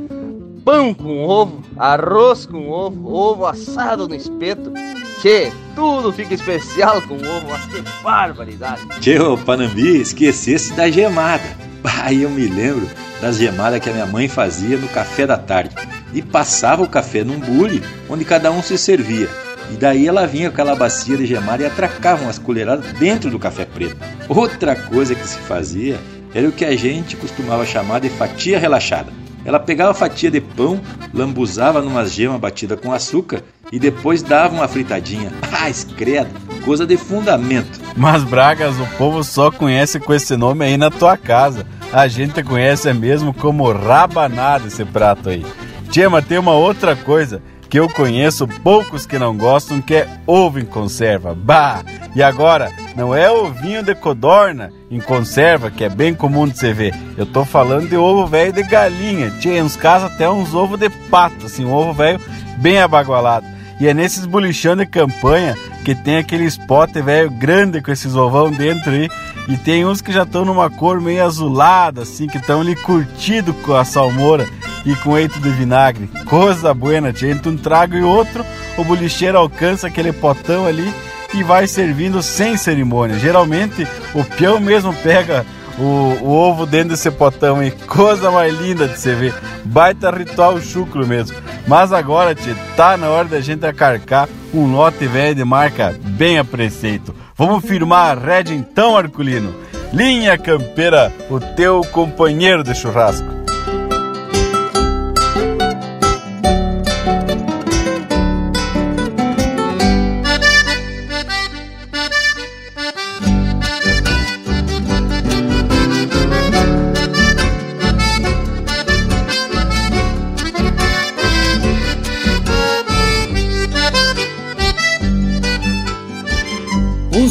pão 0.65 0.95
com 0.95 1.25
ovo, 1.25 1.63
arroz 1.77 2.47
com 2.47 2.69
ovo, 2.69 3.13
ovo 3.13 3.47
assado 3.47 4.09
no 4.09 4.15
espeto. 4.15 4.73
Tchê, 5.21 5.53
tudo 5.75 6.13
fica 6.13 6.35
especial 6.35 7.03
com 7.03 7.15
ovo, 7.15 7.47
mas 7.49 7.65
que 7.67 7.83
barbaridade. 8.03 8.83
Tchê, 9.01 9.19
ô 9.19 9.37
Panambi, 9.37 10.01
esquecesse 10.01 10.73
da 10.73 10.91
gemada. 10.91 11.45
Aí 12.03 12.23
eu 12.23 12.31
me 12.31 12.47
lembro 12.47 12.89
das 13.21 13.37
gemadas 13.37 13.81
que 13.81 13.91
a 13.91 13.93
minha 13.93 14.07
mãe 14.07 14.29
fazia 14.29 14.77
no 14.77 14.89
café 14.89 15.27
da 15.27 15.37
tarde. 15.37 15.75
E 16.13 16.21
passava 16.21 16.83
o 16.83 16.89
café 16.89 17.25
num 17.25 17.39
bule, 17.39 17.83
onde 18.09 18.25
cada 18.25 18.51
um 18.51 18.63
se 18.63 18.77
servia. 18.77 19.29
E 19.71 19.77
daí 19.77 20.07
ela 20.07 20.27
vinha 20.27 20.51
com 20.51 20.55
aquela 20.55 20.75
bacia 20.75 21.17
de 21.17 21.25
gemada 21.25 21.63
e 21.63 21.67
atracava 21.67 22.25
umas 22.25 22.39
colheradas 22.39 22.93
dentro 22.99 23.31
do 23.31 23.39
café 23.39 23.65
preto. 23.65 23.97
Outra 24.29 24.77
coisa 24.77 25.15
que 25.15 25.27
se 25.27 25.39
fazia 25.39 25.99
era 26.35 26.49
o 26.49 26.53
que 26.53 26.65
a 26.65 26.77
gente 26.77 27.17
costumava 27.17 27.65
chamar 27.65 28.01
de 28.01 28.11
fatia 28.11 28.59
relaxada. 28.59 29.13
Ela 29.45 29.59
pegava 29.59 29.95
fatia 29.95 30.31
de 30.31 30.41
pão, 30.41 30.81
lambuzava 31.13 31.81
numa 31.83 32.05
gema 32.07 32.39
batida 32.39 32.77
com 32.77 32.93
açúcar 32.93 33.43
e 33.71 33.79
depois 33.79 34.23
dava 34.23 34.55
uma 34.55 34.69
fritadinha. 34.69 35.33
Ah, 35.53 35.69
escredo, 35.69 36.31
coisa 36.65 36.87
de 36.87 36.97
fundamento. 36.97 37.81
Mas 37.97 38.23
Bragas, 38.25 38.79
o 38.79 38.87
povo 38.97 39.25
só 39.25 39.51
conhece 39.51 39.99
com 39.99 40.15
esse 40.15 40.37
nome 40.37 40.65
aí 40.65 40.77
na 40.77 40.91
tua 40.91 41.17
casa. 41.17 41.67
A 41.93 42.09
gente 42.09 42.43
conhece 42.43 42.93
mesmo 42.93 43.35
como 43.35 43.71
rabanada 43.71 44.69
esse 44.69 44.85
prato 44.85 45.29
aí. 45.29 45.45
Tia, 45.91 46.09
tem 46.23 46.39
uma 46.39 46.53
outra 46.53 46.97
coisa 46.97 47.43
que 47.73 47.81
eu 47.81 47.89
conheço 47.89 48.47
poucos 48.47 49.07
que 49.07 49.19
não 49.19 49.35
gostam, 49.35 49.81
que 49.81 49.95
é 49.95 50.07
ovo 50.27 50.61
em 50.61 50.65
conserva. 50.67 51.35
Bah! 51.35 51.83
E 52.15 52.23
agora, 52.23 52.71
não 52.95 53.15
é 53.15 53.31
ovinho 53.31 53.83
de 53.83 53.95
codorna 53.95 54.71
em 54.91 55.01
conserva, 55.01 55.71
que 55.71 55.83
é 55.83 55.89
bem 55.89 56.13
comum 56.13 56.47
de 56.47 56.59
você 56.59 56.71
ver. 56.75 56.95
Eu 57.17 57.25
tô 57.25 57.47
falando 57.47 57.89
de 57.89 57.97
ovo 57.97 58.27
velho 58.27 58.53
de 58.53 58.63
galinha. 58.63 59.31
Tinha 59.41 59.65
uns 59.65 59.75
casos 59.75 60.13
até 60.13 60.29
uns 60.29 60.55
ovos 60.55 60.79
de 60.79 60.91
pato, 60.91 61.47
assim, 61.47 61.65
um 61.65 61.73
ovo 61.73 61.95
velho 61.95 62.21
bem 62.59 62.79
abagualado. 62.79 63.47
E 63.81 63.89
é 63.89 63.95
nesses 63.95 64.27
bolichão 64.27 64.77
de 64.77 64.85
campanha 64.85 65.57
que 65.85 65.95
tem 65.95 66.17
aquele 66.17 66.45
spot 66.45 66.93
velho 66.93 67.31
grande 67.31 67.81
com 67.81 67.91
esses 67.91 68.15
ovão 68.15 68.51
dentro 68.51 68.93
aí. 68.93 69.09
E 69.49 69.57
tem 69.57 69.85
uns 69.85 70.01
que 70.01 70.13
já 70.13 70.23
estão 70.23 70.45
numa 70.45 70.71
cor 70.71 71.01
meio 71.01 71.25
azulada, 71.25 72.03
assim, 72.03 72.29
que 72.29 72.39
estão 72.39 72.61
ali 72.61 72.77
curtido 72.77 73.53
com 73.53 73.75
a 73.75 73.85
salmoura 73.85 74.47
e 74.87 74.95
com 74.97 75.19
eito 75.19 75.41
de 75.41 75.51
vinagre. 75.51 76.09
Coisa 76.27 76.73
buena, 76.73 77.13
tia. 77.13 77.31
Entre 77.31 77.49
um 77.49 77.57
trago 77.57 77.97
e 77.97 78.03
outro, 78.03 78.45
o 78.77 78.85
bolicheiro 78.85 79.39
alcança 79.39 79.89
aquele 79.89 80.13
potão 80.13 80.67
ali 80.67 80.93
e 81.35 81.43
vai 81.43 81.67
servindo 81.67 82.23
sem 82.23 82.57
cerimônia. 82.57 83.19
Geralmente, 83.19 83.87
o 84.15 84.23
peão 84.25 84.61
mesmo 84.61 84.95
pega 84.95 85.45
o, 85.79 85.83
o, 86.23 86.31
ovo 86.31 86.67
dentro 86.67 86.91
desse 86.91 87.11
potão 87.11 87.63
e 87.63 87.71
coisa 87.71 88.31
mais 88.31 88.55
linda 88.61 88.87
de 88.87 88.99
você 88.99 89.15
ver. 89.15 89.35
Baita 89.65 90.11
ritual 90.11 90.61
chucro 90.61 91.07
mesmo. 91.07 91.37
Mas 91.67 91.93
agora, 91.93 92.35
tia, 92.35 92.55
tá 92.77 92.97
na 92.97 93.09
hora 93.09 93.27
da 93.27 93.41
gente 93.41 93.65
acarcar 93.67 94.29
um 94.55 94.73
lote 94.73 95.07
velho 95.07 95.35
de 95.35 95.45
marca 95.45 95.99
bem 96.01 96.39
a 96.39 96.45
preceito. 96.45 97.15
Vamos 97.37 97.65
firmar 97.65 98.17
a 98.17 98.21
rédea 98.21 98.55
então, 98.55 98.97
Arculino. 98.97 99.55
Linha 99.93 100.39
Campeira, 100.39 101.13
o 101.31 101.39
teu 101.39 101.83
companheiro 101.93 102.63
de 102.63 102.75
churrasco. 102.75 103.42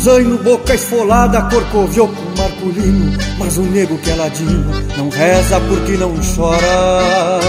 Zaino, 0.03 0.37
boca 0.37 0.73
esfolada, 0.73 1.41
corcoviou 1.43 2.07
com 2.07 2.41
marculino 2.41 3.17
Mas 3.37 3.57
o 3.57 3.63
nego 3.63 3.97
que 3.97 4.09
é 4.09 4.15
ladino 4.15 4.71
não 4.97 5.09
reza 5.09 5.59
porque 5.61 5.93
não 5.93 6.13
chora. 6.35 7.39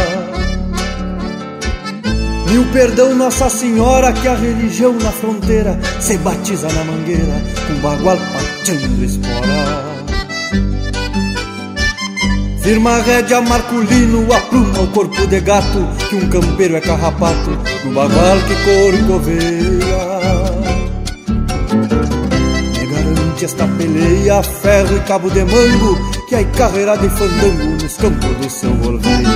Mil 2.51 2.65
perdão 2.73 3.15
Nossa 3.15 3.49
Senhora 3.49 4.12
que 4.12 4.29
a 4.29 4.35
religião 4.35 4.93
na 4.95 5.11
fronteira 5.11 5.79
Se 6.01 6.19
batiza 6.19 6.69
na 6.69 6.85
mangueira 6.85 7.43
com 7.66 7.74
bagual 7.81 8.16
pateando 8.16 9.05
espora. 9.05 9.93
Firma 12.62 12.99
rédea 12.99 13.41
Marculino, 13.41 14.33
apluma 14.33 14.83
o 14.83 14.87
corpo 14.89 15.27
de 15.27 15.41
gato 15.41 15.89
Que 16.09 16.15
um 16.15 16.29
campeiro 16.29 16.77
é 16.77 16.81
carrapato 16.81 17.51
no 17.85 17.93
bagual 17.93 18.37
que 18.47 18.55
corcoveia 18.99 20.41
esta 23.44 23.66
peleia, 23.66 24.43
ferro 24.43 24.97
e 24.97 25.01
cabo 25.01 25.31
de 25.31 25.44
mango, 25.44 25.98
que 26.28 26.35
é 26.35 26.44
carreira 26.44 26.97
de 26.97 27.09
fandango 27.09 27.82
nos 27.82 27.97
campos 27.97 28.36
do 28.36 28.51
seu 28.51 28.74
volveio. 28.74 29.28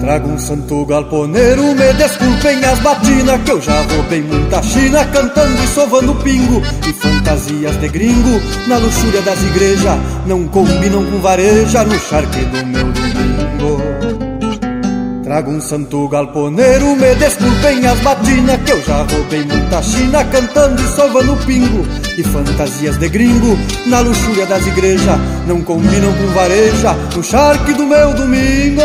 Trago 0.00 0.28
um 0.28 0.38
santo 0.38 0.84
galponeiro, 0.86 1.74
me 1.74 1.92
desculpem 1.92 2.64
as 2.64 2.78
batinas, 2.80 3.42
que 3.42 3.50
eu 3.52 3.60
já 3.60 3.82
roubei 3.82 4.22
muita 4.22 4.62
china, 4.62 5.04
cantando 5.06 5.62
e 5.62 5.66
sovando 5.68 6.14
pingo, 6.16 6.62
e 6.88 6.92
fantasias 6.92 7.76
de 7.80 7.88
gringo, 7.88 8.40
na 8.66 8.78
luxúria 8.78 9.22
das 9.22 9.40
igrejas, 9.42 9.98
não 10.26 10.48
combinam 10.48 11.04
com 11.04 11.20
vareja 11.20 11.84
no 11.84 11.98
charque 11.98 12.40
do 12.40 12.66
meu 12.66 12.92
domingo. 12.92 13.69
Trago 15.30 15.52
um 15.52 15.60
santo 15.60 16.08
galponeiro, 16.08 16.96
me 16.96 17.14
desculpem 17.14 17.86
as 17.86 18.00
batinas 18.00 18.60
Que 18.66 18.72
eu 18.72 18.82
já 18.82 19.02
roubei 19.04 19.44
muita 19.44 19.80
china 19.80 20.24
cantando 20.24 20.82
e 20.82 20.86
sovando 20.88 21.36
pingo 21.46 21.86
E 22.18 22.24
fantasias 22.24 22.96
de 22.96 23.08
gringo 23.08 23.56
na 23.86 24.00
luxúria 24.00 24.44
das 24.46 24.66
igrejas 24.66 25.20
Não 25.46 25.62
combinam 25.62 26.12
com 26.14 26.26
vareja 26.34 26.94
no 27.14 27.22
charque 27.22 27.72
do 27.74 27.86
meu 27.86 28.12
domingo 28.12 28.82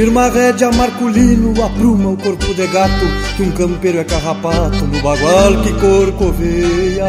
Firma 0.00 0.22
a 0.22 0.30
rédea, 0.30 0.72
Marculino, 0.72 1.52
apruma 1.62 2.08
o 2.08 2.16
corpo 2.16 2.54
de 2.54 2.66
gato, 2.68 3.04
que 3.36 3.42
um 3.42 3.50
campeiro 3.50 3.98
é 3.98 4.04
carrapato 4.04 4.86
no 4.86 4.98
bagual 5.02 5.60
que 5.62 5.74
corcoveia. 5.74 7.04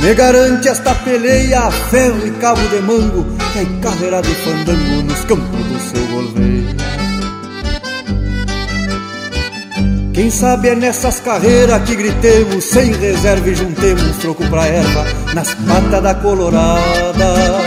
Me 0.00 0.12
garante 0.12 0.66
esta 0.66 0.92
peleia, 0.92 1.70
ferro 1.70 2.26
e 2.26 2.32
cabo 2.32 2.60
de 2.66 2.80
mango, 2.80 3.24
que 3.52 3.60
é 3.60 3.80
carreira 3.80 4.20
de 4.22 4.34
fandango 4.34 5.02
nos 5.04 5.20
campos 5.20 5.66
do 5.66 5.78
seu 5.78 6.06
golveia. 6.08 6.76
Quem 10.14 10.30
sabe 10.32 10.70
é 10.70 10.74
nessas 10.74 11.20
carreiras 11.20 11.80
que 11.88 11.94
gritemos, 11.94 12.64
sem 12.64 12.90
reserva 12.90 13.48
e 13.48 13.54
juntemos 13.54 14.16
troco 14.16 14.44
pra 14.48 14.66
erva, 14.66 15.06
nas 15.32 15.54
patas 15.54 16.02
da 16.02 16.12
colorada. 16.16 17.61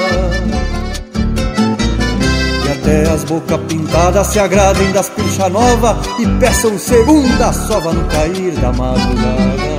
As 3.03 3.23
bocas 3.23 3.59
pintadas 3.67 4.27
se 4.27 4.39
agradem 4.39 4.91
das 4.91 5.09
pilcha 5.09 5.49
nova 5.49 5.97
E 6.19 6.27
peçam 6.39 6.77
segunda 6.77 7.51
sova 7.51 7.91
no 7.91 8.07
cair 8.07 8.53
da 8.53 8.71
madrugada. 8.71 9.75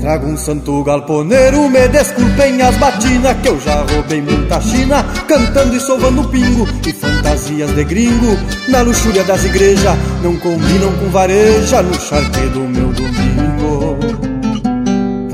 Trago 0.00 0.26
um 0.26 0.36
santo 0.36 0.84
galponeiro, 0.84 1.66
me 1.70 1.88
desculpem 1.88 2.60
as 2.60 2.76
batinas 2.76 3.36
Que 3.40 3.48
eu 3.48 3.58
já 3.58 3.82
roubei 3.84 4.20
muita 4.20 4.60
china 4.60 5.02
Cantando 5.26 5.74
e 5.74 5.80
sovando 5.80 6.28
pingo 6.28 6.68
E 6.86 6.92
fantasias 6.92 7.74
de 7.74 7.84
gringo. 7.84 8.36
Na 8.68 8.82
luxúria 8.82 9.24
das 9.24 9.42
igrejas 9.44 9.96
Não 10.22 10.36
combinam 10.36 10.92
com 10.98 11.08
vareja 11.08 11.82
No 11.82 11.94
charque 11.94 12.40
do 12.48 12.60
meu 12.60 12.88
domingo 12.92 13.53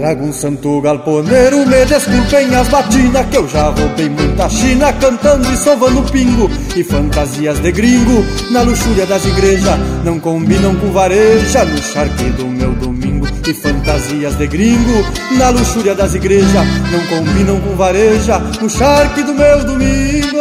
Trago 0.00 0.24
um 0.24 0.32
santo 0.32 0.80
galponeiro, 0.80 1.66
me 1.66 1.84
desculpem 1.84 2.54
as 2.54 2.68
batinas 2.68 3.26
Que 3.26 3.36
eu 3.36 3.46
já 3.46 3.64
roubei 3.64 4.08
muita 4.08 4.48
china 4.48 4.90
Cantando 4.94 5.52
e 5.52 5.56
sovando 5.58 6.02
pingo 6.10 6.50
E 6.74 6.82
fantasias 6.82 7.58
de 7.58 7.70
gringo 7.70 8.24
Na 8.50 8.62
luxúria 8.62 9.04
das 9.04 9.26
igrejas 9.26 9.78
Não 10.02 10.18
combinam 10.18 10.74
com 10.76 10.90
vareja 10.90 11.66
No 11.66 11.76
charque 11.82 12.24
do 12.30 12.46
meu 12.46 12.72
domingo 12.72 13.26
E 13.46 13.52
fantasias 13.52 14.36
de 14.36 14.46
gringo 14.46 15.04
Na 15.36 15.50
luxúria 15.50 15.94
das 15.94 16.14
igrejas 16.14 16.66
Não 16.90 17.18
combinam 17.18 17.60
com 17.60 17.76
vareja 17.76 18.38
No 18.38 18.70
charque 18.70 19.22
do 19.22 19.34
meu 19.34 19.64
domingo 19.64 20.38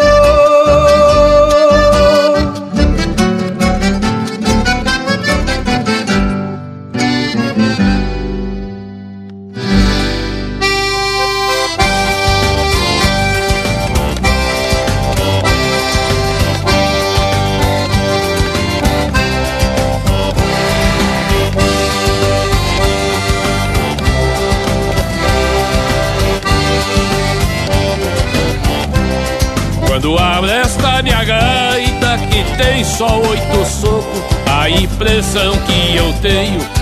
impressão 34.79 35.53
que 35.65 35.95
eu 35.95 36.13
tenho 36.21 36.78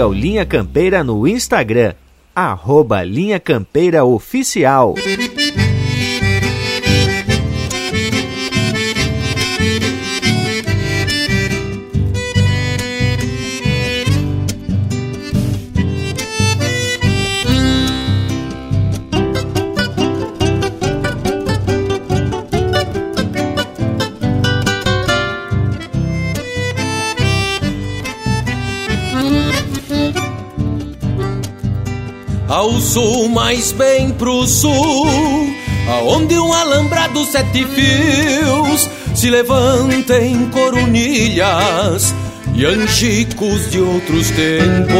Siga 0.00 0.08
o 0.08 0.14
Linha 0.14 0.46
Campeira 0.46 1.04
no 1.04 1.28
Instagram, 1.28 1.92
arroba 2.34 3.04
Linha 3.04 3.38
Campeira 3.38 4.02
Oficial. 4.02 4.94
Sul, 32.90 33.28
mais 33.28 33.70
bem 33.70 34.10
pro 34.10 34.44
sul, 34.48 35.06
aonde 35.88 36.36
um 36.36 36.52
alambrado 36.52 37.24
sete 37.24 37.64
fios 37.64 38.90
se 39.14 39.30
levanta 39.30 40.20
em 40.20 40.46
coronilhas 40.46 42.12
e 42.52 42.64
anjicos 42.64 43.70
de 43.70 43.80
outros 43.80 44.30
tempos. 44.30 44.90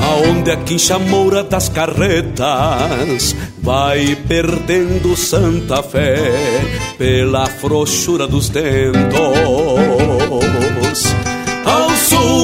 Aonde 0.00 0.52
a 0.52 0.56
quincha 0.58 1.00
moura 1.00 1.42
das 1.42 1.68
carretas 1.68 3.34
vai 3.60 4.16
perdendo 4.28 5.16
santa 5.16 5.82
fé 5.82 6.30
pela 6.96 7.44
frouxura 7.46 8.28
dos 8.28 8.48
dentos 8.48 9.18
ao 9.18 9.57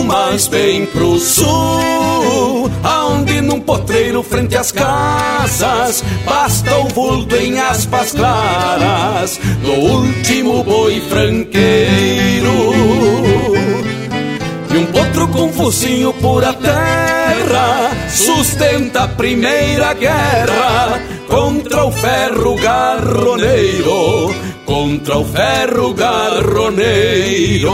mais 0.04 0.46
bem 0.46 0.86
pro 0.86 1.18
sul, 1.18 2.70
aonde 2.82 3.40
num 3.40 3.60
potreiro 3.60 4.22
frente 4.22 4.56
às 4.56 4.70
casas 4.70 6.04
basta 6.24 6.76
o 6.78 6.88
vulto 6.88 7.34
em 7.36 7.58
aspas 7.58 8.12
claras 8.12 9.40
do 9.62 9.72
último 9.72 10.62
boi 10.62 11.00
franqueiro. 11.08 12.74
E 14.72 14.76
um 14.76 14.86
potro 14.86 15.28
com 15.28 15.52
focinho 15.52 16.12
por 16.14 16.44
a 16.44 16.52
terra 16.52 17.90
sustenta 18.08 19.04
a 19.04 19.08
primeira 19.08 19.94
guerra 19.94 21.00
contra 21.28 21.84
o 21.84 21.92
ferro 21.92 22.56
garroneiro 22.56 24.34
contra 24.64 25.18
o 25.18 25.24
ferro 25.24 25.94
garroneiro. 25.94 27.72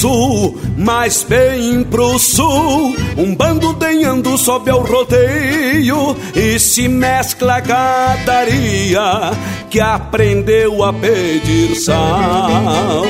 Sul, 0.00 0.58
mais 0.78 1.22
bem 1.22 1.84
pro 1.84 2.18
sul, 2.18 2.96
um 3.18 3.34
bando 3.34 3.74
denhando 3.74 4.38
sobe 4.38 4.70
ao 4.70 4.80
rodeio 4.80 6.16
e 6.34 6.58
se 6.58 6.88
mescla 6.88 7.56
a 7.56 7.60
gadaria 7.60 9.30
que 9.68 9.78
aprendeu 9.78 10.82
a 10.82 10.90
pedir 10.90 11.76
sal. 11.76 13.04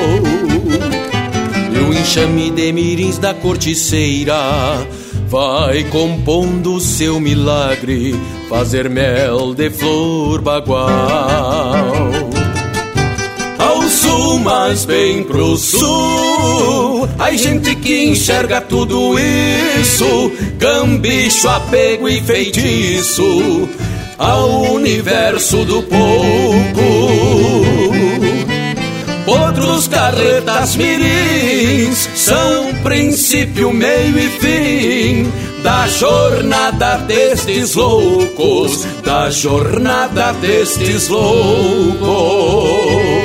E 1.73 1.79
o 1.79 1.93
enxame 1.93 2.51
de 2.51 2.73
mirins 2.73 3.17
da 3.17 3.33
corticeira 3.33 4.85
vai 5.29 5.85
compondo 5.85 6.77
seu 6.81 7.21
milagre, 7.21 8.13
fazer 8.49 8.89
mel 8.89 9.53
de 9.53 9.69
flor 9.69 10.41
bagual 10.41 12.30
sul, 14.11 14.39
mas 14.39 14.85
bem 14.85 15.23
pro 15.23 15.55
sul. 15.57 17.07
Ai, 17.17 17.37
gente 17.37 17.75
que 17.75 18.05
enxerga 18.05 18.59
tudo 18.59 19.15
isso, 19.79 20.31
cambicho, 20.59 21.47
apego 21.47 22.09
e 22.09 22.21
feitiço 22.21 23.69
ao 24.17 24.73
universo 24.73 25.63
do 25.65 25.81
pouco. 25.83 26.81
Outros 29.25 29.87
carretas 29.87 30.75
mirins 30.75 32.09
são 32.15 32.73
princípio, 32.83 33.71
meio 33.71 34.19
e 34.19 34.29
fim 34.29 35.31
da 35.63 35.87
jornada 35.87 36.97
destes 36.97 37.75
loucos, 37.75 38.83
da 39.03 39.29
jornada 39.29 40.33
destes 40.33 41.07
loucos. 41.07 42.01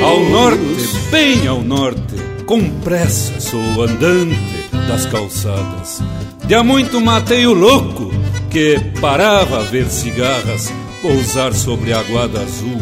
Ao 0.03 0.19
norte, 0.29 0.89
bem 1.11 1.47
ao 1.47 1.61
norte, 1.61 2.15
com 2.45 2.69
pressa 2.81 3.39
sou 3.39 3.83
andante 3.83 4.69
das 4.87 5.05
calçadas. 5.05 6.01
De 6.45 6.55
há 6.55 6.63
muito 6.63 7.01
matei 7.01 7.45
o 7.45 7.53
louco 7.53 8.11
que 8.49 8.79
parava 9.01 9.59
a 9.59 9.63
ver 9.63 9.87
cigarras 9.87 10.71
pousar 11.01 11.53
sobre 11.53 11.91
a 11.93 11.99
aguada 11.99 12.39
azul 12.39 12.79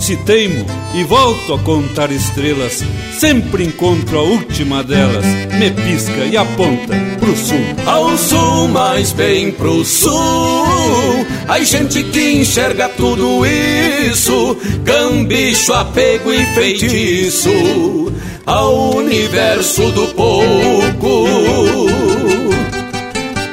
se 0.00 0.16
teimo 0.16 0.64
e 0.94 1.04
volto 1.04 1.54
a 1.54 1.58
contar 1.58 2.10
estrelas, 2.10 2.82
sempre 3.18 3.64
encontro 3.64 4.18
a 4.18 4.22
última 4.22 4.82
delas, 4.82 5.24
me 5.58 5.70
pisca 5.70 6.24
e 6.24 6.36
aponta 6.36 6.94
pro 7.18 7.36
sul. 7.36 7.60
Ao 7.86 8.16
sul, 8.16 8.68
mais 8.68 9.12
bem 9.12 9.52
pro 9.52 9.84
sul, 9.84 11.26
ai 11.46 11.64
gente 11.64 12.02
que 12.04 12.32
enxerga 12.32 12.88
tudo 12.88 13.44
isso, 13.46 14.56
cambicho, 14.84 15.72
apego 15.74 16.32
e 16.32 16.46
feitiço, 16.46 18.12
ao 18.46 18.96
universo 18.96 19.90
do 19.92 20.06
pouco. 20.14 21.26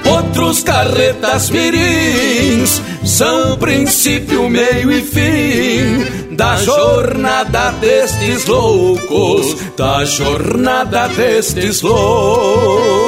Outros 0.10 0.64
carretas 0.64 1.50
mirins 1.50 2.82
são 3.08 3.58
princípio, 3.58 4.50
meio 4.50 4.92
e 4.92 5.02
fim 5.02 6.36
da 6.36 6.58
jornada 6.58 7.72
destes 7.72 8.46
loucos, 8.46 9.56
da 9.78 10.04
jornada 10.04 11.08
destes 11.08 11.82
loucos. 11.82 13.08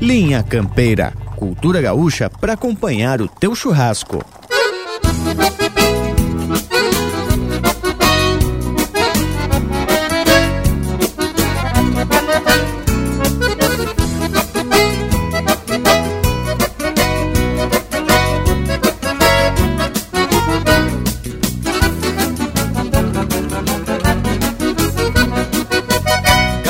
Linha 0.00 0.42
Campeira, 0.42 1.12
cultura 1.36 1.80
gaúcha 1.80 2.30
para 2.30 2.52
acompanhar 2.54 3.20
o 3.20 3.28
teu 3.28 3.54
churrasco. 3.54 4.24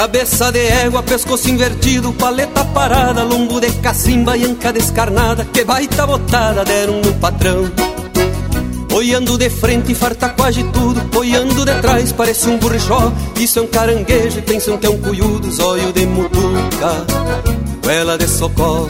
Cabeça 0.01 0.51
de 0.51 0.67
égua, 0.67 1.03
pescoço 1.03 1.51
invertido, 1.51 2.11
paleta 2.15 2.65
parada, 2.65 3.23
lombo 3.23 3.61
de 3.61 3.71
cacimba 3.83 4.35
e 4.35 4.47
anca 4.47 4.73
descarnada, 4.73 5.45
que 5.45 5.63
baita 5.63 6.07
botada 6.07 6.65
deram 6.65 7.03
no 7.03 7.13
patrão. 7.17 7.71
Olhando 8.95 9.37
de 9.37 9.51
frente, 9.51 9.95
farta 9.95 10.31
quase 10.31 10.65
tudo, 10.73 11.19
olhando 11.19 11.67
de 11.67 11.75
trás, 11.83 12.13
parece 12.13 12.49
um 12.49 12.57
burjó, 12.57 13.13
isso 13.37 13.59
é 13.59 13.63
um 13.63 13.67
caranguejo, 13.67 14.41
pensam 14.41 14.79
que 14.79 14.87
é 14.87 14.89
um 14.89 14.99
cuiudo, 15.03 15.51
zóio 15.51 15.93
de 15.93 16.07
mutuca, 16.07 17.05
goela 17.83 18.17
de 18.17 18.27
socó. 18.27 18.89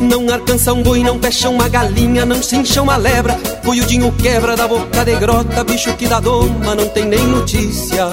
Não 0.00 0.30
alcança 0.30 0.74
um 0.74 0.82
boi, 0.82 1.02
não 1.02 1.18
fecha 1.18 1.48
uma 1.48 1.66
galinha, 1.66 2.26
não 2.26 2.42
se 2.42 2.56
incha 2.56 2.82
uma 2.82 2.98
lebra, 2.98 3.38
cuiudinho 3.64 4.12
quebra 4.12 4.54
da 4.54 4.68
boca 4.68 5.02
de 5.02 5.16
grota, 5.16 5.64
bicho 5.64 5.94
que 5.94 6.06
dá 6.06 6.20
doma, 6.20 6.74
não 6.74 6.88
tem 6.90 7.06
nem 7.06 7.26
notícia. 7.26 8.10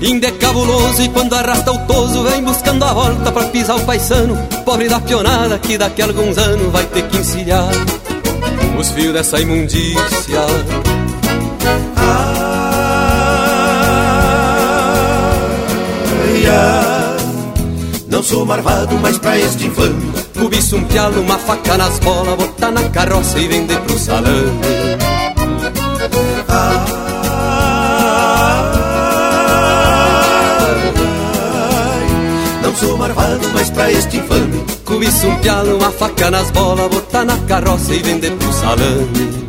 Indecabuloso 0.00 1.02
e 1.02 1.08
quando 1.08 1.34
arrasta 1.34 1.72
o 1.72 1.78
toso 1.86 2.22
Vem 2.24 2.42
buscando 2.42 2.84
a 2.84 2.92
volta 2.92 3.32
pra 3.32 3.44
pisar 3.44 3.76
o 3.76 3.84
paisano. 3.84 4.36
Pobre 4.64 4.88
da 4.88 5.00
pionada 5.00 5.58
que 5.58 5.78
daqui 5.78 6.02
a 6.02 6.06
alguns 6.06 6.36
anos 6.36 6.70
Vai 6.70 6.84
ter 6.86 7.08
que 7.08 7.16
encilhar 7.16 7.70
Os 8.78 8.90
fios 8.90 9.12
dessa 9.14 9.40
imundícia. 9.40 10.40
Ah, 11.96 12.76
valia. 16.10 17.16
Não 18.08 18.22
sou 18.22 18.44
marvado, 18.44 18.96
mas 19.00 19.18
pra 19.18 19.38
este 19.38 19.66
infame 19.66 20.12
Cobiço 20.38 20.76
um 20.76 20.84
pialo, 20.84 21.20
uma 21.22 21.38
faca 21.38 21.76
nas 21.76 21.98
bolas 21.98 22.36
Botar 22.36 22.70
na 22.70 22.82
carroça 22.90 23.38
e 23.38 23.48
vender 23.48 23.80
pro 23.80 23.98
salão 23.98 24.75
sou 32.76 32.96
marvado, 32.96 33.48
mas 33.54 33.70
pra 33.70 33.90
este 33.90 34.18
infame. 34.18 34.64
Cobiço 34.84 35.26
um 35.26 35.36
pialo, 35.36 35.76
uma 35.76 35.90
faca 35.90 36.30
nas 36.30 36.50
bolas 36.50 36.88
Botar 36.88 37.24
na 37.24 37.36
carroça 37.38 37.92
e 37.92 37.98
vender 38.02 38.30
pro 38.32 38.52
salame 38.52 39.46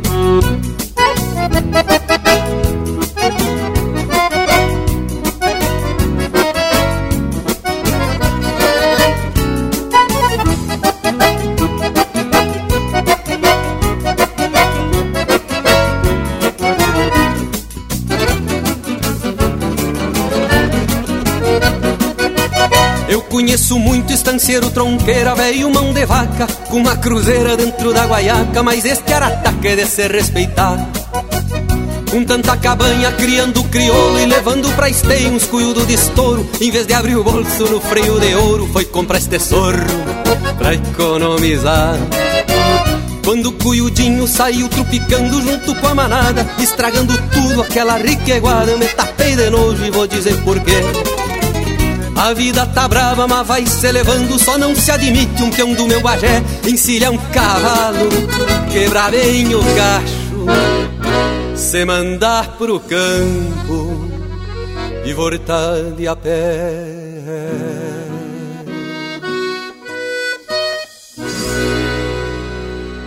Conheço 23.48 23.78
muito 23.78 24.12
estanceiro, 24.12 24.70
tronqueira, 24.70 25.34
velho, 25.34 25.72
mão 25.72 25.90
de 25.94 26.04
vaca 26.04 26.46
Com 26.68 26.80
uma 26.80 26.94
cruzeira 26.98 27.56
dentro 27.56 27.94
da 27.94 28.04
guaiaca 28.04 28.62
Mas 28.62 28.84
este 28.84 29.10
arataque 29.10 29.68
é 29.68 29.76
de 29.76 29.86
se 29.86 30.06
respeitar 30.06 30.86
Com 32.10 32.26
tanta 32.26 32.58
cabanha, 32.58 33.10
criando 33.12 33.64
crioulo 33.64 34.20
E 34.20 34.26
levando 34.26 34.70
pra 34.76 34.90
esteio 34.90 35.30
uns 35.30 35.44
cuido 35.44 35.86
de 35.86 35.94
estouro 35.94 36.46
Em 36.60 36.70
vez 36.70 36.86
de 36.86 36.92
abrir 36.92 37.16
o 37.16 37.24
bolso 37.24 37.64
no 37.70 37.80
freio 37.80 38.20
de 38.20 38.34
ouro 38.34 38.68
Foi 38.70 38.84
comprar 38.84 39.16
este 39.16 39.40
sorro 39.40 39.86
pra 40.58 40.74
economizar. 40.74 41.96
Quando 43.24 43.46
o 43.46 43.52
cuiudinho 43.52 44.28
saiu 44.28 44.68
trupicando 44.68 45.40
junto 45.40 45.74
com 45.76 45.88
a 45.88 45.94
manada 45.94 46.46
Estragando 46.58 47.16
tudo 47.32 47.62
aquela 47.62 47.96
rica 47.96 48.36
iguada 48.36 48.76
Me 48.76 48.88
tapei 48.88 49.36
de 49.36 49.48
nojo 49.48 49.86
e 49.86 49.90
vou 49.90 50.06
dizer 50.06 50.36
porquê 50.42 51.17
a 52.18 52.34
vida 52.34 52.66
tá 52.66 52.88
brava, 52.88 53.28
mas 53.28 53.46
vai 53.46 53.66
se 53.66 53.90
levando. 53.92 54.38
Só 54.38 54.58
não 54.58 54.74
se 54.74 54.90
admite 54.90 55.42
um 55.42 55.50
peão 55.50 55.72
do 55.72 55.86
meu 55.86 56.00
bagé 56.00 56.42
encilhar 56.66 57.12
um 57.12 57.18
cavalo, 57.32 58.08
quebrar 58.72 59.10
bem 59.12 59.54
o 59.54 59.60
cacho, 59.60 60.46
se 61.56 61.84
mandar 61.84 62.56
pro 62.58 62.80
campo 62.80 64.08
e 65.04 65.12
voltar 65.12 65.92
de 65.96 66.08
a 66.08 66.16
pé. 66.16 66.98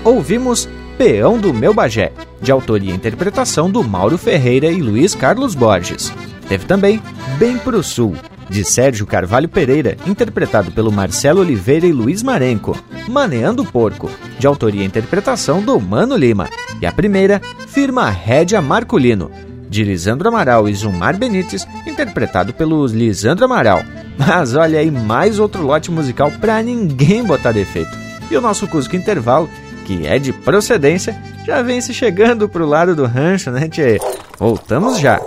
Ouvimos 0.04 0.68
Peão 0.98 1.38
do 1.38 1.54
Meu 1.54 1.76
Bagé, 1.76 2.12
de 2.42 2.52
autoria 2.52 2.92
e 2.92 2.96
interpretação 2.96 3.70
do 3.70 3.84
Mauro 3.84 4.18
Ferreira 4.18 4.72
e 4.72 4.82
Luiz 4.82 5.14
Carlos 5.14 5.54
Borges. 5.54 6.12
Teve 6.48 6.66
também 6.66 7.02
Bem 7.38 7.58
Pro 7.60 7.84
Sul, 7.84 8.16
de 8.52 8.66
Sérgio 8.66 9.08
Carvalho 9.08 9.48
Pereira, 9.48 9.96
interpretado 10.06 10.72
pelo 10.72 10.92
Marcelo 10.92 11.40
Oliveira 11.40 11.88
e 11.88 11.94
Luiz 11.94 12.22
Marenco, 12.22 12.78
Maneando 13.08 13.64
Porco, 13.64 14.12
de 14.38 14.46
autoria 14.46 14.84
e 14.84 14.86
interpretação 14.86 15.62
do 15.62 15.80
Mano 15.80 16.18
Lima, 16.18 16.50
e 16.82 16.86
a 16.86 16.92
primeira, 16.92 17.42
Firma 17.68 18.10
Rédia 18.10 18.62
Marculino, 18.62 19.32
de 19.70 19.86
Lisandro 19.86 20.28
Amaral 20.28 20.68
e 20.68 20.74
Zumar 20.74 21.18
Benites, 21.18 21.66
interpretado 21.88 22.54
pelo 22.54 22.86
Lisandro 22.86 23.46
Amaral. 23.46 23.82
Mas 24.18 24.54
olha 24.54 24.80
aí, 24.80 24.92
mais 24.92 25.40
outro 25.40 25.64
lote 25.64 25.90
musical 25.90 26.30
pra 26.30 26.62
ninguém 26.62 27.24
botar 27.24 27.54
defeito. 27.54 27.98
E 28.30 28.36
o 28.36 28.42
nosso 28.42 28.68
Cusco 28.68 28.98
Intervalo, 28.98 29.50
que 29.86 30.06
é 30.06 30.20
de 30.20 30.34
procedência, 30.34 31.16
já 31.46 31.62
vem 31.62 31.80
se 31.80 31.94
chegando 31.94 32.50
pro 32.50 32.66
lado 32.66 32.94
do 32.94 33.06
rancho, 33.06 33.50
né, 33.50 33.70
tchê? 33.70 33.98
Voltamos 34.38 35.00
já! 35.00 35.22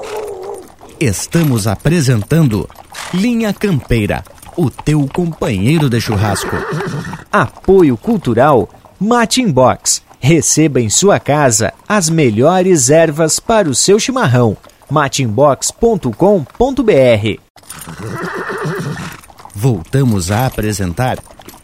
Estamos 1.00 1.66
apresentando 1.66 2.68
Linha 3.12 3.52
Campeira, 3.52 4.24
o 4.56 4.70
teu 4.70 5.08
companheiro 5.12 5.88
de 5.90 6.00
churrasco. 6.00 6.56
Apoio 7.30 7.96
Cultural 7.96 8.68
Matin 8.98 9.50
Box. 9.50 10.02
Receba 10.20 10.80
em 10.80 10.88
sua 10.88 11.20
casa 11.20 11.72
as 11.88 12.08
melhores 12.08 12.88
ervas 12.88 13.38
para 13.38 13.68
o 13.68 13.74
seu 13.74 13.98
chimarrão. 13.98 14.56
matinbox.com.br 14.90 16.14
Voltamos 19.54 20.30
a 20.30 20.46
apresentar 20.46 21.18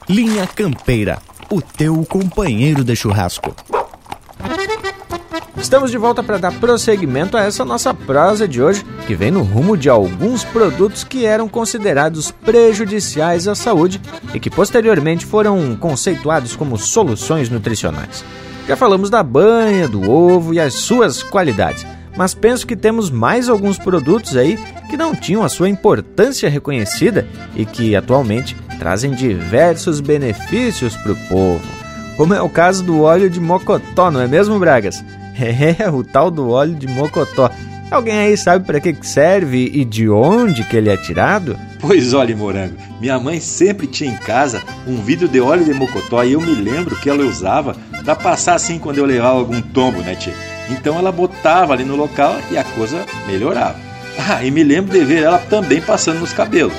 Linha 0.08 0.46
Campeira, 0.46 1.18
o 1.50 1.60
teu 1.60 2.04
companheiro 2.04 2.84
de 2.84 2.94
churrasco. 2.94 3.54
Estamos 5.60 5.90
de 5.90 5.98
volta 5.98 6.22
para 6.22 6.38
dar 6.38 6.58
prosseguimento 6.58 7.36
a 7.36 7.42
essa 7.42 7.66
nossa 7.66 7.92
prosa 7.92 8.48
de 8.48 8.62
hoje, 8.62 8.84
que 9.06 9.14
vem 9.14 9.30
no 9.30 9.42
rumo 9.42 9.76
de 9.76 9.90
alguns 9.90 10.42
produtos 10.42 11.04
que 11.04 11.26
eram 11.26 11.48
considerados 11.48 12.30
prejudiciais 12.30 13.46
à 13.46 13.54
saúde 13.54 14.00
e 14.32 14.40
que 14.40 14.48
posteriormente 14.48 15.26
foram 15.26 15.76
conceituados 15.76 16.56
como 16.56 16.78
soluções 16.78 17.50
nutricionais. 17.50 18.24
Já 18.66 18.74
falamos 18.74 19.10
da 19.10 19.22
banha, 19.22 19.86
do 19.86 20.10
ovo 20.10 20.54
e 20.54 20.58
as 20.58 20.74
suas 20.74 21.22
qualidades, 21.22 21.86
mas 22.16 22.34
penso 22.34 22.66
que 22.66 22.74
temos 22.74 23.10
mais 23.10 23.48
alguns 23.48 23.78
produtos 23.78 24.36
aí 24.36 24.58
que 24.88 24.96
não 24.96 25.14
tinham 25.14 25.44
a 25.44 25.48
sua 25.48 25.68
importância 25.68 26.48
reconhecida 26.48 27.28
e 27.54 27.66
que 27.66 27.94
atualmente 27.94 28.56
trazem 28.78 29.12
diversos 29.12 30.00
benefícios 30.00 30.96
para 30.96 31.12
o 31.12 31.16
povo. 31.28 31.60
Como 32.16 32.32
é 32.34 32.40
o 32.40 32.48
caso 32.48 32.82
do 32.82 33.02
óleo 33.02 33.28
de 33.28 33.40
mocotó, 33.40 34.10
não 34.10 34.20
é 34.20 34.26
mesmo, 34.26 34.58
Bragas? 34.58 35.04
É, 35.40 35.88
o 35.90 36.04
tal 36.04 36.30
do 36.30 36.50
óleo 36.50 36.74
de 36.74 36.86
mocotó. 36.86 37.50
Alguém 37.90 38.18
aí 38.18 38.36
sabe 38.36 38.64
para 38.64 38.78
que 38.78 38.94
serve 39.04 39.68
e 39.74 39.84
de 39.84 40.08
onde 40.08 40.62
que 40.62 40.76
ele 40.76 40.90
é 40.90 40.96
tirado? 40.96 41.58
Pois 41.80 42.14
olha, 42.14 42.36
morango, 42.36 42.76
minha 43.00 43.18
mãe 43.18 43.40
sempre 43.40 43.86
tinha 43.88 44.10
em 44.10 44.16
casa 44.16 44.62
um 44.86 45.02
vidro 45.02 45.26
de 45.26 45.40
óleo 45.40 45.64
de 45.64 45.74
mocotó 45.74 46.22
e 46.22 46.34
eu 46.34 46.40
me 46.40 46.54
lembro 46.54 46.94
que 46.94 47.10
ela 47.10 47.24
usava 47.24 47.74
para 48.04 48.14
passar 48.14 48.54
assim 48.54 48.78
quando 48.78 48.98
eu 48.98 49.06
levava 49.06 49.38
algum 49.38 49.60
tombo, 49.60 50.00
né, 50.02 50.14
tia? 50.14 50.34
Então 50.70 50.98
ela 50.98 51.10
botava 51.10 51.72
ali 51.72 51.82
no 51.82 51.96
local 51.96 52.36
e 52.50 52.56
a 52.56 52.62
coisa 52.62 53.04
melhorava. 53.26 53.76
Ah, 54.18 54.44
e 54.44 54.52
me 54.52 54.62
lembro 54.62 54.92
de 54.92 55.04
ver 55.04 55.24
ela 55.24 55.38
também 55.38 55.80
passando 55.80 56.20
nos 56.20 56.32
cabelos. 56.32 56.74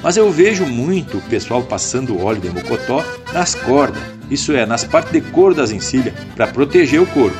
Mas 0.00 0.16
eu 0.16 0.30
vejo 0.30 0.64
muito 0.64 1.18
o 1.18 1.22
pessoal 1.22 1.62
passando 1.62 2.22
óleo 2.22 2.40
de 2.40 2.50
mocotó 2.50 3.04
nas 3.32 3.54
cordas, 3.54 4.02
isso 4.30 4.52
é, 4.52 4.64
nas 4.64 4.84
partes 4.84 5.12
de 5.12 5.20
couro 5.20 5.54
das 5.54 5.70
encilhas, 5.70 6.14
para 6.36 6.46
proteger 6.46 7.00
o 7.00 7.06
couro. 7.06 7.34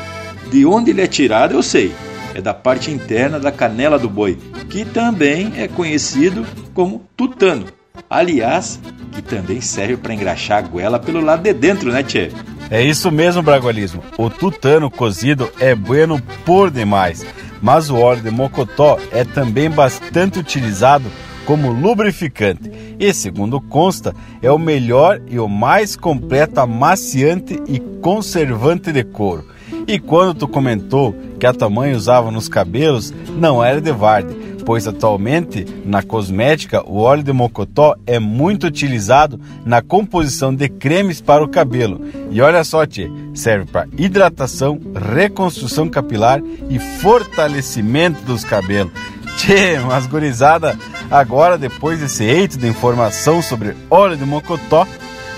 De 0.52 0.66
onde 0.66 0.90
ele 0.90 1.00
é 1.00 1.06
tirado, 1.06 1.54
eu 1.54 1.62
sei. 1.62 1.94
É 2.34 2.40
da 2.42 2.52
parte 2.52 2.90
interna 2.90 3.40
da 3.40 3.50
canela 3.50 3.98
do 3.98 4.06
boi, 4.08 4.38
que 4.68 4.84
também 4.84 5.50
é 5.56 5.66
conhecido 5.66 6.46
como 6.74 7.06
tutano. 7.16 7.64
Aliás, 8.08 8.78
que 9.12 9.22
também 9.22 9.62
serve 9.62 9.96
para 9.96 10.12
engraxar 10.12 10.58
a 10.58 10.60
goela 10.68 10.98
pelo 10.98 11.22
lado 11.22 11.42
de 11.42 11.54
dentro, 11.54 11.90
né, 11.90 12.02
Tchê? 12.02 12.30
É 12.70 12.82
isso 12.82 13.10
mesmo, 13.10 13.42
Bragualismo. 13.42 14.02
O 14.18 14.28
tutano 14.28 14.90
cozido 14.90 15.50
é 15.58 15.74
bueno 15.74 16.20
por 16.44 16.70
demais, 16.70 17.24
mas 17.62 17.88
o 17.88 17.96
óleo 17.96 18.20
de 18.20 18.30
mocotó 18.30 18.98
é 19.10 19.24
também 19.24 19.70
bastante 19.70 20.38
utilizado 20.38 21.10
como 21.46 21.70
lubrificante 21.70 22.70
e, 22.98 23.12
segundo 23.14 23.58
consta, 23.58 24.14
é 24.42 24.50
o 24.50 24.58
melhor 24.58 25.18
e 25.28 25.38
o 25.38 25.48
mais 25.48 25.96
completo 25.96 26.60
amaciante 26.60 27.58
e 27.66 27.80
conservante 28.02 28.92
de 28.92 29.02
couro. 29.02 29.51
E 29.86 29.98
quando 29.98 30.34
tu 30.34 30.48
comentou 30.48 31.14
que 31.38 31.46
a 31.46 31.52
tua 31.52 31.68
mãe 31.68 31.92
usava 31.92 32.30
nos 32.30 32.48
cabelos, 32.48 33.12
não 33.36 33.62
era 33.64 33.80
de 33.80 33.90
Varde, 33.90 34.34
pois 34.64 34.86
atualmente 34.86 35.66
na 35.84 36.02
cosmética 36.02 36.82
o 36.88 36.98
óleo 36.98 37.22
de 37.22 37.32
mocotó 37.32 37.96
é 38.06 38.18
muito 38.18 38.66
utilizado 38.66 39.40
na 39.64 39.82
composição 39.82 40.54
de 40.54 40.68
cremes 40.68 41.20
para 41.20 41.42
o 41.42 41.48
cabelo. 41.48 42.00
E 42.30 42.40
olha 42.40 42.62
só, 42.62 42.86
tchê, 42.86 43.10
serve 43.34 43.70
para 43.70 43.88
hidratação, 43.98 44.80
reconstrução 45.14 45.88
capilar 45.88 46.40
e 46.70 46.78
fortalecimento 46.78 48.22
dos 48.22 48.44
cabelos. 48.44 48.92
Tchê, 49.36 49.78
mas 49.80 50.06
gurizada, 50.06 50.78
agora 51.10 51.58
depois 51.58 51.98
desse 51.98 52.22
eito 52.22 52.58
de 52.58 52.68
informação 52.68 53.42
sobre 53.42 53.74
óleo 53.90 54.16
de 54.16 54.24
mocotó, 54.24 54.86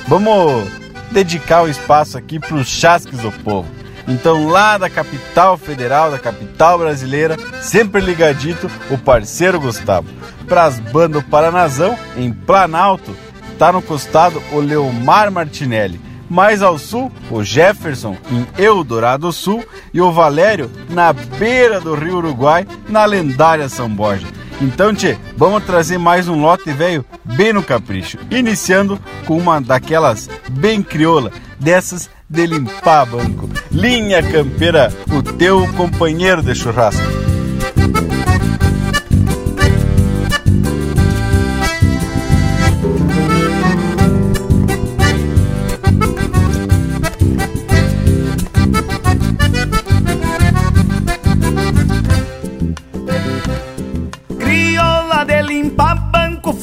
vamos 0.07 0.69
dedicar 1.13 1.63
o 1.63 1.69
espaço 1.69 2.19
aqui 2.19 2.39
para 2.39 2.57
os 2.57 2.67
chasques 2.67 3.21
do 3.21 3.31
povo. 3.31 3.84
Então, 4.07 4.47
lá 4.49 4.77
da 4.77 4.91
capital 4.91 5.57
federal, 5.57 6.11
da 6.11 6.19
capital 6.19 6.79
brasileira, 6.79 7.37
sempre 7.63 8.01
ligadito, 8.01 8.71
o 8.91 8.99
parceiro 8.99 9.61
Gustavo. 9.61 10.09
Para 10.47 10.65
as 10.65 10.79
bandas 10.79 11.23
Paranazão, 11.25 11.99
em 12.17 12.33
Planalto, 12.33 13.17
tá 13.59 13.73
no 13.73 13.81
costado 13.81 14.43
o 14.53 14.61
Leomar 14.61 15.31
Martinelli. 15.31 16.01
Mais 16.29 16.63
ao 16.63 16.79
sul, 16.79 17.13
o 17.31 17.43
Jefferson, 17.43 18.17
em 18.31 18.47
Eldorado 18.63 19.31
Sul, 19.33 19.65
e 19.93 20.01
o 20.01 20.11
Valério, 20.11 20.71
na 20.89 21.13
beira 21.13 21.81
do 21.81 21.95
Rio 21.95 22.17
Uruguai, 22.17 22.67
na 22.89 23.05
lendária 23.05 23.69
São 23.69 23.89
Borja. 23.89 24.27
Então, 24.61 24.95
tchê, 24.95 25.19
vamos 25.37 25.65
trazer 25.65 25.99
mais 25.99 26.29
um 26.29 26.41
lote 26.41 26.71
velho 26.73 27.05
bem 27.25 27.53
no 27.53 27.63
capricho. 27.63 28.19
Iniciando 28.31 28.99
com 29.27 29.37
uma 29.37 29.61
daquelas 29.61 30.29
bem 30.51 30.83
crioula, 30.83 31.31
dessas 31.59 32.09
de 32.35 32.47
limpar 32.47 33.07
banco. 33.07 33.49
Linha 33.71 34.23
Campeira, 34.23 34.93
o 35.11 35.23
teu 35.23 35.67
companheiro 35.75 36.43
de 36.43 36.55
churrasco. 36.55 37.25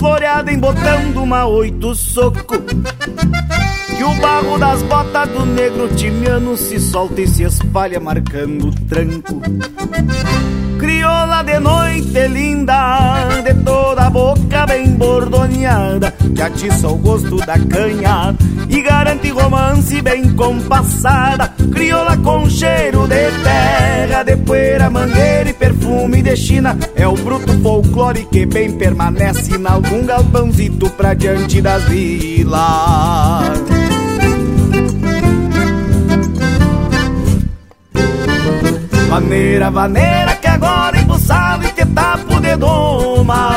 floreada 0.02 0.52
em 0.52 0.58
botão 0.58 1.12
de 1.12 1.18
uma 1.20 1.46
oito 1.46 1.94
soco 1.94 2.56
Que 4.02 4.06
o 4.06 4.16
barro 4.16 4.58
das 4.58 4.82
botas 4.82 5.30
do 5.30 5.46
negro 5.46 5.88
timiano 5.90 6.58
se 6.58 6.80
solta 6.80 7.22
e 7.22 7.28
se 7.28 7.44
espalha 7.44 8.00
marcando 8.00 8.70
o 8.70 8.76
tranco. 8.88 9.40
Crioula 10.80 11.44
de 11.44 11.60
noite 11.60 12.28
linda, 12.28 13.30
de 13.44 13.54
toda 13.64 14.08
a 14.08 14.10
boca 14.10 14.66
bem 14.66 14.96
bordoneada 14.96 16.12
Que 16.36 16.42
atiça 16.42 16.88
o 16.88 16.96
gosto 16.96 17.36
da 17.46 17.60
canha 17.60 18.36
e 18.68 18.82
garante 18.82 19.30
romance 19.30 20.02
bem 20.02 20.34
compassada. 20.34 21.54
Crioula 21.72 22.18
com 22.18 22.50
cheiro 22.50 23.08
de 23.08 23.30
terra, 23.44 24.24
de 24.24 24.36
poeira, 24.38 24.90
mangueira 24.90 25.52
e 25.52 25.54
perfume 25.54 26.24
de 26.24 26.36
China. 26.36 26.76
É 26.96 27.08
o 27.08 27.14
bruto 27.14 27.54
folclore 27.62 28.26
que 28.32 28.48
bem 28.48 28.72
permanece 28.72 29.56
em 29.56 29.68
algum 29.68 30.04
galpãozito 30.08 30.90
pra 30.90 31.14
diante 31.14 31.62
das 31.62 31.84
vilas 31.84 33.81
Vaneira, 39.12 39.70
vaneira 39.70 40.36
que 40.38 40.48
agora 40.48 40.98
embuçado 40.98 41.66
e 41.66 41.72
te 41.74 41.86
tapo 41.86 42.40
de 42.40 42.56
doma 42.56 43.52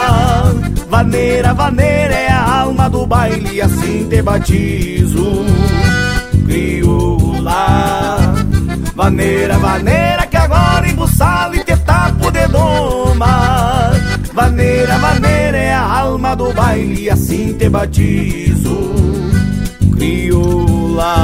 Vaneira, 0.90 1.54
vaneira 1.54 2.12
é 2.12 2.28
a 2.28 2.62
alma 2.62 2.90
do 2.90 3.06
baile 3.06 3.62
assim 3.62 4.08
te 4.08 4.20
batizo. 4.20 5.44
Crioula 6.44 8.34
Vaneira, 8.96 9.56
vaneira 9.56 10.26
que 10.26 10.36
agora 10.36 10.88
embuçado 10.88 11.54
e 11.54 11.62
te 11.62 11.76
tapo 11.76 12.32
de 12.32 12.48
doma 12.48 13.92
Vaneira, 14.32 14.98
vaneira 14.98 15.56
é 15.56 15.72
a 15.72 15.98
alma 16.00 16.34
do 16.34 16.52
baile 16.52 17.08
assim 17.08 17.52
te 17.52 17.68
batizo. 17.68 18.92
Crioula 19.92 21.14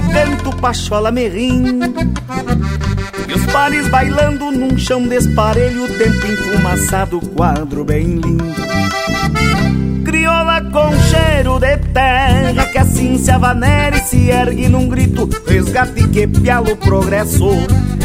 que 0.00 0.12
canto 0.12 0.54
pachola 0.56 1.10
merrim. 1.10 1.80
E 3.28 3.32
os 3.32 3.46
pares 3.46 3.88
bailando 3.88 4.50
num 4.50 4.76
chão 4.76 5.06
desparelho 5.06 5.88
Tempo 5.96 6.26
enfumaçado, 6.26 7.20
quadro 7.34 7.84
bem 7.84 8.20
lindo. 8.20 8.44
Crioula 10.04 10.60
com 10.70 10.92
cheiro 11.10 11.58
de 11.58 11.76
terra 11.92 12.66
Que 12.66 12.78
assim 12.78 13.18
se 13.18 13.30
avanera 13.30 13.96
e 13.96 14.00
se 14.04 14.30
ergue 14.30 14.68
num 14.68 14.88
grito 14.88 15.28
Resgate 15.46 16.06
que 16.08 16.26
pialo 16.28 16.76
progresso. 16.76 17.48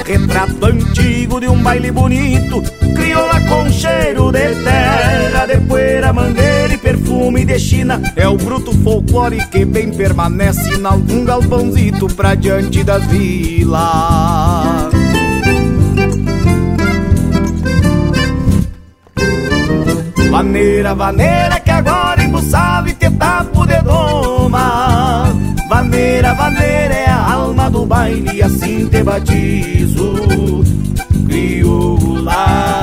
Retrato 0.06 0.66
antigo 0.66 1.40
de 1.40 1.48
um 1.48 1.62
baile 1.62 1.92
bonito 1.92 2.64
Crioula 2.96 3.31
com 3.52 3.70
cheiro 3.70 4.32
de 4.32 4.56
terra 4.64 5.46
De 5.46 5.58
poeira, 5.68 6.14
mangueira 6.14 6.74
e 6.74 6.78
perfume 6.78 7.44
de 7.44 7.60
China. 7.60 8.02
É 8.16 8.28
o 8.28 8.38
bruto 8.38 8.72
folclore 8.78 9.46
que 9.48 9.66
bem 9.66 9.92
permanece 9.92 10.76
Em 10.76 10.86
algum 10.86 11.26
galpãozito 11.26 12.08
pra 12.08 12.34
diante 12.34 12.84
das 12.84 13.04
vilas 13.08 13.82
Vaneira, 20.32 20.96
vaneira 20.96 21.60
que 21.60 21.70
agora 21.70 22.24
embuçado 22.24 22.88
e 22.88 22.94
te 22.94 23.12
tapo 23.12 23.66
de 23.66 23.82
doma. 23.82 25.28
Vaneira, 25.68 26.34
vaneira 26.34 26.94
é 26.94 27.10
a 27.10 27.34
alma 27.34 27.70
do 27.70 27.86
baile 27.86 28.42
assim 28.42 28.88
te 28.88 29.04
batizo 29.04 30.64
Crioula 31.28 32.81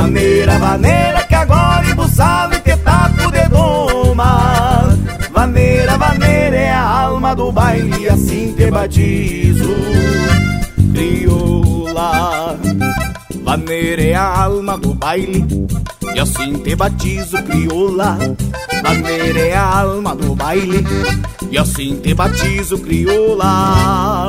Vaneira, 0.00 0.58
vaneira 0.60 1.24
que 1.24 1.34
agora 1.34 1.90
embuçado 1.90 2.54
e 2.54 2.60
te 2.60 2.76
tapo 2.76 3.32
de 3.32 3.48
doma. 3.48 4.96
Vaneira, 5.32 5.98
vaneira 5.98 6.56
é 6.56 6.72
a 6.72 6.82
alma 6.82 7.34
do 7.34 7.50
baile 7.50 8.08
assim 8.08 8.54
te 8.56 8.70
batizo. 8.70 9.74
Crioula 10.92 12.56
Vaneira 13.42 14.02
é 14.02 14.14
a 14.14 14.42
alma 14.44 14.78
do 14.78 14.94
baile 14.94 15.44
e 16.14 16.20
assim 16.20 16.52
te 16.54 16.76
batizo, 16.76 17.42
crioula. 17.42 18.16
Maneira 18.80 19.40
é 19.40 19.56
a 19.56 19.80
alma 19.80 20.14
do 20.14 20.32
baile 20.32 20.84
E 21.50 21.58
assim 21.58 21.96
te 21.96 22.14
batizo, 22.14 22.78
crioula 22.78 24.28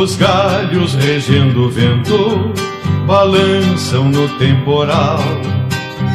Os 0.00 0.16
galhos 0.16 0.94
regendo 0.94 1.66
o 1.66 1.70
vento 1.70 2.54
balançam 3.06 4.04
no 4.04 4.26
temporal, 4.38 5.18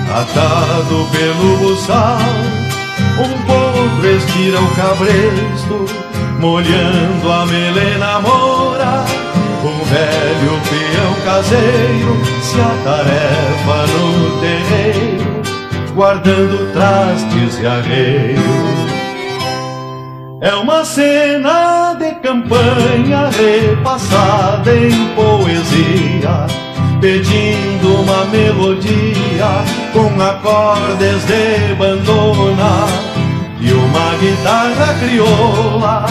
atado 0.10 1.08
pelo 1.12 1.58
buçal. 1.58 2.18
Um 3.20 3.46
povo 3.46 4.08
estira 4.08 4.60
o 4.60 4.76
cabresto, 4.76 5.86
molhando 6.40 7.32
a 7.32 7.46
melena 7.46 8.20
mora. 8.22 9.06
Um 9.64 9.78
velho 9.86 10.60
peão 10.68 11.14
caseiro 11.24 12.26
se 12.42 12.60
atarefa 12.60 13.86
no 13.94 14.40
terreiro, 14.42 15.42
guardando 15.94 16.74
trastes 16.74 17.60
e 17.60 17.68
arreios. 17.68 18.66
É 20.42 20.56
uma 20.56 20.84
cena 20.84 21.75
campanha 22.26 23.30
repassada 23.30 24.76
em 24.76 25.10
poesia, 25.14 26.48
pedindo 27.00 28.02
uma 28.02 28.26
melodia 28.26 29.64
com 29.94 30.20
acordes 30.20 31.24
de 31.28 31.76
bandona. 31.76 32.88
E 33.62 33.72
uma 33.72 34.18
guitarra 34.20 34.96
crioula 35.00 36.06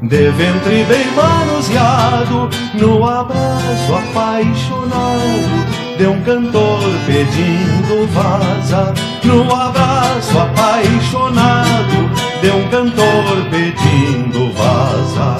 de 0.00 0.30
ventre 0.30 0.84
bem 0.84 1.06
manuseado 1.14 2.48
no 2.74 3.06
abraço 3.06 3.94
apaixonado 3.94 5.62
de 5.98 6.06
um 6.06 6.20
cantor 6.22 6.80
pedindo 7.06 8.06
vaza 8.08 8.92
no 9.22 9.54
abraço 9.54 10.38
apaixonado 10.38 12.31
de 12.42 12.50
um 12.50 12.68
cantor 12.68 13.46
pedindo 13.50 14.52
vaza. 14.52 15.38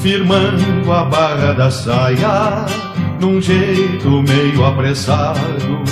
Firmando 0.00 0.90
a 0.90 1.04
barra 1.04 1.52
da 1.52 1.70
saia, 1.70 2.64
num 3.20 3.40
jeito 3.40 4.22
meio 4.22 4.64
apressado, 4.64 5.84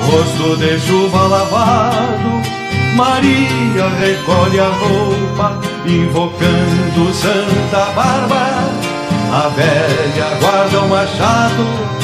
rosto 0.00 0.56
de 0.58 0.78
chuva 0.78 1.26
lavado, 1.26 2.42
Maria 2.94 3.88
recolhe 3.98 4.60
a 4.60 4.68
roupa, 4.68 5.60
invocando 5.86 7.12
Santa 7.12 7.84
Bárbara. 7.96 8.64
A 9.32 9.48
velha 9.48 10.38
guarda 10.40 10.80
o 10.80 10.88
machado, 10.88 11.95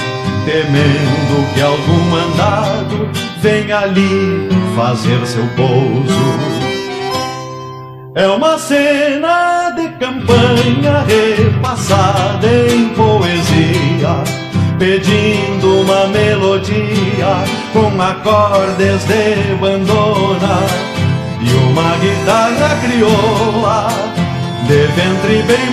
temendo 0.45 1.55
que 1.55 1.61
algum 1.61 2.11
mandado 2.11 3.09
venha 3.41 3.81
ali 3.81 4.49
fazer 4.77 5.27
seu 5.27 5.47
pouso. 5.57 6.63
É 8.15 8.27
uma 8.29 8.59
cena 8.59 9.71
de 9.71 9.89
campanha 9.99 11.05
repassada 11.07 12.47
em 12.47 12.91
poesia, 12.91 14.23
pedindo 14.79 15.81
uma 15.81 16.07
melodia 16.09 17.35
com 17.73 18.03
acordes 18.03 19.05
de 19.07 19.55
bandona 19.59 20.59
e 21.41 21.55
uma 21.71 21.97
guitarra 21.97 22.77
crioula 22.83 23.89
de 24.67 24.87
ventre 24.89 25.43
bem 25.43 25.71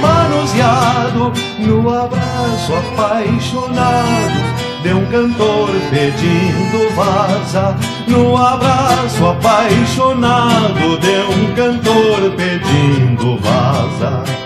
manuseado 0.50 1.32
no 1.60 1.90
abraço 1.90 2.74
apaixonado 2.74 4.50
de 4.82 4.94
um 4.94 5.06
cantor 5.06 5.70
pedindo 5.92 6.96
vaza. 6.96 7.76
No 8.08 8.36
abraço 8.36 9.28
apaixonado 9.28 10.98
de 11.00 11.18
um 11.34 11.56
cantor 11.56 12.32
pedindo 12.36 13.38
vaza 13.38 14.39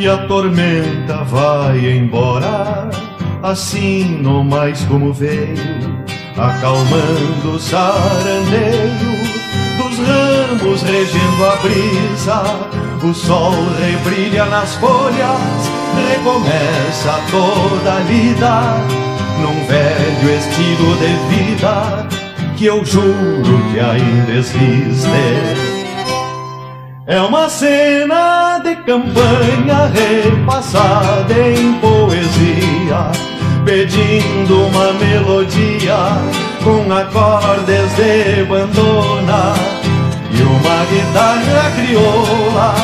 E 0.00 0.08
a 0.08 0.16
tormenta 0.28 1.24
vai 1.24 1.84
embora, 1.90 2.88
assim 3.42 4.04
no 4.22 4.44
mais 4.44 4.80
como 4.84 5.12
veio, 5.12 5.58
acalmando 6.36 7.56
o 7.56 7.58
sarandeio 7.58 9.18
dos 9.76 9.98
ramos 9.98 10.82
regendo 10.82 11.44
a 11.44 11.56
brisa. 11.56 12.42
O 13.02 13.12
sol 13.12 13.52
rebrilha 13.80 14.44
nas 14.44 14.76
folhas, 14.76 15.68
recomeça 16.08 17.18
toda 17.32 17.96
a 17.96 18.00
lida, 18.04 18.74
num 19.40 19.66
velho 19.66 20.38
estilo 20.38 20.94
de 20.94 21.34
vida 21.34 22.06
que 22.56 22.66
eu 22.66 22.84
juro 22.84 23.72
que 23.72 23.80
ainda 23.80 24.32
existe. 24.32 25.77
É 27.08 27.18
uma 27.22 27.48
cena 27.48 28.58
de 28.58 28.76
campanha 28.76 29.90
repassada 29.94 31.32
em 31.32 31.72
poesia, 31.80 33.10
pedindo 33.64 34.66
uma 34.66 34.92
melodia 34.92 35.96
com 36.62 36.92
acordes 36.92 37.96
de 37.96 38.44
bandona 38.44 39.54
e 40.30 40.42
uma 40.42 40.84
guitarra 40.84 41.70
crioula 41.76 42.74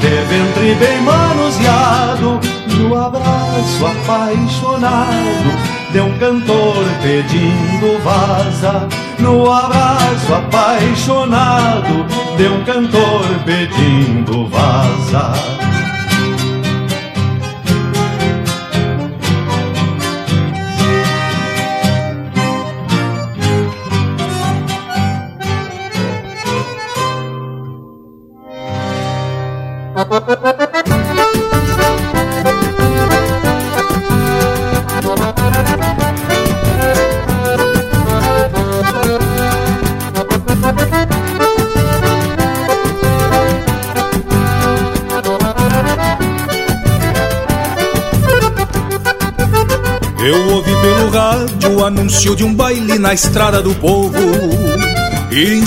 de 0.00 0.08
ventre 0.08 0.74
bem 0.74 1.00
manuseado 1.02 2.40
no 2.76 3.00
abraço 3.00 3.86
apaixonado 3.86 5.73
de 5.94 6.00
um 6.00 6.18
cantor 6.18 6.84
pedindo 7.00 8.02
vaza 8.02 8.88
no 9.20 9.48
abraço 9.48 10.34
apaixonado 10.34 12.04
de 12.36 12.48
um 12.48 12.64
cantor 12.64 13.24
pedindo 13.46 14.48
vaza. 14.48 15.63
Anúncio 52.24 52.36
de 52.36 52.44
um 52.44 52.54
baile 52.54 52.98
na 52.98 53.12
estrada 53.12 53.60
do 53.60 53.74
povo. 53.74 54.16
E 55.30 55.60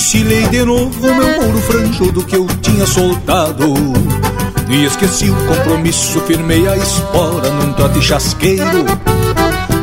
de 0.49 0.65
novo 0.65 1.01
meu 1.01 1.41
mouro 1.41 1.59
franjudo 1.61 2.23
que 2.23 2.35
eu 2.35 2.47
tinha 2.61 2.85
soltado. 2.85 3.73
E 4.67 4.85
esqueci 4.85 5.29
o 5.29 5.35
compromisso, 5.35 6.19
firmei 6.21 6.67
a 6.67 6.75
espora 6.75 7.51
num 7.51 7.73
trote 7.73 8.01
chasqueiro. 8.01 8.85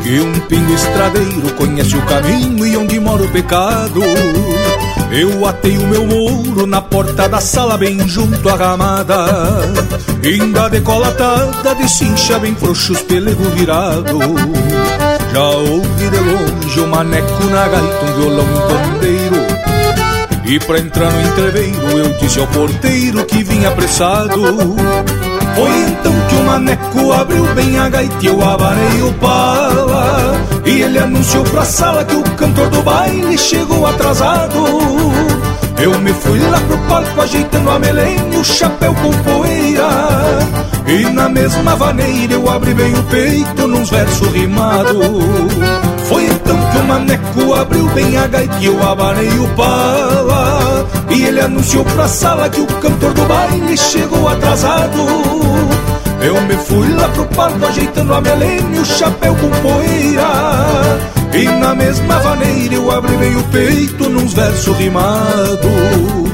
Que 0.03 0.19
um 0.19 0.39
pingo 0.41 0.73
estradeiro 0.73 1.53
conhece 1.55 1.95
o 1.95 2.01
caminho 2.01 2.67
e 2.67 2.75
onde 2.75 2.99
mora 2.99 3.23
o 3.23 3.31
pecado. 3.31 4.01
Eu 5.11 5.45
atei 5.45 5.77
o 5.77 5.87
meu 5.87 6.05
mouro 6.05 6.67
na 6.67 6.81
porta 6.81 7.29
da 7.29 7.39
sala 7.39 7.77
bem 7.77 8.05
junto 8.07 8.49
à 8.49 8.55
ramada. 8.55 9.25
Ainda 10.23 10.67
decolatada 10.67 11.73
de 11.75 11.89
cincha 11.89 12.37
bem 12.37 12.53
frouxo 12.55 12.93
os 12.93 13.01
pelego 13.03 13.43
virado 13.51 14.19
Já 15.35 15.49
ouvi 15.49 16.09
de 16.09 16.17
longe 16.17 16.79
o 16.79 16.87
maneco 16.87 17.43
na 17.47 17.67
gaita, 17.67 18.05
um 18.05 18.13
violão 18.21 18.45
um 18.45 20.49
E 20.49 20.57
pra 20.61 20.79
entrar 20.79 21.11
no 21.11 21.21
entreveiro 21.23 21.89
eu 21.89 22.17
disse 22.17 22.39
ao 22.39 22.47
porteiro 22.47 23.25
que 23.25 23.43
vinha 23.43 23.67
apressado. 23.67 24.41
Foi 25.55 25.71
então 25.89 26.13
que 26.29 26.35
o 26.35 26.43
maneco 26.45 27.11
abriu 27.11 27.43
bem 27.53 27.77
a 27.77 27.89
gaita 27.89 28.15
e 28.21 28.27
eu 28.27 28.41
abanei 28.41 29.01
o 29.01 29.11
pala. 29.15 30.35
E 30.65 30.81
ele 30.81 30.99
anunciou 30.99 31.43
pra 31.43 31.65
sala 31.65 32.05
que 32.05 32.15
o 32.15 32.23
cantor 32.37 32.69
do 32.69 32.81
baile 32.81 33.37
chegou 33.37 33.85
atrasado 33.85 34.63
Eu 35.85 35.99
me 35.99 36.11
fui 36.11 36.39
lá 36.39 36.59
pro 36.61 36.79
palco 36.89 37.21
ajeitando 37.21 37.69
a 37.69 37.77
melém 37.77 38.17
e 38.33 38.37
o 38.37 38.43
chapéu 38.43 38.91
com 38.95 39.11
poeira. 39.21 39.87
E 40.87 41.05
na 41.13 41.29
mesma 41.29 41.75
vaneira 41.75 42.33
eu 42.33 42.49
abri 42.49 42.73
bem 42.73 42.91
o 42.91 43.03
peito 43.03 43.67
nos 43.67 43.91
versos 43.91 44.27
rimados. 44.29 44.97
Foi 46.09 46.25
então 46.25 46.57
que 46.71 46.77
o 46.79 46.83
maneco 46.85 47.53
abriu 47.53 47.85
bem 47.89 48.17
a 48.17 48.25
gaita 48.25 48.57
e 48.61 48.65
eu 48.65 48.81
abanei 48.81 49.29
o 49.37 49.47
pala. 49.49 50.87
E 51.11 51.23
ele 51.23 51.41
anunciou 51.41 51.85
pra 51.85 52.07
sala 52.07 52.49
que 52.49 52.61
o 52.61 52.65
cantor 52.65 53.13
do 53.13 53.25
baile 53.25 53.77
chegou 53.77 54.27
atrasado. 54.27 55.05
Eu 56.19 56.41
me 56.47 56.55
fui 56.65 56.91
lá 56.95 57.07
pro 57.09 57.25
palco 57.25 57.63
ajeitando 57.63 58.11
a 58.11 58.21
melena 58.21 58.75
e 58.75 58.79
o 58.79 58.85
chapéu 58.85 59.35
com 59.35 59.51
poeira 59.61 61.15
E 61.37 61.43
na 61.59 61.75
mesma 61.75 62.17
vaneira 62.19 62.75
eu 62.75 62.89
abri 62.89 63.17
bem 63.17 63.35
o 63.35 63.43
peito 63.45 64.09
nos 64.09 64.33
versos 64.33 64.77
rimados 64.77 66.24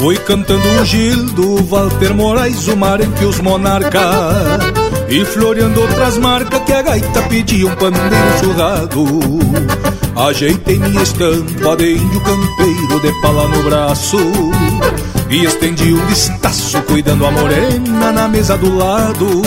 Foi 0.00 0.16
cantando 0.16 0.66
o 0.80 0.84
Gildo, 0.86 1.62
Walter 1.64 2.14
Moraes, 2.14 2.66
o 2.68 2.74
Marenque 2.74 3.22
e 3.22 3.26
os 3.26 3.38
Monarca 3.40 4.00
E 5.06 5.22
floreando 5.26 5.78
outras 5.78 6.16
marcas 6.16 6.58
que 6.60 6.72
a 6.72 6.80
gaita 6.80 7.20
pedia 7.24 7.66
um 7.66 7.74
pandeiro 7.76 8.38
churrado 8.42 9.04
Ajeitei 10.16 10.78
minha 10.78 11.02
estampa 11.02 11.76
de 11.76 11.96
índio 11.98 12.20
campeiro 12.22 13.00
de 13.02 13.20
pala 13.20 13.46
no 13.48 13.62
braço 13.62 14.16
E 15.28 15.44
estendi 15.44 15.92
um 15.92 16.06
vistaço 16.06 16.80
cuidando 16.84 17.26
a 17.26 17.30
morena 17.30 18.10
na 18.10 18.26
mesa 18.26 18.56
do 18.56 18.74
lado. 18.78 19.42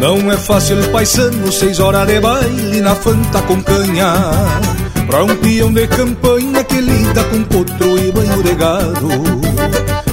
Não 0.00 0.32
é 0.32 0.38
fácil 0.38 0.82
paisano, 0.90 1.52
seis 1.52 1.78
horas 1.80 2.06
de 2.06 2.18
baile 2.18 2.80
na 2.80 2.94
fanta 2.94 3.42
com 3.42 3.62
canha 3.62 4.14
Pra 5.06 5.22
um 5.22 5.36
peão 5.36 5.70
de 5.70 5.86
campanha 5.86 6.64
que 6.64 6.80
lida 6.80 7.22
com 7.24 7.42
potro 7.42 7.98
e 7.98 8.10
banho 8.10 8.42
de 8.42 8.54
gado 8.54 9.49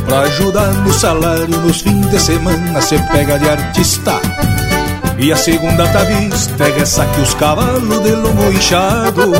Pra 0.07 0.21
ajudar 0.21 0.73
no 0.73 0.93
salário 0.93 1.59
nos 1.59 1.81
fins 1.81 2.09
de 2.09 2.17
semana 2.17 2.81
se 2.81 2.97
pega 3.11 3.37
de 3.37 3.49
artista. 3.49 4.21
E 5.19 5.33
a 5.33 5.35
segunda 5.35 5.85
tá 5.89 5.99
vista 5.99 6.63
é 6.63 6.79
essa 6.79 7.05
que 7.07 7.19
os 7.19 7.33
cavalos 7.33 8.03
de 8.03 8.11
lomo 8.11 8.49
inchado. 8.49 9.31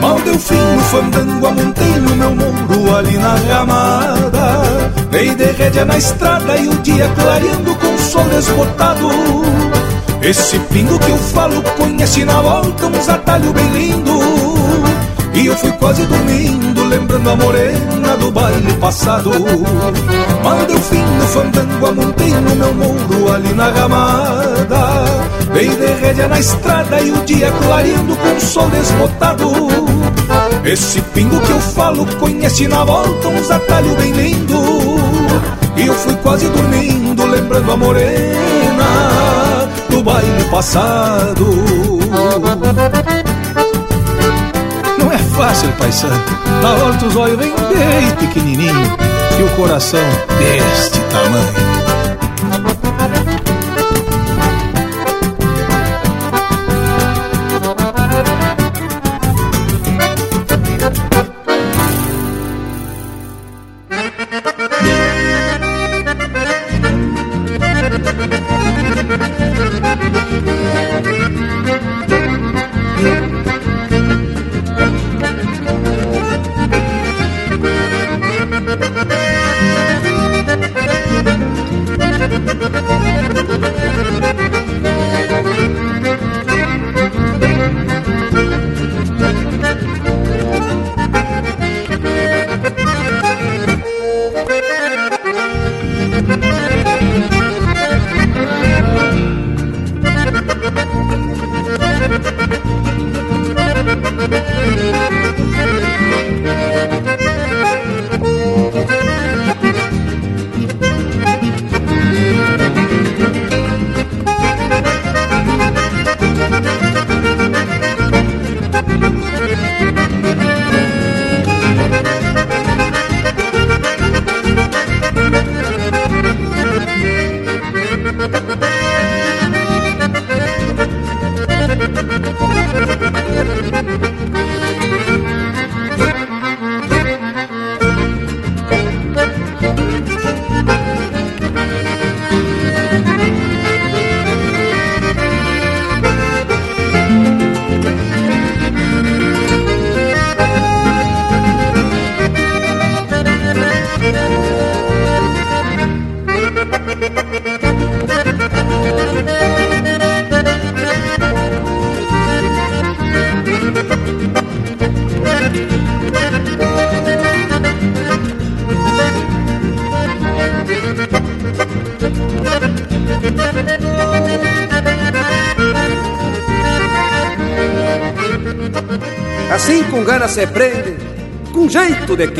Mal 0.00 0.18
deu 0.20 0.36
fim 0.36 0.56
no 0.56 0.82
fandango, 0.82 1.46
amontei 1.46 1.94
no 2.00 2.16
meu 2.16 2.34
muro 2.34 2.96
ali 2.96 3.16
na 3.18 3.36
ramada. 3.36 4.90
Dei 5.12 5.32
de 5.36 5.52
rédea 5.52 5.84
na 5.84 5.96
estrada 5.96 6.56
e 6.56 6.68
o 6.68 6.74
dia 6.78 7.08
clareando 7.14 7.76
com 7.76 7.94
o 7.94 7.98
sol 7.98 8.24
desbotado. 8.24 9.08
Esse 10.22 10.58
pingo 10.58 10.98
que 10.98 11.10
eu 11.10 11.18
falo 11.18 11.62
conhece 11.76 12.24
na 12.24 12.40
volta 12.40 12.86
uns 12.86 13.08
atalhos 13.08 13.52
bem 13.52 13.70
lindo. 13.70 14.18
E 15.34 15.46
eu 15.46 15.56
fui 15.56 15.70
quase 15.72 16.02
dormindo, 16.06 16.77
lembrando 16.88 17.30
a 17.30 17.36
morena 17.36 18.16
do 18.18 18.30
baile 18.30 18.72
passado. 18.74 19.30
Mal 20.42 20.66
deu 20.66 20.80
fim 20.80 21.02
no 21.02 21.26
fandango, 21.28 21.86
amontei 21.86 22.30
no 22.30 22.56
meu 22.56 22.74
muro 22.74 23.32
ali 23.32 23.52
na 23.54 23.70
ramada. 23.70 25.04
Dei 25.52 25.68
de 25.68 25.86
rédea 26.00 26.28
na 26.28 26.40
estrada 26.40 27.00
e 27.00 27.10
o 27.10 27.24
dia 27.24 27.50
clareando 27.52 28.16
com 28.16 28.36
o 28.36 28.40
sol 28.40 28.68
desbotado. 28.70 29.48
Esse 30.64 31.00
pingo 31.14 31.40
que 31.40 31.50
eu 31.50 31.60
falo 31.60 32.06
conhece 32.16 32.66
na 32.68 32.84
volta 32.84 33.28
uns 33.28 33.50
atalhos 33.50 33.94
bem 33.96 34.12
lindo. 34.12 34.58
E 35.76 35.86
eu 35.86 35.94
fui 35.94 36.14
quase 36.16 36.48
dormindo 36.48 37.24
lembrando 37.24 37.72
a 37.72 37.76
morena 37.76 39.68
do 39.88 40.02
baile 40.02 40.44
passado 40.50 41.46
Fácil, 45.38 45.70
paisano 45.78 46.16
Na 46.60 46.74
volta 46.74 47.06
os 47.06 47.14
olhos 47.14 47.38
vêm 47.38 47.52
bem 47.52 48.16
pequenininho 48.16 48.96
E 49.38 49.42
o 49.44 49.48
coração 49.54 50.02
deste 50.36 50.98
tamanho 51.12 51.77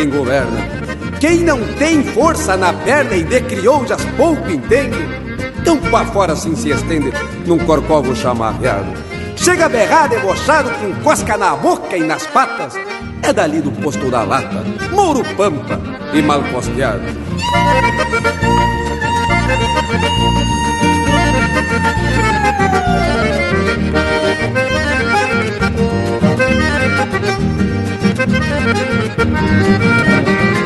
quem 0.09 0.11
governa. 0.11 0.61
Quem 1.21 1.39
não 1.41 1.61
tem 1.75 2.03
força 2.03 2.57
na 2.57 2.73
perna 2.73 3.15
e 3.15 3.25
de 3.25 3.41
crioujas 3.43 4.03
pouco 4.17 4.51
entende, 4.51 4.97
tão 5.65 5.79
pra 5.79 6.05
fora 6.07 6.33
assim 6.33 6.57
se 6.57 6.71
estende 6.71 7.13
num 7.47 7.59
corcovo 7.59 8.17
chamarreado. 8.17 8.93
Chega 9.37 9.67
a 9.67 9.69
berrar 9.69 10.09
debochado 10.09 10.71
com 10.71 10.95
cosca 11.03 11.37
na 11.37 11.55
boca 11.57 11.97
e 11.97 12.03
nas 12.03 12.27
patas, 12.27 12.75
é 13.23 13.33
dali 13.33 13.61
do 13.61 13.71
posto 13.71 14.11
da 14.11 14.23
lata, 14.23 14.65
Mouro 14.93 15.23
Pampa 15.37 15.81
e 16.13 16.23
mal 16.23 16.43
costeado. 16.45 17.03
Thank 28.31 29.19
you. 30.53 30.58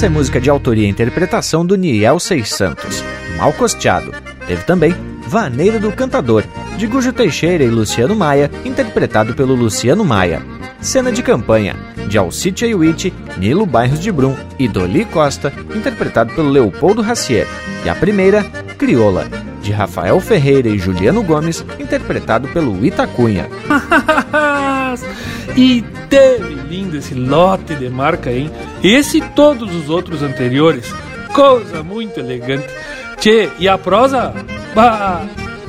Essa 0.00 0.06
é 0.06 0.08
música 0.08 0.40
de 0.40 0.48
autoria 0.48 0.86
e 0.86 0.90
interpretação 0.90 1.66
do 1.66 1.76
Niel 1.76 2.18
Seis 2.18 2.48
Santos, 2.48 3.04
Mal 3.36 3.52
Costeado. 3.52 4.14
Teve 4.46 4.64
também 4.64 4.94
Vaneira 5.26 5.78
do 5.78 5.92
Cantador, 5.92 6.42
de 6.78 6.86
Gujo 6.86 7.12
Teixeira 7.12 7.62
e 7.62 7.68
Luciano 7.68 8.16
Maia, 8.16 8.50
interpretado 8.64 9.34
pelo 9.34 9.54
Luciano 9.54 10.02
Maia. 10.02 10.40
Cena 10.80 11.12
de 11.12 11.22
campanha, 11.22 11.76
de 12.08 12.16
Alcite 12.16 12.64
Ayuite, 12.64 13.12
Nilo 13.36 13.66
Bairros 13.66 14.00
de 14.00 14.10
Brum 14.10 14.34
e 14.58 14.66
Doli 14.66 15.04
Costa, 15.04 15.52
interpretado 15.74 16.32
pelo 16.32 16.48
Leopoldo 16.48 17.02
Racier. 17.02 17.46
E 17.84 17.90
a 17.90 17.94
primeira, 17.94 18.42
Crioula, 18.78 19.28
de 19.60 19.70
Rafael 19.70 20.18
Ferreira 20.18 20.70
e 20.70 20.78
Juliano 20.78 21.22
Gomes, 21.22 21.62
interpretado 21.78 22.48
pelo 22.48 22.82
Itacunha. 22.86 23.50
e 25.54 25.84
teve 26.08 26.54
lindo 26.54 26.96
esse 26.96 27.12
lote 27.12 27.74
de 27.74 27.90
marca, 27.90 28.32
hein? 28.32 28.50
Esse 28.82 29.18
e 29.18 29.20
todos 29.20 29.74
os 29.74 29.88
outros 29.90 30.22
anteriores. 30.22 30.92
Coisa 31.32 31.82
muito 31.82 32.18
elegante. 32.18 32.66
Tchê, 33.18 33.50
e 33.58 33.68
a 33.68 33.76
prosa? 33.76 34.32
Bah, 34.74 35.26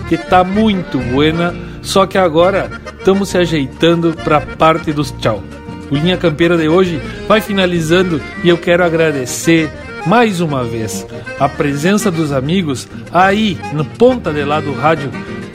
que 0.08 0.18
tá 0.18 0.44
muito 0.44 0.98
buena, 0.98 1.54
só 1.82 2.06
que 2.06 2.18
agora 2.18 2.70
estamos 2.98 3.30
se 3.30 3.38
ajeitando 3.38 4.14
para 4.24 4.38
a 4.38 4.42
parte 4.42 4.94
dos 4.94 5.12
tchau. 5.12 5.44
O 5.90 5.96
Linha 5.96 6.18
Campeira 6.18 6.58
de 6.58 6.70
hoje 6.70 7.02
vai 7.28 7.42
finalizando 7.42 8.22
e 8.44 8.50
eu 8.50 8.58
quero 8.58 8.84
agradecer 8.84 9.70
mais 10.06 10.40
uma 10.40 10.64
vez 10.64 11.06
a 11.40 11.50
presença 11.50 12.10
dos 12.10 12.32
amigos 12.32 12.88
aí 13.12 13.58
no 13.74 13.84
ponta 13.84 14.32
de 14.32 14.44
lá 14.44 14.62
do 14.62 14.74
rádio, 14.74 15.12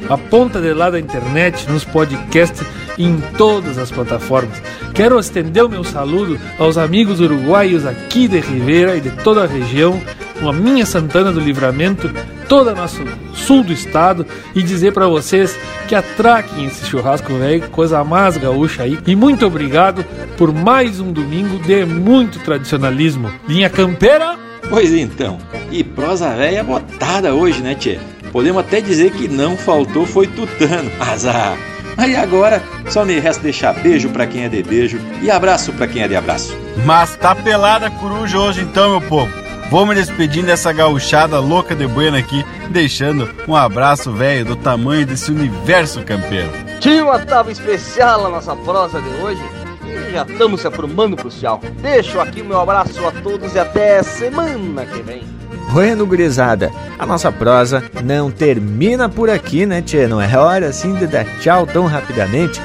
a 0.08 0.18
ponta 0.18 0.60
de 0.60 0.72
lá 0.72 0.90
da 0.90 1.00
internet, 1.00 1.68
nos 1.70 1.84
podcasts 1.84 2.64
em 2.98 3.20
todas 3.36 3.78
as 3.78 3.90
plataformas. 3.90 4.62
Quero 4.94 5.18
estender 5.18 5.64
o 5.64 5.68
meu 5.68 5.84
saludo 5.84 6.38
aos 6.58 6.78
amigos 6.78 7.20
uruguaios 7.20 7.84
aqui 7.84 8.28
de 8.28 8.40
Ribeira 8.40 8.96
e 8.96 9.00
de 9.00 9.10
toda 9.10 9.44
a 9.44 9.46
região 9.46 10.00
a 10.44 10.52
minha 10.52 10.84
Santana 10.84 11.32
do 11.32 11.40
Livramento, 11.40 12.10
toda 12.48 12.74
nosso 12.74 13.02
sul 13.32 13.62
do 13.62 13.72
estado 13.72 14.26
e 14.54 14.62
dizer 14.62 14.92
para 14.92 15.08
vocês 15.08 15.58
que 15.88 15.94
atraquem 15.94 16.66
esse 16.66 16.86
churrasco 16.86 17.32
velho, 17.34 17.68
coisa 17.70 18.02
mais 18.04 18.36
gaúcha 18.36 18.82
aí. 18.82 18.98
E 19.06 19.16
muito 19.16 19.46
obrigado 19.46 20.04
por 20.36 20.52
mais 20.52 21.00
um 21.00 21.12
domingo 21.12 21.58
de 21.58 21.84
muito 21.84 22.38
tradicionalismo. 22.40 23.30
Linha 23.48 23.70
Campeira? 23.70 24.36
Pois 24.68 24.92
então, 24.92 25.38
e 25.70 25.84
prosa 25.84 26.34
velha 26.34 26.64
botada 26.64 27.32
hoje, 27.32 27.62
né, 27.62 27.74
Tchê? 27.74 27.98
Podemos 28.32 28.60
até 28.60 28.80
dizer 28.80 29.12
que 29.12 29.28
não 29.28 29.56
faltou 29.56 30.04
foi 30.04 30.26
tutano. 30.26 30.90
Azar! 31.00 31.75
Aí 31.96 32.14
agora 32.14 32.62
só 32.88 33.04
me 33.04 33.18
resta 33.18 33.42
deixar 33.42 33.72
beijo 33.74 34.10
para 34.10 34.26
quem 34.26 34.44
é 34.44 34.48
de 34.48 34.62
beijo 34.62 34.98
e 35.22 35.30
abraço 35.30 35.72
para 35.72 35.86
quem 35.86 36.02
é 36.02 36.08
de 36.08 36.16
abraço. 36.16 36.56
Mas 36.84 37.16
tá 37.16 37.34
pelada 37.34 37.86
a 37.86 37.90
coruja 37.90 38.38
hoje 38.38 38.60
então, 38.60 38.90
meu 38.90 39.08
povo. 39.08 39.32
Vou 39.70 39.84
me 39.84 39.94
despedindo 39.94 40.46
dessa 40.46 40.72
gauchada 40.72 41.40
louca 41.40 41.74
de 41.74 41.86
buena 41.88 42.18
aqui, 42.18 42.44
deixando 42.70 43.28
um 43.48 43.56
abraço 43.56 44.12
velho 44.12 44.44
do 44.44 44.56
tamanho 44.56 45.04
desse 45.04 45.30
universo 45.30 46.02
campeiro. 46.02 46.50
Tinha 46.78 47.02
uma 47.02 47.18
tábua 47.18 47.50
especial 47.50 48.26
a 48.26 48.30
nossa 48.30 48.54
prosa 48.54 49.00
de 49.00 49.08
hoje 49.22 49.42
e 49.84 50.12
já 50.12 50.22
estamos 50.22 50.60
se 50.60 50.68
aprumando 50.68 51.16
pro 51.16 51.30
tchau. 51.30 51.60
Deixo 51.80 52.20
aqui 52.20 52.42
o 52.42 52.44
meu 52.44 52.60
abraço 52.60 53.04
a 53.04 53.10
todos 53.10 53.54
e 53.54 53.58
até 53.58 54.02
semana 54.02 54.86
que 54.86 55.02
vem. 55.02 55.35
Bueno, 55.72 56.06
gurizada, 56.06 56.70
a 56.98 57.04
nossa 57.04 57.30
prosa 57.30 57.82
não 58.02 58.30
termina 58.30 59.08
por 59.08 59.28
aqui, 59.28 59.66
né, 59.66 59.82
tchê? 59.82 60.06
Não 60.06 60.20
é 60.20 60.36
hora 60.36 60.68
assim 60.68 60.94
de 60.94 61.06
dar 61.06 61.24
tchau 61.40 61.66
tão 61.66 61.86
rapidamente. 61.86 62.60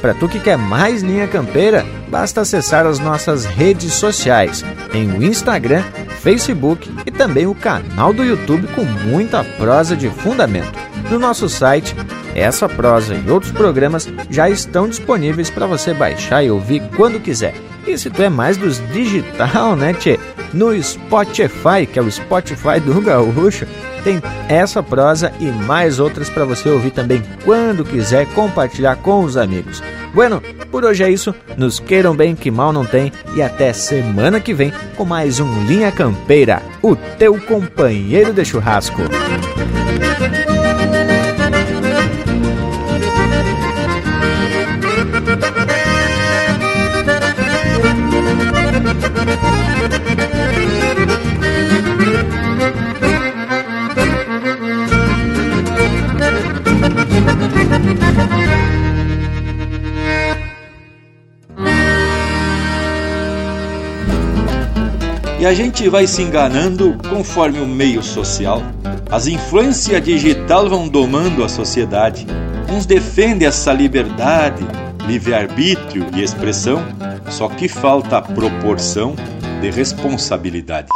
Para 0.00 0.14
tu 0.14 0.28
que 0.28 0.38
quer 0.38 0.56
mais 0.56 1.02
linha 1.02 1.26
campeira, 1.26 1.84
basta 2.08 2.40
acessar 2.40 2.86
as 2.86 2.98
nossas 2.98 3.44
redes 3.44 3.92
sociais 3.94 4.64
em 4.94 5.10
o 5.10 5.22
Instagram, 5.22 5.82
Facebook 6.20 6.90
e 7.04 7.10
também 7.10 7.46
o 7.46 7.54
canal 7.54 8.12
do 8.12 8.24
YouTube 8.24 8.68
com 8.74 8.84
muita 8.84 9.42
prosa 9.42 9.96
de 9.96 10.08
fundamento. 10.08 10.72
No 11.10 11.18
nosso 11.18 11.48
site, 11.48 11.96
essa 12.34 12.68
prosa 12.68 13.14
e 13.14 13.30
outros 13.30 13.50
programas 13.52 14.08
já 14.30 14.48
estão 14.48 14.88
disponíveis 14.88 15.50
para 15.50 15.66
você 15.66 15.92
baixar 15.92 16.44
e 16.44 16.50
ouvir 16.50 16.82
quando 16.96 17.20
quiser. 17.20 17.54
E 17.88 17.96
se 17.96 18.10
tu 18.10 18.22
é 18.22 18.28
mais 18.28 18.58
dos 18.58 18.86
digital, 18.92 19.74
né, 19.74 19.94
tchê? 19.94 20.20
No 20.52 20.80
Spotify, 20.82 21.86
que 21.90 21.98
é 21.98 22.02
o 22.02 22.10
Spotify 22.10 22.78
do 22.78 23.00
Gaúcho, 23.00 23.66
tem 24.04 24.20
essa 24.46 24.82
prosa 24.82 25.32
e 25.40 25.46
mais 25.46 25.98
outras 25.98 26.28
para 26.28 26.44
você 26.44 26.68
ouvir 26.68 26.90
também 26.90 27.22
quando 27.46 27.86
quiser 27.86 28.26
compartilhar 28.34 28.96
com 28.96 29.24
os 29.24 29.38
amigos. 29.38 29.82
Bueno, 30.12 30.42
por 30.70 30.84
hoje 30.84 31.02
é 31.02 31.10
isso. 31.10 31.34
Nos 31.56 31.80
queiram 31.80 32.14
bem 32.14 32.36
que 32.36 32.50
mal 32.50 32.74
não 32.74 32.84
tem 32.84 33.10
e 33.34 33.40
até 33.40 33.72
semana 33.72 34.38
que 34.38 34.52
vem 34.52 34.70
com 34.94 35.06
mais 35.06 35.40
um 35.40 35.64
Linha 35.64 35.90
Campeira, 35.90 36.60
o 36.82 36.94
teu 36.94 37.40
companheiro 37.40 38.34
de 38.34 38.44
churrasco. 38.44 39.00
E 65.40 65.46
a 65.46 65.54
gente 65.54 65.88
vai 65.88 66.04
se 66.06 66.20
enganando 66.20 66.98
conforme 67.08 67.60
o 67.60 67.66
meio 67.66 68.02
social. 68.02 68.60
As 69.08 69.28
influências 69.28 70.02
digital 70.02 70.68
vão 70.68 70.88
domando 70.88 71.44
a 71.44 71.48
sociedade. 71.48 72.26
Uns 72.68 72.84
defendem 72.84 73.46
essa 73.46 73.72
liberdade, 73.72 74.66
livre-arbítrio 75.06 76.06
e 76.12 76.22
expressão, 76.22 76.82
só 77.30 77.48
que 77.48 77.68
falta 77.68 78.18
a 78.18 78.22
proporção 78.22 79.14
de 79.60 79.70
responsabilidade. 79.70 80.88